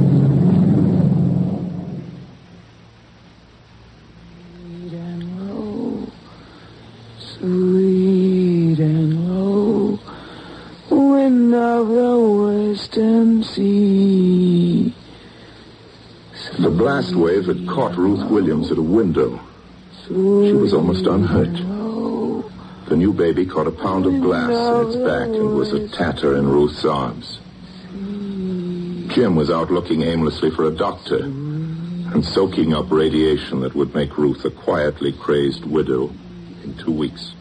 Sweet 7.19 8.79
and 8.79 9.27
low, 9.27 9.99
wind 10.91 11.55
of 11.55 11.87
the 11.87 12.19
western 12.69 13.43
sea. 13.43 14.93
The 16.59 16.69
blast 16.69 17.15
wave 17.15 17.45
had 17.45 17.68
caught 17.79 17.95
Ruth 17.95 18.29
Williams 18.29 18.69
at 18.73 18.77
a 18.77 18.81
window. 18.81 19.39
She 20.05 20.11
was 20.11 20.73
almost 20.73 21.05
unhurt. 21.05 21.55
The 22.89 22.97
new 22.97 23.13
baby 23.13 23.45
caught 23.45 23.67
a 23.67 23.71
pound 23.71 24.05
of 24.05 24.19
glass 24.19 24.49
in 24.49 24.87
its 24.87 24.95
back 24.97 25.27
and 25.29 25.55
was 25.55 25.71
a 25.71 25.87
tatter 25.87 26.35
in 26.35 26.45
Ruth's 26.45 26.83
arms. 26.83 27.39
Jim 29.13 29.33
was 29.37 29.49
out 29.49 29.71
looking 29.71 30.01
aimlessly 30.01 30.51
for 30.51 30.65
a 30.65 30.71
doctor 30.71 31.23
and 31.23 32.25
soaking 32.25 32.73
up 32.73 32.91
radiation 32.91 33.61
that 33.61 33.73
would 33.75 33.95
make 33.95 34.17
Ruth 34.17 34.43
a 34.43 34.51
quietly 34.51 35.13
crazed 35.13 35.63
widow 35.63 36.11
in 36.65 36.77
two 36.83 36.91
weeks. 36.91 37.33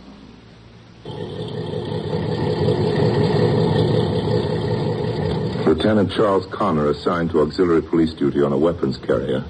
Lieutenant 5.67 6.13
Charles 6.13 6.47
Connor, 6.47 6.91
assigned 6.91 7.33
to 7.33 7.41
auxiliary 7.41 7.83
police 7.83 8.13
duty 8.13 8.41
on 8.41 8.53
a 8.53 8.57
weapons 8.57 8.99
carrier, 8.99 9.45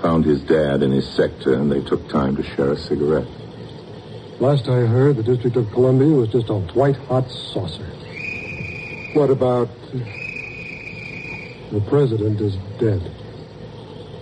found 0.00 0.24
his 0.24 0.40
dad 0.42 0.82
in 0.82 0.90
his 0.90 1.08
sector 1.08 1.54
and 1.54 1.70
they 1.70 1.80
took 1.82 2.08
time 2.08 2.36
to 2.36 2.42
share 2.42 2.72
a 2.72 2.76
cigarette. 2.76 3.26
Last 4.40 4.68
I 4.68 4.86
heard, 4.86 5.16
the 5.16 5.22
District 5.22 5.56
of 5.56 5.70
Columbia 5.70 6.08
was 6.08 6.30
just 6.30 6.48
a 6.48 6.54
white 6.54 6.96
hot 6.96 7.30
saucer. 7.30 7.84
What 9.12 9.30
about. 9.30 9.68
The 11.70 11.80
president 11.88 12.40
is 12.40 12.56
dead. 12.78 13.02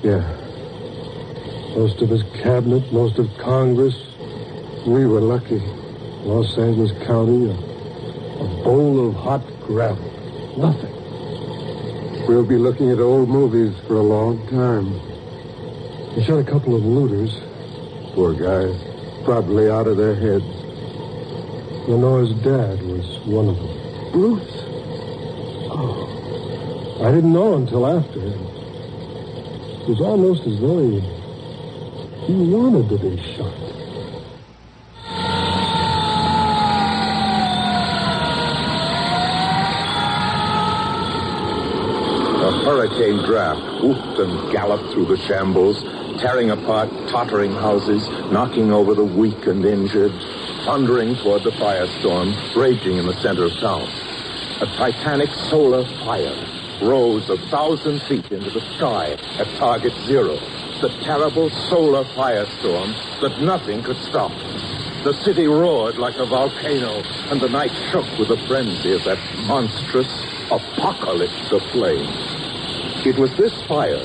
Yeah. 0.03 0.21
most 1.77 2.03
of 2.03 2.09
his 2.09 2.23
cabinet, 2.43 2.93
most 2.93 3.19
of 3.19 3.29
Congress. 3.39 3.95
We 4.87 5.07
were 5.07 5.21
lucky. 5.21 5.61
Los 6.25 6.59
Angeles 6.59 6.93
County, 7.07 7.51
a, 7.51 7.55
a 7.55 8.65
bowl 8.65 9.09
of 9.09 9.15
hot 9.15 9.43
gravel. 9.61 10.05
Nothing. 10.59 10.95
We'll 12.27 12.45
be 12.45 12.57
looking 12.57 12.91
at 12.91 12.99
old 12.99 13.29
movies 13.29 13.75
for 13.87 13.95
a 13.95 14.03
long 14.03 14.47
time. 14.49 15.08
He 16.15 16.25
shot 16.25 16.39
a 16.39 16.45
couple 16.45 16.75
of 16.75 16.85
looters. 16.85 17.39
Poor 18.15 18.33
guys. 18.35 18.77
Probably 19.25 19.71
out 19.71 19.87
of 19.87 19.97
their 19.97 20.15
heads. 20.15 20.45
Lenore's 21.89 22.33
dad 22.43 22.83
was 22.83 23.19
one 23.27 23.49
of 23.49 23.57
them. 23.57 24.13
Bruce? 24.13 24.53
Oh. 25.71 26.99
I 27.03 27.13
didn't 27.13 27.33
know 27.33 27.55
until 27.55 27.87
after. 27.87 28.21
It 28.21 29.89
was 29.89 30.01
almost 30.01 30.47
as 30.47 30.61
though 30.61 30.81
he, 30.81 31.01
he 32.27 32.35
wanted 32.51 32.89
to 32.89 32.99
be 32.99 33.17
shot. 33.37 33.55
A 42.45 42.51
hurricane 42.65 43.25
draft 43.25 43.83
whooped 43.83 44.19
and 44.19 44.53
galloped 44.53 44.93
through 44.93 45.07
the 45.07 45.17
shambles, 45.19 45.83
tearing 46.19 46.51
apart 46.51 46.91
tottering 47.09 47.53
houses, 47.53 48.09
knocking 48.33 48.73
over 48.73 48.95
the 48.95 49.05
weak 49.05 49.47
and 49.47 49.65
injured, 49.65 50.13
thundering 50.65 51.15
toward 51.17 51.45
the 51.45 51.51
firestorm 51.53 52.35
raging 52.57 52.99
in 52.99 53.07
the 53.07 53.15
center 53.23 53.45
of 53.45 53.53
town. 53.61 53.89
A 54.61 54.67
titanic 54.77 55.31
solar 55.49 55.85
fire 56.05 56.35
rose 56.83 57.29
a 57.31 57.39
thousand 57.49 58.01
feet 58.03 58.31
into 58.33 58.51
the 58.51 58.61
sky 58.77 59.17
at 59.39 59.47
target 59.59 59.93
zero. 60.07 60.35
The 60.81 60.89
terrible 61.03 61.51
solar 61.71 62.05
firestorm 62.05 62.95
that 63.21 63.41
nothing 63.41 63.83
could 63.83 63.97
stop. 63.99 64.33
The 65.05 65.13
city 65.25 65.47
roared 65.47 65.97
like 65.97 66.17
a 66.17 66.27
volcano, 66.27 67.03
and 67.31 67.41
the 67.41 67.49
night 67.49 67.73
shook 67.91 68.07
with 68.19 68.29
the 68.29 68.39
frenzy 68.49 68.93
of 68.93 69.05
that 69.05 69.19
monstrous 69.47 70.11
apocalypse 70.51 71.53
of 71.53 71.63
flame. 71.71 72.09
It 73.07 73.17
was 73.17 73.35
this 73.37 73.63
fire, 73.63 74.05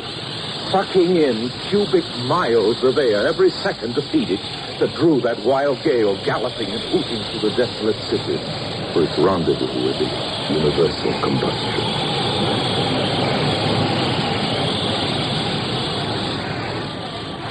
sucking 0.73 1.17
in 1.17 1.51
cubic 1.69 2.03
miles 2.25 2.83
of 2.83 2.97
air 2.97 3.27
every 3.27 3.51
second 3.51 3.93
to 3.93 4.01
feed 4.09 4.27
it, 4.31 4.41
that 4.79 4.91
drew 4.95 5.21
that 5.21 5.37
wild 5.45 5.79
gale 5.83 6.17
galloping 6.25 6.67
and 6.67 6.81
hooting 6.89 7.21
through 7.29 7.47
the 7.47 7.55
desolate 7.55 7.95
city 8.09 8.37
for 8.91 9.03
its 9.03 9.15
rendezvous 9.19 9.67
with 9.85 9.99
the 9.99 10.09
universal 10.51 11.13
combustion. 11.21 11.79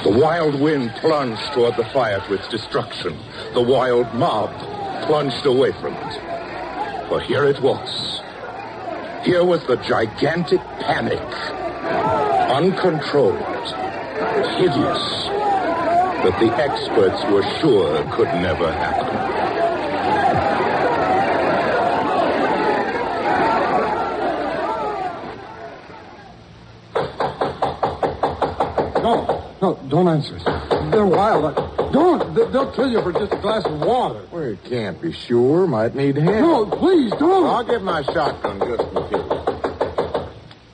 The 0.03 0.19
wild 0.19 0.59
wind 0.59 0.91
plunged 0.99 1.53
toward 1.53 1.77
the 1.77 1.85
fire 1.93 2.19
to 2.27 2.33
its 2.33 2.49
destruction. 2.49 3.17
The 3.53 3.61
wild 3.61 4.13
mob 4.15 4.51
plunged 5.07 5.45
away 5.45 5.71
from 5.79 5.93
it. 5.93 7.07
For 7.07 7.21
here 7.21 7.45
it 7.45 7.61
was. 7.61 8.21
Here 9.23 9.45
was 9.45 9.65
the 9.65 9.77
gigantic 9.77 10.59
panic. 10.81 11.21
Uncontrolled, 12.49 13.37
hideous, 14.57 15.27
that 16.23 16.37
the 16.39 16.53
experts 16.57 17.23
were 17.31 17.43
sure 17.59 18.03
could 18.15 18.27
never 18.41 18.71
happen. 18.71 20.23
No, 29.03 29.43
no, 29.61 29.79
don't 29.89 30.07
answer. 30.07 30.37
They're 30.91 31.05
wild. 31.05 31.45
Uh, 31.45 31.89
don't. 31.91 32.33
They- 32.35 32.45
They'll 32.45 32.71
kill 32.71 32.89
you 32.89 33.01
for 33.01 33.11
just 33.11 33.33
a 33.33 33.37
glass 33.37 33.65
of 33.65 33.81
water. 33.81 34.21
Well, 34.31 34.43
you 34.49 34.57
can't 34.69 35.01
be 35.01 35.11
sure. 35.11 35.67
Might 35.67 35.95
need 35.95 36.15
hands. 36.17 36.41
No, 36.41 36.65
please 36.65 37.11
don't. 37.19 37.45
I'll 37.47 37.63
get 37.63 37.81
my 37.83 38.01
shotgun 38.03 38.59
just 38.59 38.83
in 38.83 39.03
case. 39.09 39.22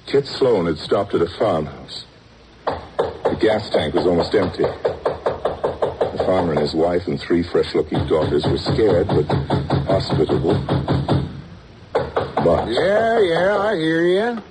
Kit 0.10 0.26
Sloan 0.26 0.66
had 0.66 0.80
stopped 0.80 1.14
at 1.14 1.22
a 1.22 1.28
farmhouse. 1.38 2.06
The 2.66 3.38
gas 3.40 3.70
tank 3.70 3.94
was 3.94 4.08
almost 4.08 4.34
empty. 4.34 4.64
The 4.64 6.24
farmer 6.26 6.54
and 6.54 6.62
his 6.62 6.74
wife 6.74 7.06
and 7.06 7.22
three 7.22 7.44
fresh-looking 7.44 8.08
daughters 8.08 8.44
were 8.48 8.58
scared 8.58 9.08
but 9.08 9.26
hospitable. 9.86 10.56
But 11.94 12.70
Yeah, 12.70 13.20
yeah, 13.20 13.58
I 13.60 13.76
hear 13.76 14.02
you. 14.02 14.42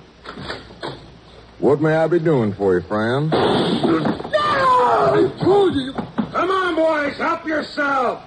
What 1.59 1.81
may 1.81 1.93
I 1.93 2.07
be 2.07 2.19
doing 2.19 2.53
for 2.53 2.75
you, 2.75 2.81
friend? 2.87 3.29
I 3.33 5.29
told 5.41 5.75
you. 5.75 5.91
Come 5.91 6.51
on, 6.51 6.75
boys, 6.75 7.17
help 7.17 7.45
yourself. 7.45 8.23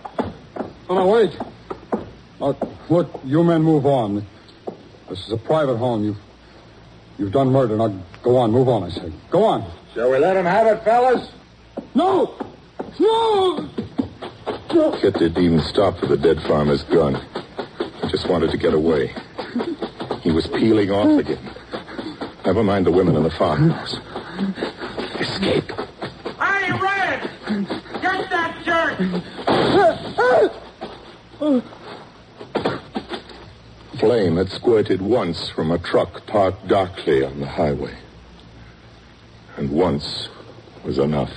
Oh, 0.91 0.95
no, 0.95 1.07
wait. 1.07 1.35
Uh, 2.39 2.53
look, 2.91 3.09
you 3.25 3.43
men 3.43 3.63
move 3.63 3.87
on. 3.87 4.27
This 5.09 5.27
is 5.27 5.33
a 5.33 5.39
private 5.39 5.79
home. 5.79 6.05
You've, 6.05 6.19
you've 7.23 7.33
done 7.33 7.53
murder. 7.53 7.77
Now, 7.77 7.89
go 8.25 8.37
on. 8.37 8.51
Move 8.51 8.69
on, 8.69 8.83
I 8.83 8.91
say. 8.91 9.13
Go 9.31 9.45
on. 9.45 9.65
Shall 9.95 10.11
we 10.11 10.19
let 10.19 10.37
him 10.37 10.45
have 10.45 10.67
it, 10.67 10.83
fellas? 10.83 11.31
No! 11.95 12.35
No! 12.99 13.69
Kit 15.01 15.15
didn't 15.15 15.39
even 15.39 15.61
stop 15.61 15.99
for 15.99 16.07
the 16.07 16.17
dead 16.17 16.43
farmer's 16.43 16.83
gun. 16.85 17.15
He 18.03 18.09
just 18.09 18.29
wanted 18.29 18.51
to 18.51 18.57
get 18.57 18.75
away. 18.75 19.15
He 20.23 20.33
was 20.33 20.47
peeling 20.49 20.91
off 20.91 21.21
again. 21.21 21.51
Never 22.45 22.65
mind 22.65 22.87
the 22.87 22.91
women 22.91 23.15
in 23.15 23.23
the 23.23 23.31
farmhouse. 23.31 23.97
Escape. 25.21 25.71
Hey, 26.41 26.73
Red! 26.73 27.31
Get 28.01 28.31
that 28.31 28.63
jerk! 28.65 28.99
Ah! 31.45 31.82
Flame 34.03 34.37
had 34.37 34.51
squirted 34.51 35.01
once 35.01 35.49
from 35.51 35.71
a 35.71 35.79
truck 35.79 36.27
parked 36.27 36.67
darkly 36.67 37.25
on 37.25 37.39
the 37.39 37.47
highway. 37.47 37.97
And 39.57 39.71
once 39.71 40.29
was 40.85 40.99
enough. 40.99 41.31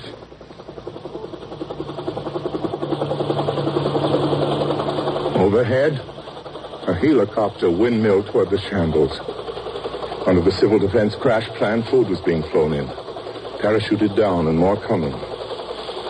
Overhead, 5.36 5.94
a 6.88 6.94
helicopter 6.96 7.70
windmilled 7.70 8.26
toward 8.32 8.50
the 8.50 8.58
shambles. 8.58 9.16
Under 10.26 10.42
the 10.42 10.52
civil 10.52 10.80
defense 10.80 11.14
crash 11.14 11.48
plan, 11.50 11.84
food 11.84 12.10
was 12.10 12.20
being 12.22 12.42
flown 12.42 12.74
in. 12.74 12.88
Parachuted 13.60 14.18
down 14.18 14.48
and 14.48 14.58
more 14.58 14.76
coming. 14.76 15.14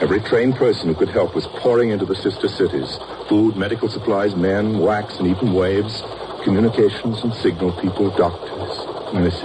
Every 0.02 0.22
trained 0.22 0.56
person 0.56 0.88
who 0.88 0.96
could 0.96 1.10
help 1.10 1.36
was 1.36 1.48
pouring 1.48 1.90
into 1.90 2.06
the 2.06 2.16
sister 2.16 2.48
cities. 2.48 2.98
Food, 3.28 3.58
medical 3.58 3.90
supplies, 3.90 4.38
men, 4.38 4.80
wax, 4.80 5.18
and 5.20 5.28
even 5.28 5.54
waves. 5.54 6.02
Communications 6.46 7.24
and 7.24 7.34
signal 7.34 7.72
people, 7.82 8.12
doctors, 8.12 9.14
nurses. 9.16 9.42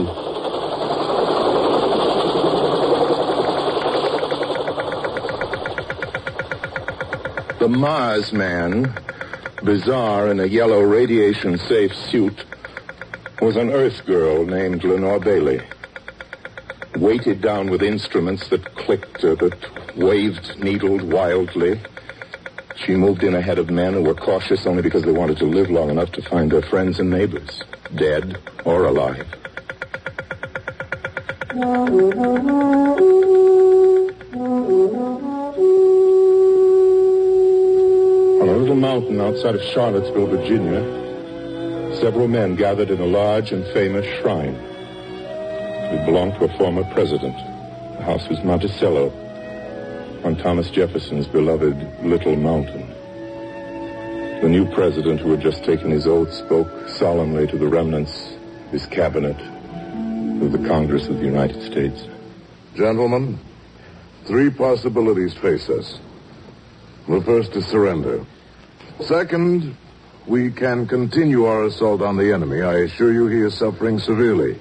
The 7.59 7.69
Mars 7.71 8.35
man, 8.35 8.93
bizarre 9.65 10.29
in 10.29 10.41
a 10.41 10.45
yellow 10.45 10.83
radiation 10.83 11.57
safe 11.57 11.95
suit, 11.95 12.45
was 13.41 13.57
an 13.57 13.71
Earth 13.71 14.05
girl 14.05 14.45
named 14.45 14.85
Lenore 14.85 15.21
Bailey. 15.21 15.63
Weighted 16.97 17.41
down 17.41 17.71
with 17.71 17.83
instruments 17.83 18.49
that 18.49 18.75
clicked 18.75 19.25
or 19.25 19.37
that 19.37 19.97
waved, 19.97 20.63
needled 20.63 21.01
wildly. 21.11 21.81
She 22.91 22.97
moved 22.97 23.23
in 23.23 23.37
ahead 23.37 23.61
of 23.61 23.71
men 23.71 23.95
who 23.95 24.03
were 24.03 24.17
cautious 24.17 24.67
only 24.67 24.83
because 24.83 25.05
they 25.05 25.13
wanted 25.13 25.39
to 25.39 25.45
live 25.45 25.71
long 25.71 25.91
enough 25.91 26.11
to 26.11 26.23
find 26.23 26.51
their 26.51 26.61
friends 26.61 26.99
and 26.99 27.09
neighbors, 27.09 27.63
dead 27.95 28.37
or 28.65 28.87
alive. 28.87 29.25
On 31.55 31.89
a 38.49 38.57
little 38.57 38.75
mountain 38.75 39.21
outside 39.21 39.55
of 39.55 39.63
Charlottesville, 39.73 40.27
Virginia, 40.27 40.83
several 42.01 42.27
men 42.27 42.57
gathered 42.57 42.91
in 42.91 43.01
a 43.01 43.07
large 43.07 43.53
and 43.53 43.65
famous 43.67 44.05
shrine. 44.21 44.57
It 44.57 46.05
belonged 46.07 46.35
to 46.41 46.47
a 46.47 46.59
former 46.59 46.83
president. 46.93 47.37
The 47.99 48.03
house 48.03 48.29
was 48.29 48.43
Monticello, 48.43 49.30
on 50.25 50.37
Thomas 50.37 50.71
Jefferson's 50.71 51.27
beloved 51.27 52.05
Little 52.05 52.37
Mountain. 52.37 52.87
The 54.43 54.49
new 54.49 54.67
president, 54.73 55.21
who 55.21 55.31
had 55.31 55.41
just 55.41 55.65
taken 55.65 55.91
his 55.91 56.07
oath, 56.07 56.33
spoke 56.33 56.89
solemnly 56.89 57.47
to 57.47 57.59
the 57.59 57.69
remnants 57.69 58.37
his 58.71 58.87
cabinet 58.87 59.37
of 60.43 60.53
the 60.53 60.67
Congress 60.69 61.09
of 61.09 61.19
the 61.19 61.25
United 61.25 61.63
States. 61.63 62.07
Gentlemen, 62.75 63.39
three 64.27 64.51
possibilities 64.51 65.35
face 65.35 65.69
us. 65.69 65.99
The 67.09 67.21
first 67.23 67.57
is 67.57 67.67
surrender. 67.67 68.25
Second, 69.01 69.77
we 70.27 70.51
can 70.51 70.87
continue 70.87 71.45
our 71.47 71.65
assault 71.65 72.03
on 72.03 72.17
the 72.17 72.33
enemy. 72.33 72.63
I 72.63 72.81
assure 72.81 73.13
you 73.13 73.27
he 73.27 73.41
is 73.41 73.55
suffering 73.55 73.99
severely. 73.99 74.59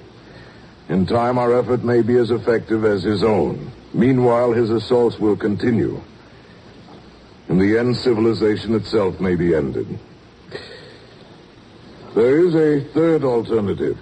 In 0.90 1.06
time, 1.06 1.38
our 1.38 1.56
effort 1.56 1.84
may 1.84 2.02
be 2.02 2.16
as 2.16 2.32
effective 2.32 2.84
as 2.84 3.04
his 3.04 3.22
own. 3.22 3.70
Meanwhile, 3.94 4.52
his 4.52 4.70
assaults 4.70 5.20
will 5.20 5.36
continue. 5.36 6.02
In 7.48 7.58
the 7.58 7.78
end, 7.78 7.96
civilization 7.96 8.74
itself 8.74 9.20
may 9.20 9.36
be 9.36 9.54
ended. 9.54 9.86
There 12.16 12.44
is 12.44 12.56
a 12.56 12.84
third 12.92 13.22
alternative. 13.22 13.98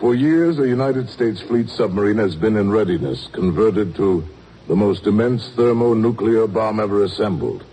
For 0.00 0.14
years, 0.14 0.58
a 0.58 0.66
United 0.66 1.10
States 1.10 1.42
fleet 1.42 1.68
submarine 1.68 2.16
has 2.16 2.36
been 2.36 2.56
in 2.56 2.70
readiness, 2.70 3.26
converted 3.26 3.94
to 3.96 4.26
the 4.68 4.76
most 4.76 5.06
immense 5.06 5.50
thermonuclear 5.50 6.46
bomb 6.46 6.80
ever 6.80 7.04
assembled. 7.04 7.64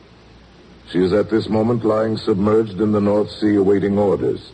She 0.91 1.01
is 1.01 1.13
at 1.13 1.29
this 1.29 1.47
moment 1.47 1.85
lying 1.85 2.17
submerged 2.17 2.81
in 2.81 2.91
the 2.91 2.99
North 2.99 3.31
Sea 3.31 3.55
awaiting 3.55 3.97
orders. 3.97 4.51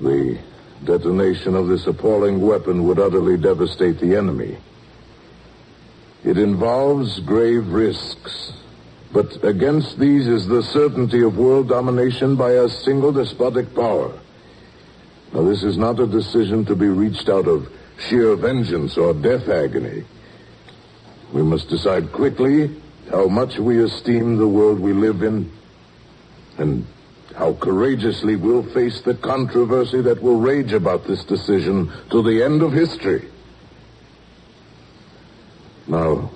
The 0.00 0.38
detonation 0.84 1.54
of 1.54 1.68
this 1.68 1.86
appalling 1.86 2.40
weapon 2.40 2.84
would 2.86 2.98
utterly 2.98 3.36
devastate 3.36 3.98
the 3.98 4.16
enemy. 4.16 4.56
It 6.24 6.38
involves 6.38 7.20
grave 7.20 7.68
risks, 7.68 8.52
but 9.12 9.44
against 9.44 9.98
these 9.98 10.26
is 10.26 10.46
the 10.46 10.62
certainty 10.62 11.22
of 11.22 11.36
world 11.36 11.68
domination 11.68 12.36
by 12.36 12.52
a 12.52 12.68
single 12.68 13.12
despotic 13.12 13.74
power. 13.74 14.12
Now, 15.32 15.42
this 15.42 15.62
is 15.62 15.76
not 15.76 15.98
a 15.98 16.06
decision 16.06 16.64
to 16.66 16.76
be 16.76 16.88
reached 16.88 17.28
out 17.28 17.48
of 17.48 17.72
sheer 18.08 18.36
vengeance 18.36 18.96
or 18.96 19.14
death 19.14 19.48
agony. 19.48 20.04
We 21.32 21.42
must 21.42 21.68
decide 21.68 22.12
quickly 22.12 22.70
how 23.10 23.28
much 23.28 23.58
we 23.58 23.82
esteem 23.82 24.36
the 24.36 24.46
world 24.46 24.78
we 24.78 24.92
live 24.92 25.22
in 25.22 25.50
and 26.58 26.86
how 27.34 27.54
courageously 27.54 28.36
we'll 28.36 28.62
face 28.62 29.00
the 29.00 29.14
controversy 29.14 30.00
that 30.02 30.22
will 30.22 30.40
rage 30.40 30.72
about 30.72 31.06
this 31.06 31.24
decision 31.24 31.90
to 32.10 32.22
the 32.22 32.42
end 32.42 32.62
of 32.62 32.72
history. 32.72 33.28
Now, 35.86 36.30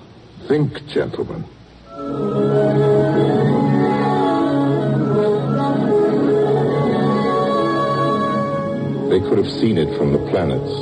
think, 0.49 0.87
gentlemen. 0.87 1.45
They 9.09 9.21
could 9.21 9.39
have 9.39 9.51
seen 9.51 9.79
it 9.79 9.97
from 9.97 10.13
the 10.13 10.19
planets. 10.31 10.73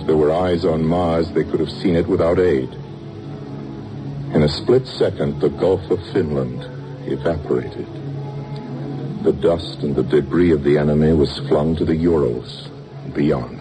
If 0.00 0.06
there 0.06 0.16
were 0.16 0.32
eyes 0.32 0.64
on 0.64 0.84
Mars, 0.84 1.30
they 1.32 1.44
could 1.44 1.60
have 1.60 1.70
seen 1.70 1.96
it 1.96 2.06
without 2.06 2.38
aid. 2.38 2.70
In 4.34 4.42
a 4.42 4.48
split 4.48 4.86
second, 4.86 5.40
the 5.40 5.48
Gulf 5.48 5.90
of 5.90 5.98
Finland 6.12 6.62
evaporated. 7.10 7.97
The 9.28 9.34
dust 9.34 9.80
and 9.80 9.94
the 9.94 10.02
debris 10.02 10.52
of 10.52 10.64
the 10.64 10.78
enemy 10.78 11.12
was 11.12 11.38
flung 11.40 11.76
to 11.76 11.84
the 11.84 11.94
Urals 11.94 12.70
beyond. 13.14 13.58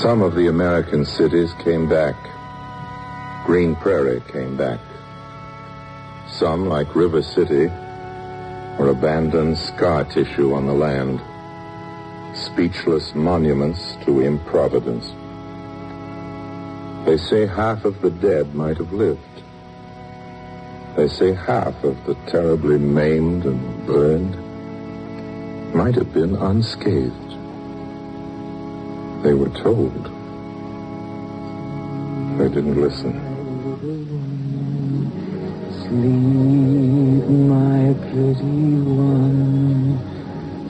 Some 0.00 0.22
of 0.22 0.34
the 0.34 0.46
American 0.48 1.04
cities 1.04 1.52
came 1.62 1.86
back. 1.86 2.16
Green 3.44 3.76
Prairie 3.76 4.22
came 4.32 4.56
back. 4.56 4.80
Some, 6.30 6.70
like 6.70 6.96
River 6.96 7.20
City, 7.20 7.66
were 8.78 8.88
abandoned 8.88 9.58
scar 9.58 10.04
tissue 10.04 10.54
on 10.54 10.66
the 10.66 10.72
land, 10.72 11.20
speechless 12.34 13.14
monuments 13.14 13.98
to 14.06 14.22
improvidence. 14.22 15.12
They 17.04 17.18
say 17.18 17.46
half 17.46 17.84
of 17.84 18.00
the 18.00 18.10
dead 18.10 18.54
might 18.54 18.78
have 18.78 18.94
lived. 18.94 19.20
They 20.96 21.06
say 21.06 21.34
half 21.34 21.84
of 21.84 22.02
the 22.06 22.14
terribly 22.30 22.78
maimed 22.78 23.44
and 23.44 23.86
burned 23.86 24.34
might 25.74 25.96
have 25.96 26.14
been 26.14 26.34
unscathed. 26.34 27.30
They 29.22 29.34
were 29.34 29.50
told. 29.50 30.04
They 32.38 32.48
didn't 32.48 32.80
listen. 32.80 33.20
Sleep, 35.82 37.28
my 37.28 37.92
pretty 38.12 38.80
one. 38.80 39.98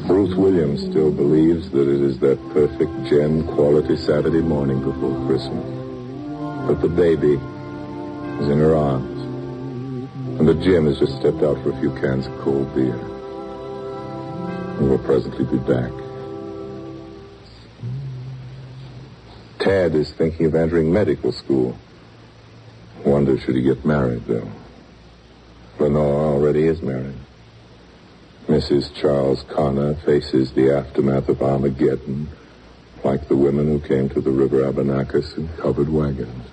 Ruth 0.09 0.37
Williams 0.37 0.81
still 0.81 1.13
believes 1.13 1.71
that 1.71 1.89
it 1.89 2.01
is 2.01 2.19
that 2.19 2.41
perfect 2.51 3.05
gem 3.05 3.47
quality 3.55 3.97
Saturday 3.97 4.43
morning 4.43 4.83
before 4.83 5.15
Christmas. 5.29 5.84
But 6.67 6.81
the 6.81 6.89
baby 6.89 7.35
is 7.35 8.49
in 8.49 8.59
her 8.59 8.75
arms. 8.75 9.21
And 10.39 10.49
that 10.49 10.61
Jim 10.63 10.87
has 10.87 10.99
just 10.99 11.17
stepped 11.17 11.43
out 11.43 11.63
for 11.63 11.71
a 11.71 11.81
few 11.81 11.91
cans 12.01 12.27
of 12.27 12.39
cold 12.41 12.75
beer. 12.75 12.95
And 14.79 14.89
will 14.89 14.99
presently 14.99 15.45
be 15.45 15.59
back. 15.59 15.93
Tad 19.59 19.95
is 19.95 20.11
thinking 20.13 20.47
of 20.47 20.55
entering 20.55 20.93
medical 20.93 21.33
school. 21.33 21.79
Wonder 23.05 23.39
should 23.39 23.57
he 23.57 23.63
get 23.63 23.85
married, 23.85 24.25
though. 24.27 24.51
Lenore 25.79 26.35
already 26.35 26.67
is 26.67 26.81
married. 26.83 27.15
Mrs. 28.47 28.95
Charles 28.95 29.43
Connor 29.49 29.95
faces 29.97 30.53
the 30.53 30.71
aftermath 30.71 31.29
of 31.29 31.43
Armageddon 31.43 32.29
like 33.03 33.29
the 33.29 33.37
women 33.37 33.67
who 33.67 33.81
came 33.81 34.09
to 34.11 34.21
the 34.21 34.31
River 34.31 34.63
Abenakis 34.71 35.37
in 35.37 35.49
covered 35.57 35.89
wagons. 35.89 36.44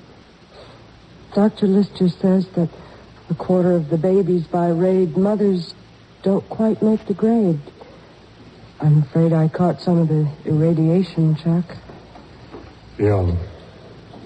Dr. 1.34 1.68
Lister 1.68 2.10
says 2.10 2.48
that 2.56 2.70
a 3.30 3.34
quarter 3.36 3.72
of 3.72 3.90
the 3.90 3.98
babies 3.98 4.44
by 4.44 4.70
raid 4.70 5.16
mothers 5.16 5.74
don't 6.24 6.48
quite 6.50 6.82
make 6.82 7.06
the 7.06 7.14
grade. 7.14 7.60
I'm 8.82 9.04
afraid 9.04 9.32
I 9.32 9.48
caught 9.48 9.82
some 9.82 9.98
of 9.98 10.08
the 10.10 10.28
irradiation, 10.44 11.36
Chuck. 11.36 11.78
Yeah. 12.98 13.36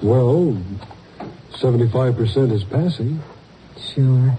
Well, 0.02 0.58
75% 1.52 2.52
is 2.52 2.64
passing. 2.64 3.22
Sure. 3.94 4.38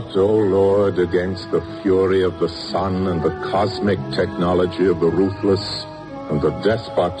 What, 0.00 0.16
O 0.16 0.34
Lord, 0.34 0.98
against 0.98 1.50
the 1.50 1.60
fury 1.82 2.22
of 2.22 2.40
the 2.40 2.48
sun 2.48 3.06
and 3.06 3.22
the 3.22 3.38
cosmic 3.50 3.98
technology 4.12 4.86
of 4.86 4.98
the 4.98 5.10
ruthless 5.10 5.84
and 6.30 6.40
the 6.40 6.52
despot, 6.62 7.12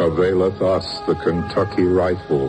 availeth 0.00 0.62
us 0.62 1.00
the 1.06 1.14
Kentucky 1.16 1.84
rifle, 1.84 2.48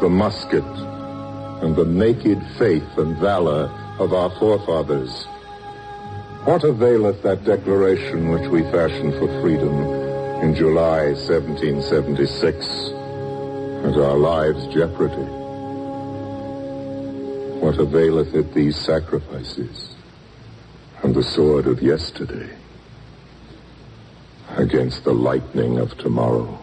the 0.00 0.08
musket, 0.08 0.62
and 0.62 1.74
the 1.74 1.84
naked 1.84 2.40
faith 2.56 2.86
and 2.98 3.16
valor 3.16 3.68
of 3.98 4.12
our 4.12 4.30
forefathers? 4.38 5.24
What 6.44 6.62
availeth 6.62 7.20
that 7.24 7.44
declaration 7.44 8.28
which 8.28 8.48
we 8.48 8.62
fashioned 8.70 9.14
for 9.14 9.26
freedom 9.42 9.74
in 10.40 10.54
July 10.54 11.14
1776 11.14 12.92
at 13.84 13.98
our 13.98 14.16
lives' 14.16 14.68
jeopardy? 14.68 15.41
What 17.62 17.78
availeth 17.78 18.34
it 18.34 18.54
these 18.54 18.76
sacrifices 18.76 19.94
and 21.04 21.14
the 21.14 21.22
sword 21.22 21.68
of 21.68 21.80
yesterday 21.80 22.50
against 24.56 25.04
the 25.04 25.12
lightning 25.12 25.78
of 25.78 25.96
tomorrow? 25.96 26.60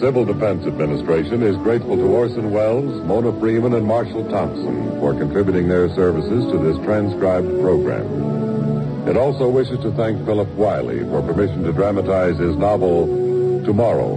Civil 0.00 0.24
Defense 0.24 0.66
Administration 0.66 1.42
is 1.42 1.58
grateful 1.58 1.94
to 1.94 2.04
Orson 2.04 2.50
Welles, 2.52 3.04
Mona 3.04 3.38
Freeman, 3.38 3.74
and 3.74 3.86
Marshall 3.86 4.26
Thompson 4.30 4.98
for 4.98 5.12
contributing 5.12 5.68
their 5.68 5.94
services 5.94 6.50
to 6.50 6.56
this 6.56 6.82
transcribed 6.86 7.60
program. 7.60 9.06
It 9.06 9.18
also 9.18 9.50
wishes 9.50 9.78
to 9.80 9.92
thank 9.92 10.24
Philip 10.24 10.48
Wylie 10.54 11.00
for 11.00 11.20
permission 11.20 11.64
to 11.64 11.72
dramatize 11.74 12.38
his 12.38 12.56
novel 12.56 13.08
Tomorrow, 13.66 14.16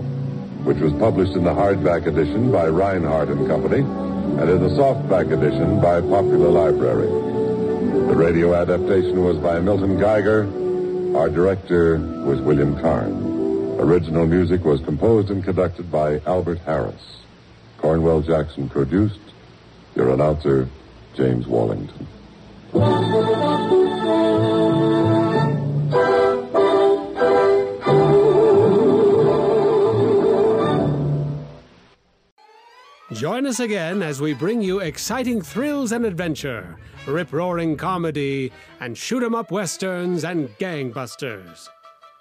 which 0.64 0.78
was 0.78 0.94
published 0.94 1.34
in 1.34 1.44
the 1.44 1.54
hardback 1.54 2.08
edition 2.08 2.50
by 2.50 2.68
Rinehart 2.68 3.30
and 3.30 3.46
Company 3.46 3.80
and 3.82 4.50
in 4.50 4.62
the 4.62 4.70
softback 4.70 5.34
edition 5.34 5.82
by 5.82 6.00
Popular 6.00 6.48
Library. 6.48 7.08
The 8.08 8.16
radio 8.16 8.56
adaptation 8.56 9.22
was 9.22 9.38
by 9.38 9.60
Milton 9.60 10.00
Geiger. 10.00 10.44
Our 11.18 11.30
director 11.30 11.98
was 11.98 12.40
William 12.40 12.80
Karn. 12.80 13.33
Original 13.84 14.26
music 14.26 14.64
was 14.64 14.80
composed 14.80 15.30
and 15.30 15.44
conducted 15.44 15.92
by 15.92 16.22
Albert 16.26 16.60
Harris. 16.60 17.18
Cornwell 17.78 18.22
Jackson 18.22 18.70
produced. 18.70 19.20
Your 19.94 20.12
announcer, 20.12 20.70
James 21.16 21.46
Wallington. 21.48 22.08
Join 33.12 33.46
us 33.46 33.60
again 33.60 34.02
as 34.02 34.22
we 34.22 34.34
bring 34.34 34.62
you 34.62 34.80
exciting 34.80 35.42
thrills 35.42 35.92
and 35.92 36.06
adventure, 36.06 36.78
rip 37.06 37.34
roaring 37.34 37.76
comedy, 37.76 38.50
and 38.80 38.98
shoot 38.98 39.22
'em 39.22 39.36
up 39.36 39.52
westerns 39.52 40.24
and 40.24 40.48
gangbusters. 40.58 41.68